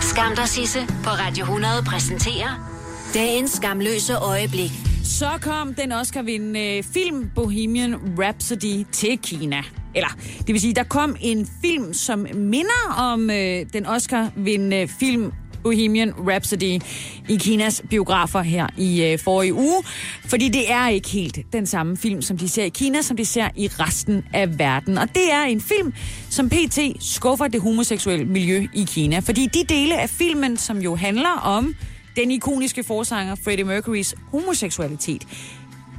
Skam 0.00 0.36
dig, 0.36 0.48
Sisse 0.48 0.86
på 1.04 1.10
Radio 1.10 1.42
100 1.42 1.82
præsenterer 1.86 2.74
dagens 3.14 3.50
skamløse 3.50 4.14
øjeblik. 4.14 4.70
Så 5.04 5.30
kom 5.42 5.74
den 5.74 5.92
Oscar-vindende 5.92 6.82
film 6.92 7.30
Bohemian 7.34 7.94
Rhapsody 8.18 8.84
til 8.92 9.18
Kina. 9.18 9.62
Eller, 9.94 10.08
det 10.38 10.48
vil 10.48 10.60
sige, 10.60 10.74
der 10.74 10.82
kom 10.82 11.16
en 11.20 11.48
film, 11.64 11.94
som 11.94 12.26
minder 12.34 12.94
om 12.98 13.30
øh, 13.30 13.66
den 13.72 13.86
Oscar-vindende 13.86 14.88
film 14.98 15.32
Bohemian 15.64 16.12
Rhapsody 16.18 16.80
i 17.28 17.36
Kinas 17.36 17.82
biografer 17.90 18.42
her 18.42 18.66
i 18.78 19.04
øh, 19.04 19.18
forrige 19.18 19.54
uge. 19.54 19.82
Fordi 20.24 20.48
det 20.48 20.70
er 20.72 20.88
ikke 20.88 21.08
helt 21.08 21.38
den 21.52 21.66
samme 21.66 21.96
film, 21.96 22.22
som 22.22 22.38
de 22.38 22.48
ser 22.48 22.64
i 22.64 22.68
Kina, 22.68 23.02
som 23.02 23.16
de 23.16 23.24
ser 23.24 23.48
i 23.56 23.68
resten 23.68 24.24
af 24.34 24.58
verden. 24.58 24.98
Og 24.98 25.08
det 25.14 25.32
er 25.32 25.42
en 25.42 25.60
film, 25.60 25.92
som 26.30 26.48
PT 26.48 26.78
skuffer 27.00 27.48
det 27.48 27.60
homoseksuelle 27.60 28.24
miljø 28.24 28.66
i 28.74 28.84
Kina. 28.88 29.18
Fordi 29.18 29.46
de 29.46 29.64
dele 29.68 30.00
af 30.00 30.10
filmen, 30.10 30.56
som 30.56 30.78
jo 30.78 30.94
handler 30.96 31.40
om 31.42 31.74
den 32.16 32.30
ikoniske 32.30 32.84
forsanger 32.84 33.34
Freddie 33.34 33.64
Mercurys 33.64 34.14
homoseksualitet, 34.30 35.26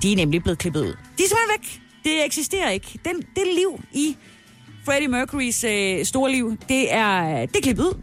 de 0.02 0.12
er 0.12 0.16
nemlig 0.16 0.44
blevet 0.44 0.60
klippet 0.60 0.82
ud. 0.82 0.94
De 1.18 1.24
er 1.24 1.28
simpelthen 1.28 1.60
væk. 1.62 1.82
Det 2.04 2.26
eksisterer 2.26 2.70
ikke. 2.70 3.00
Den, 3.06 3.16
det 3.16 3.44
liv 3.56 3.84
i 3.94 4.18
Freddie 4.86 5.08
Mercurys 5.08 5.64
øh, 5.64 6.06
store 6.06 6.32
liv, 6.32 6.58
det 6.70 6.94
er, 6.94 7.46
det 7.46 7.58
er 7.58 7.62
klippet 7.62 7.84
ud. 7.84 7.94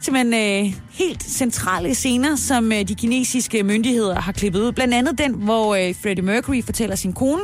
Simpelthen 0.00 0.34
øh, 0.66 0.74
helt 0.90 1.22
centrale 1.22 1.94
scener, 1.94 2.36
som 2.36 2.72
øh, 2.72 2.88
de 2.88 2.94
kinesiske 2.94 3.62
myndigheder 3.62 4.20
har 4.20 4.32
klippet 4.32 4.60
ud. 4.60 4.72
Blandt 4.72 4.94
andet 4.94 5.18
den, 5.18 5.34
hvor 5.34 5.74
øh, 5.74 5.94
Freddie 6.02 6.24
Mercury 6.24 6.62
fortæller 6.64 6.96
sin 6.96 7.12
kone 7.12 7.42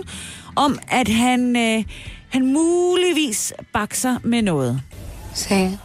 om, 0.56 0.78
at 0.88 1.08
han, 1.08 1.56
øh, 1.56 1.84
han 2.28 2.46
muligvis 2.52 3.52
bakser 3.72 4.18
med 4.24 4.42
noget. 4.42 4.80
Say 5.34 5.66
it. 5.66 5.78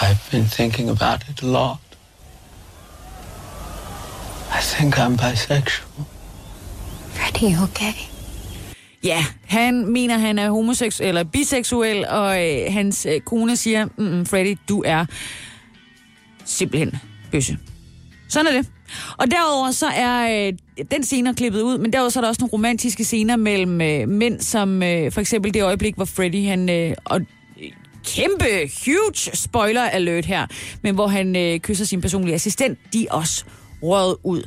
I've 0.00 0.30
been 0.30 0.48
thinking 0.48 0.90
about 0.90 1.24
it 1.30 1.42
a 1.42 1.46
lot. 1.46 1.78
I 4.50 4.60
think 4.62 4.98
I'm 4.98 5.16
bisexual. 5.16 6.04
Freddie, 7.12 7.56
okay? 7.62 8.13
Ja, 9.04 9.24
han 9.44 9.86
mener, 9.92 10.18
han 10.18 10.38
er 10.38 10.50
homoseksuel 10.50 11.08
eller 11.08 11.24
biseksuel, 11.24 12.06
og 12.08 12.44
øh, 12.44 12.72
hans 12.72 13.06
øh, 13.06 13.20
kone 13.20 13.56
siger, 13.56 13.88
mm, 13.98 14.26
Freddy, 14.26 14.56
du 14.68 14.82
er 14.86 15.04
simpelthen 16.44 16.92
bøsse. 17.32 17.58
Sådan 18.28 18.52
er 18.52 18.56
det. 18.56 18.70
Og 19.18 19.30
derover 19.30 19.70
så 19.70 19.86
er 19.86 20.46
øh, 20.46 20.52
den 20.90 21.04
scene 21.04 21.34
klippet 21.34 21.60
ud, 21.60 21.78
men 21.78 21.92
derudover 21.92 22.10
så 22.10 22.18
er 22.18 22.20
der 22.20 22.28
også 22.28 22.42
nogle 22.42 22.52
romantiske 22.52 23.04
scener 23.04 23.36
mellem 23.36 23.80
øh, 23.80 24.08
mænd, 24.08 24.40
som 24.40 24.82
øh, 24.82 25.12
for 25.12 25.20
eksempel 25.20 25.54
det 25.54 25.62
øjeblik, 25.62 25.94
hvor 25.94 26.04
Freddy, 26.04 26.46
han... 26.46 26.70
Øh, 26.70 26.94
og 27.04 27.20
øh, 27.20 27.70
kæmpe, 28.04 28.70
huge 28.84 29.36
spoiler 29.36 29.82
alert 29.82 30.24
her, 30.24 30.46
men 30.82 30.94
hvor 30.94 31.06
han 31.06 31.36
øh, 31.36 31.58
kysser 31.58 31.84
sin 31.84 32.00
personlige 32.00 32.34
assistent, 32.34 32.78
de 32.92 33.06
er 33.06 33.12
også 33.12 33.44
røget 33.82 34.16
ud. 34.22 34.42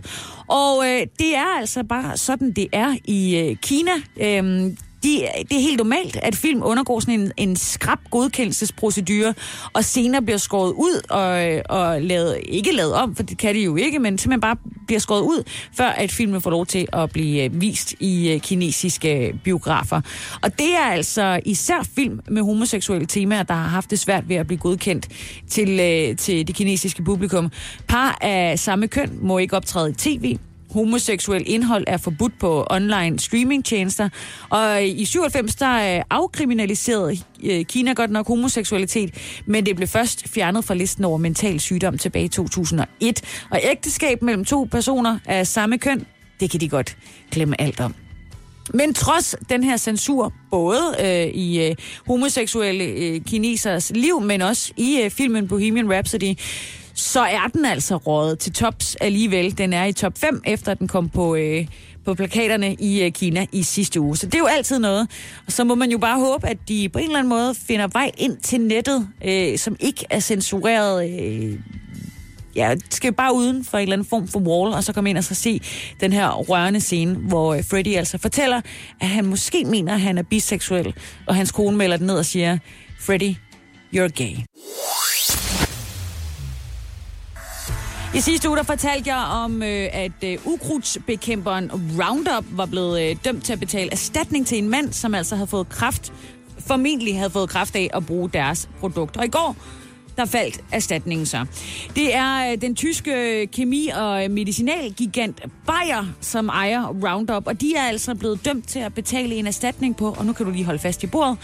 Og 0.48 0.86
øh, 0.86 1.08
det 1.20 1.36
er 1.36 1.58
altså 1.60 1.84
bare 1.84 2.18
sådan, 2.18 2.52
det 2.52 2.68
er 2.72 2.96
i 3.06 3.38
øh, 3.38 3.56
Kina. 3.56 3.92
Øhm, 4.18 4.78
de, 5.04 5.28
det 5.50 5.58
er 5.58 5.62
helt 5.62 5.78
normalt, 5.78 6.18
at 6.24 6.36
film 6.36 6.64
undergår 6.64 7.00
sådan 7.00 7.20
en, 7.20 7.32
en 7.38 7.56
skrab 7.56 8.00
godkendelsesprocedure, 8.12 9.34
og 9.74 9.84
senere 9.84 10.22
bliver 10.22 10.38
skåret 10.38 10.72
ud 10.72 11.02
og, 11.10 11.62
og 11.78 12.02
lavet, 12.02 12.38
ikke 12.46 12.72
lavet 12.72 12.94
om, 12.94 13.16
for 13.16 13.24
det 13.24 13.38
kan 13.38 13.56
de 13.56 13.64
jo 13.64 13.76
ikke, 13.76 14.00
men 14.00 14.18
simpelthen 14.18 14.42
bare 14.42 14.56
bliver 14.88 15.00
skåret 15.00 15.22
ud, 15.22 15.44
før 15.74 15.88
at 15.88 16.12
filmen 16.12 16.42
får 16.42 16.50
lov 16.50 16.66
til 16.66 16.88
at 16.94 17.12
blive 17.12 17.44
øh, 17.44 17.62
vist 17.62 17.96
i 18.00 18.32
øh, 18.32 18.40
kinesiske 18.40 19.28
øh, 19.28 19.34
biografer. 19.44 20.02
Og 20.42 20.60
det 20.60 20.76
er 20.76 20.86
altså 20.86 21.40
især 21.46 21.88
film 21.96 22.20
med 22.28 22.42
homoseksuelle 22.42 23.08
temaer, 23.08 23.44
der 23.44 23.54
har 23.54 23.68
haft 23.68 23.92
det 23.92 24.00
svært 24.00 24.30
ved 24.30 24.36
at 24.36 24.48
blive 24.48 24.60
godkendt 24.60 25.08
til, 25.50 25.78
til 26.18 26.48
det 26.48 26.56
kinesiske 26.56 27.04
publikum. 27.04 27.52
Par 27.88 28.18
af 28.22 28.60
samme 28.60 28.88
køn 28.88 29.20
må 29.22 29.38
ikke 29.38 29.56
optræde 29.56 29.90
i 29.90 29.94
tv, 29.94 30.38
homoseksuel 30.72 31.44
indhold 31.46 31.84
er 31.88 31.98
forbudt 31.98 32.40
på 32.40 32.68
online 32.70 33.20
streamingtjenester. 33.20 34.10
Og 34.50 34.86
i 34.86 35.06
97 35.06 35.56
der 35.56 36.04
afkriminaliserede 36.10 37.18
øh, 37.44 37.66
Kina 37.66 37.94
godt 37.94 38.12
nok 38.12 38.28
homoseksualitet, 38.28 39.14
men 39.46 39.66
det 39.66 39.76
blev 39.76 39.88
først 39.88 40.28
fjernet 40.28 40.66
fra 40.66 40.74
listen 40.74 41.06
over 41.06 41.18
mental 41.18 41.60
sygdom 41.60 41.98
tilbage 41.98 42.26
i 42.26 42.28
2001. 42.28 43.22
Og 43.52 43.60
ægteskab 43.64 44.22
mellem 44.22 44.46
to 44.46 44.68
personer 44.72 45.20
af 45.26 45.48
samme 45.48 45.78
køn, 45.78 46.06
det 46.40 46.52
kan 46.52 46.60
de 46.60 46.70
godt 46.70 46.98
glemme 47.32 47.62
alt 47.62 47.80
om. 47.80 47.96
Men 48.74 48.94
trods 48.94 49.36
den 49.50 49.64
her 49.64 49.78
censur, 49.78 50.34
både 50.52 50.96
øh, 51.02 51.28
i 51.28 51.68
øh, 51.68 51.76
homoseksuelle 52.08 52.84
øh, 52.84 53.22
kinesers 53.22 53.92
liv, 53.96 54.22
men 54.22 54.42
også 54.42 54.74
i 54.78 55.02
øh, 55.04 55.12
filmen 55.12 55.48
Bohemian 55.48 55.94
Rhapsody, 55.94 56.36
så 56.98 57.20
er 57.22 57.48
den 57.54 57.66
altså 57.66 57.96
rådet 57.96 58.40
til 58.40 58.54
tops 58.54 58.96
alligevel. 58.96 59.58
Den 59.58 59.74
er 59.74 59.86
i 59.86 59.94
top 59.94 60.18
5, 60.18 60.42
efter 60.46 60.74
den 60.74 60.88
kom 60.88 61.10
på, 61.10 61.36
øh, 61.36 61.68
på 62.06 62.14
plakaterne 62.14 62.74
i 62.74 63.04
øh, 63.04 63.12
Kina 63.12 63.46
i 63.52 63.64
sidste 63.64 64.02
uge. 64.02 64.18
Så 64.18 64.26
det 64.26 64.36
er 64.36 64.40
jo 64.40 64.46
altid 64.46 64.80
noget. 64.80 65.08
Og 65.46 65.52
så 65.52 65.64
må 65.64 65.76
man 65.76 65.92
jo 65.92 65.98
bare 65.98 66.20
håbe, 66.20 66.48
at 66.48 66.58
de 66.68 66.90
på 66.90 67.00
en 67.00 67.06
eller 67.06 67.20
anden 67.20 67.30
måde 67.30 67.56
finder 67.68 67.88
vej 67.88 68.12
ind 68.18 68.38
til 68.38 68.62
nettet, 68.62 69.08
øh, 69.26 69.58
som 69.58 69.76
ikke 69.80 70.06
er 70.10 70.20
censureret 70.20 71.10
øh, 71.10 71.60
ja, 72.56 72.76
skal 72.90 73.14
bare 73.14 73.36
uden 73.36 73.66
for 73.66 73.78
en 73.78 73.82
eller 73.82 73.94
anden 73.94 74.08
form 74.08 74.28
for 74.28 74.40
wall, 74.40 74.74
og 74.74 74.84
så 74.84 74.94
komme 74.94 75.10
ind 75.10 75.18
og 75.18 75.24
så 75.24 75.36
se 75.36 75.62
den 76.00 76.14
her 76.14 76.30
rørende 76.30 76.80
scene, 76.82 77.16
hvor 77.16 77.54
øh, 77.54 77.64
Freddy 77.64 77.96
altså 77.96 78.18
fortæller, 78.18 78.62
at 79.02 79.08
han 79.08 79.26
måske 79.26 79.66
mener, 79.66 79.94
at 79.94 80.02
han 80.02 80.18
er 80.18 80.24
biseksuel, 80.24 80.94
og 81.26 81.36
hans 81.36 81.52
kone 81.52 81.78
melder 81.78 81.98
den 81.98 82.08
ned 82.08 82.18
og 82.18 82.26
siger, 82.26 82.58
Freddy, 83.00 83.36
you're 83.96 84.08
gay. 84.08 84.36
I 88.16 88.20
sidste 88.20 88.50
uge 88.50 88.58
der 88.58 88.64
fortalte 88.64 89.10
jeg 89.10 89.18
om, 89.18 89.64
øh, 89.64 89.90
at 89.94 90.24
øh, 90.24 90.38
ukrudtsbekæmperen 90.46 91.72
Roundup 91.72 92.46
var 92.52 92.66
blevet 92.66 93.02
øh, 93.02 93.16
dømt 93.26 93.44
til 93.46 93.54
at 93.54 93.60
betale 93.60 93.92
erstatning 93.92 94.48
til 94.48 94.58
en 94.58 94.70
mand, 94.70 94.94
som 94.94 95.16
altså 95.16 95.36
havde 95.36 95.48
fået 95.48 95.70
kraft, 95.70 96.14
formentlig 96.60 97.18
havde 97.18 97.30
fået 97.30 97.50
kraft 97.50 97.76
af 97.76 97.90
at 97.94 98.06
bruge 98.06 98.30
deres 98.30 98.70
produkt. 98.80 99.18
Og 99.18 99.26
i 99.26 99.28
går, 99.28 99.56
der 100.18 100.26
faldt 100.26 100.62
erstatningen 100.72 101.26
så. 101.26 101.46
Det 101.96 102.16
er 102.16 102.52
øh, 102.52 102.62
den 102.62 102.76
tyske 102.76 103.42
øh, 103.42 103.48
kemi- 103.48 103.90
og 103.96 104.24
øh, 104.24 104.32
medicinalgigant 104.32 105.42
Bayer, 105.66 106.06
som 106.22 106.50
ejer 106.50 106.88
Roundup, 106.88 107.48
og 107.48 107.62
de 107.62 107.76
er 107.76 107.84
altså 107.84 108.16
blevet 108.16 108.46
dømt 108.46 108.68
til 108.68 108.80
at 108.80 108.94
betale 108.94 109.36
en 109.36 109.48
erstatning 109.48 109.96
på, 109.96 110.16
og 110.20 110.26
nu 110.26 110.34
kan 110.34 110.46
du 110.46 110.52
lige 110.52 110.66
holde 110.66 110.80
fast 110.80 111.04
i 111.04 111.08
bordet, 111.08 111.38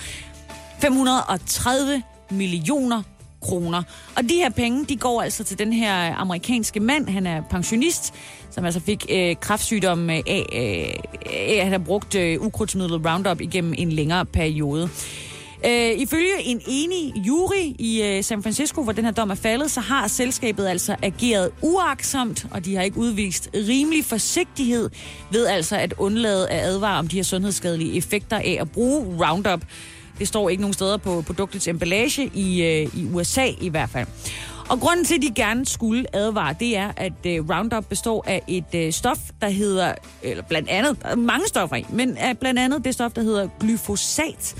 530 0.82 2.04
millioner 2.32 3.04
kroner. 3.44 3.84
Og 4.16 4.24
de 4.24 4.34
her 4.34 4.50
penge, 4.50 4.86
de 4.86 4.96
går 4.96 5.22
altså 5.22 5.44
til 5.44 5.60
den 5.60 5.74
her 5.74 6.16
amerikanske 6.16 6.80
mand, 6.80 7.10
han 7.10 7.28
er 7.28 7.42
pensionist, 7.50 8.14
som 8.52 8.66
altså 8.66 8.80
fik 8.80 9.06
øh, 9.12 9.36
kraftsygdom 9.36 10.10
øh, 10.10 10.16
af, 10.28 10.46
øh, 10.54 11.58
at 11.58 11.64
han 11.64 11.72
har 11.72 11.80
brugt 11.80 12.16
øh, 12.16 12.42
ukrudtsmidlet 12.42 13.06
Roundup 13.06 13.42
igennem 13.42 13.74
en 13.78 13.92
længere 13.92 14.26
periode. 14.26 14.90
Øh, 15.66 15.92
ifølge 15.98 16.44
en 16.44 16.62
enig 16.68 17.14
jury 17.28 17.76
i 17.80 18.02
øh, 18.04 18.24
San 18.24 18.44
Francisco, 18.44 18.84
hvor 18.84 18.92
den 18.92 19.06
her 19.06 19.12
dom 19.12 19.30
er 19.30 19.36
faldet, 19.36 19.72
så 19.72 19.80
har 19.80 20.08
selskabet 20.08 20.68
altså 20.68 20.96
ageret 21.02 21.52
uaksomt, 21.62 22.46
og 22.52 22.66
de 22.66 22.76
har 22.76 22.84
ikke 22.84 22.98
udvist 22.98 23.50
rimelig 23.54 24.06
forsigtighed 24.06 24.90
ved 25.32 25.48
altså 25.48 25.76
at 25.78 25.94
undlade 25.98 26.50
at 26.50 26.66
advare 26.66 27.00
om 27.00 27.08
de 27.08 27.16
her 27.16 27.24
sundhedsskadelige 27.24 27.98
effekter 27.98 28.38
af 28.38 28.58
at 28.62 28.72
bruge 28.72 29.28
Roundup. 29.28 29.62
Det 30.20 30.28
står 30.28 30.50
ikke 30.50 30.62
nogen 30.62 30.74
steder 30.74 30.98
på 30.98 31.22
produktets 31.22 31.68
emballage, 31.68 32.32
i, 32.34 32.64
øh, 32.64 32.98
i 32.98 33.08
USA 33.14 33.48
i 33.62 33.70
hvert 33.70 33.90
fald. 33.90 34.08
Og 34.70 34.80
grunden 34.80 35.06
til, 35.06 35.16
at 35.16 35.22
de 35.22 35.32
gerne 35.36 35.66
skulle 35.66 36.16
advare, 36.16 36.56
det 36.60 36.78
er, 36.78 36.92
at 36.98 37.26
øh, 37.26 37.50
Roundup 37.50 37.86
består 37.86 38.24
af 38.28 38.42
et 38.48 38.76
øh, 38.76 38.92
stof, 38.92 39.18
der 39.42 39.50
hedder, 39.50 39.94
eller 40.24 40.44
blandt 40.44 40.70
andet, 40.70 40.98
der 41.02 41.08
er 41.08 41.16
mange 41.16 41.48
stoffer 41.48 41.76
i, 41.76 41.86
men 41.90 42.18
er 42.18 42.34
blandt 42.34 42.60
andet 42.60 42.86
det 42.86 42.94
stof, 42.94 43.12
der 43.12 43.22
hedder 43.22 43.48
glyfosat. 43.60 44.56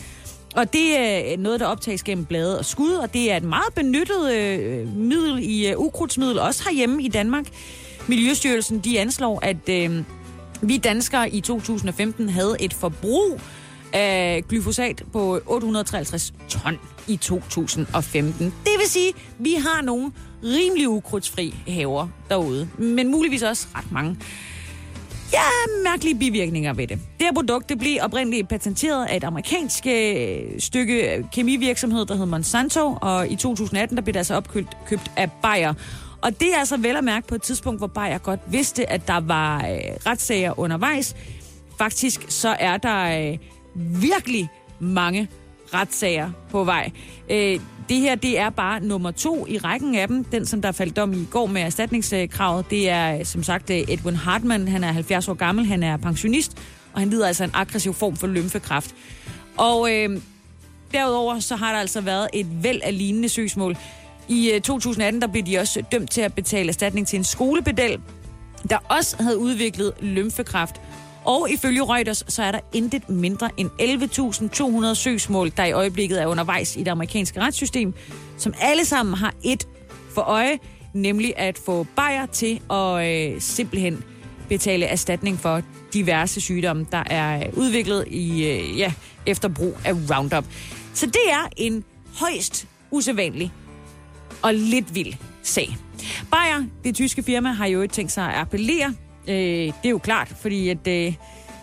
Og 0.56 0.74
det 0.74 0.98
er 0.98 1.32
øh, 1.32 1.40
noget, 1.40 1.60
der 1.60 1.66
optages 1.66 2.04
gennem 2.04 2.26
blade 2.26 2.60
og 2.60 2.66
skud, 2.66 2.92
og 2.92 3.14
det 3.14 3.32
er 3.32 3.38
et 3.38 3.44
meget 3.44 3.74
benyttet 3.76 4.34
øh, 4.34 4.88
middel 4.98 5.40
i 5.44 5.68
øh, 5.68 5.80
ukrudtsmiddel, 5.80 6.40
også 6.40 6.64
herhjemme 6.64 7.04
i 7.04 7.08
Danmark. 7.08 7.46
Miljøstyrelsen, 8.08 8.80
de 8.80 9.00
anslår, 9.00 9.40
at 9.42 9.70
øh, 9.70 10.04
vi 10.62 10.78
danskere 10.78 11.30
i 11.30 11.42
2015 11.42 12.30
havde 12.30 12.56
et 12.60 12.74
forbrug 12.74 13.42
af 13.94 14.44
glyfosat 14.50 15.04
på 15.14 15.40
853 15.46 16.34
ton 16.50 16.80
i 17.08 17.18
2015. 17.18 18.46
Det 18.46 18.72
vil 18.80 18.88
sige, 18.88 19.10
at 19.10 19.16
vi 19.40 19.54
har 19.54 19.82
nogle 19.82 20.12
rimelig 20.44 20.90
ukrudtsfri 20.90 21.56
haver 21.68 22.08
derude, 22.30 22.70
men 22.78 23.12
muligvis 23.12 23.44
også 23.44 23.68
ret 23.76 23.92
mange 23.92 24.18
ja, 25.34 25.44
mærkelige 25.84 26.20
bivirkninger 26.20 26.74
ved 26.74 26.88
det. 26.88 27.00
Det 27.20 27.28
her 27.28 27.34
produkt 27.34 27.70
det 27.70 27.80
blev 27.80 27.98
oprindeligt 28.02 28.50
patenteret 28.50 29.06
af 29.06 29.18
et 29.18 29.24
amerikansk 29.24 29.88
øh, 29.88 30.40
stykke 30.60 31.26
kemivirksomhed, 31.34 32.06
der 32.06 32.16
hed 32.16 32.26
Monsanto, 32.26 32.98
og 33.02 33.28
i 33.32 33.36
2018 33.36 33.98
der 33.98 34.04
blev 34.04 34.14
det 34.14 34.20
altså 34.20 34.36
opkøbt 34.36 34.78
købt 34.88 35.12
af 35.18 35.32
Bayer. 35.32 35.74
Og 36.22 36.40
det 36.40 36.54
er 36.54 36.60
altså 36.60 36.78
vel 36.78 36.96
at 36.96 37.04
mærke 37.04 37.28
på 37.28 37.36
et 37.36 37.42
tidspunkt, 37.42 37.80
hvor 37.80 37.88
Bayer 37.88 38.18
godt 38.18 38.40
vidste, 38.48 38.90
at 38.90 39.08
der 39.08 39.20
var 39.20 39.58
øh, 39.58 39.80
retssager 40.06 40.60
undervejs. 40.60 41.16
Faktisk 41.78 42.26
så 42.28 42.56
er 42.60 42.78
der 42.78 43.32
øh, 43.32 43.38
virkelig 43.76 44.50
mange 44.80 45.28
retssager 45.74 46.32
på 46.52 46.64
vej. 46.64 46.92
Øh, 47.30 47.60
det 47.90 47.98
her, 47.98 48.16
det 48.16 48.40
er 48.40 48.50
bare 48.50 48.80
nummer 48.80 49.12
to 49.12 49.48
i 49.48 49.58
rækken 49.58 49.96
af 49.96 50.08
dem. 50.08 50.24
Den, 50.24 50.46
som 50.46 50.62
der 50.62 50.72
faldt 50.72 50.96
dom 50.96 51.14
i 51.14 51.26
går 51.32 51.46
med 51.46 51.62
erstatningskravet, 51.62 52.66
det 52.70 52.90
er 52.90 53.18
øh, 53.18 53.26
som 53.26 53.44
sagt 53.44 53.70
øh, 53.70 53.78
Edwin 53.78 54.16
Hartmann. 54.16 54.68
Han 54.68 54.84
er 54.84 54.92
70 54.92 55.28
år 55.28 55.34
gammel, 55.34 55.66
han 55.66 55.84
er 55.84 55.98
pensionist, 55.98 56.58
og 56.94 57.00
han 57.00 57.10
lider 57.10 57.28
altså 57.28 57.44
en 57.44 57.52
aggressiv 57.54 57.94
form 57.94 58.16
for 58.16 58.28
lymfekræft. 58.28 58.96
Og 59.58 59.92
øh, 59.92 60.22
derudover 60.92 61.40
så 61.40 61.56
har 61.56 61.72
der 61.72 61.80
altså 61.80 62.02
været 62.02 62.28
et 62.34 62.64
væld 62.64 62.82
af 62.84 62.98
lignende 62.98 63.30
søgsmål. 63.30 63.78
I 64.28 64.52
øh, 64.52 64.62
2018 64.62 65.22
der 65.22 65.28
blev 65.28 65.44
de 65.44 65.58
også 65.58 65.84
dømt 65.92 66.12
til 66.12 66.22
at 66.22 66.34
betale 66.34 66.70
erstatning 66.70 67.08
til 67.08 67.18
en 67.18 67.24
skolebedel, 67.24 68.00
der 68.70 68.78
også 68.90 69.24
havde 69.24 69.38
udviklet 69.38 69.94
lymfekræft. 70.02 70.82
Og 71.26 71.50
ifølge 71.52 71.84
Reuters, 71.84 72.24
så 72.28 72.44
er 72.44 72.52
der 72.52 72.60
intet 72.74 73.10
mindre 73.10 73.50
end 73.58 73.70
11.200 74.90 74.96
søgsmål, 74.96 75.52
der 75.58 75.66
i 75.66 75.72
øjeblikket 75.72 76.22
er 76.22 76.28
undervejs 76.28 76.76
i 76.76 76.80
det 76.80 76.88
amerikanske 76.88 77.42
retssystem, 77.42 77.94
som 78.38 78.54
alle 78.62 78.86
sammen 78.86 79.16
har 79.16 79.34
et 79.44 79.68
for 80.14 80.22
øje, 80.22 80.60
nemlig 80.94 81.34
at 81.38 81.58
få 81.58 81.88
Bayer 81.96 82.26
til 82.26 82.62
at 82.72 83.08
øh, 83.08 83.42
simpelthen 83.42 84.04
betale 84.50 84.86
erstatning 84.86 85.40
for 85.40 85.62
diverse 85.94 86.42
sygdomme, 86.42 86.86
der 86.92 87.04
er 87.06 87.50
udviklet 87.54 88.06
i 88.08 88.48
øh, 88.48 88.80
ja, 88.80 88.94
efter 89.26 89.48
brug 89.48 89.78
af 89.86 89.94
Roundup. 89.94 90.46
Så 90.94 91.06
det 91.06 91.30
er 91.30 91.50
en 91.58 91.84
højst 92.20 92.68
usædvanlig 92.92 93.54
og 94.42 94.54
lidt 94.54 94.96
vild 94.96 95.14
sag. 95.44 95.78
Bayer, 96.32 96.66
det 96.84 96.96
tyske 96.96 97.24
firma, 97.24 97.52
har 97.52 97.66
jo 97.66 97.82
ikke 97.82 97.94
tænkt 97.94 98.12
sig 98.12 98.24
at 98.24 98.36
appellere 98.36 98.94
Øh, 99.28 99.36
det 99.36 99.86
er 99.86 99.90
jo 99.90 99.98
klart, 99.98 100.28
fordi 100.42 100.70
at, 100.70 100.88
øh, 100.88 101.14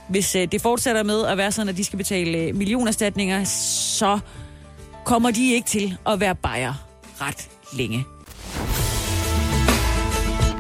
hvis 0.08 0.36
øh, 0.36 0.48
det 0.52 0.62
fortsætter 0.62 1.02
med 1.02 1.26
at 1.26 1.36
være 1.36 1.52
sådan, 1.52 1.68
at 1.68 1.76
de 1.76 1.84
skal 1.84 1.96
betale 1.96 2.38
øh, 2.38 2.54
millionerstatninger, 2.56 3.44
så 3.44 4.18
kommer 5.04 5.30
de 5.30 5.52
ikke 5.52 5.68
til 5.68 5.96
at 6.06 6.20
være 6.20 6.34
bajer 6.34 6.74
ret 7.20 7.48
længe. 7.72 8.04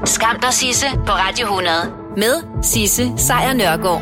Skam 0.04 0.40
dig, 0.40 0.52
Sisse, 0.52 0.86
på 1.06 1.12
Radio 1.12 1.46
100. 1.46 1.76
Med 2.16 2.62
Sisse 2.62 3.12
Sejr 3.16 3.52
Nørgaard. 3.52 3.98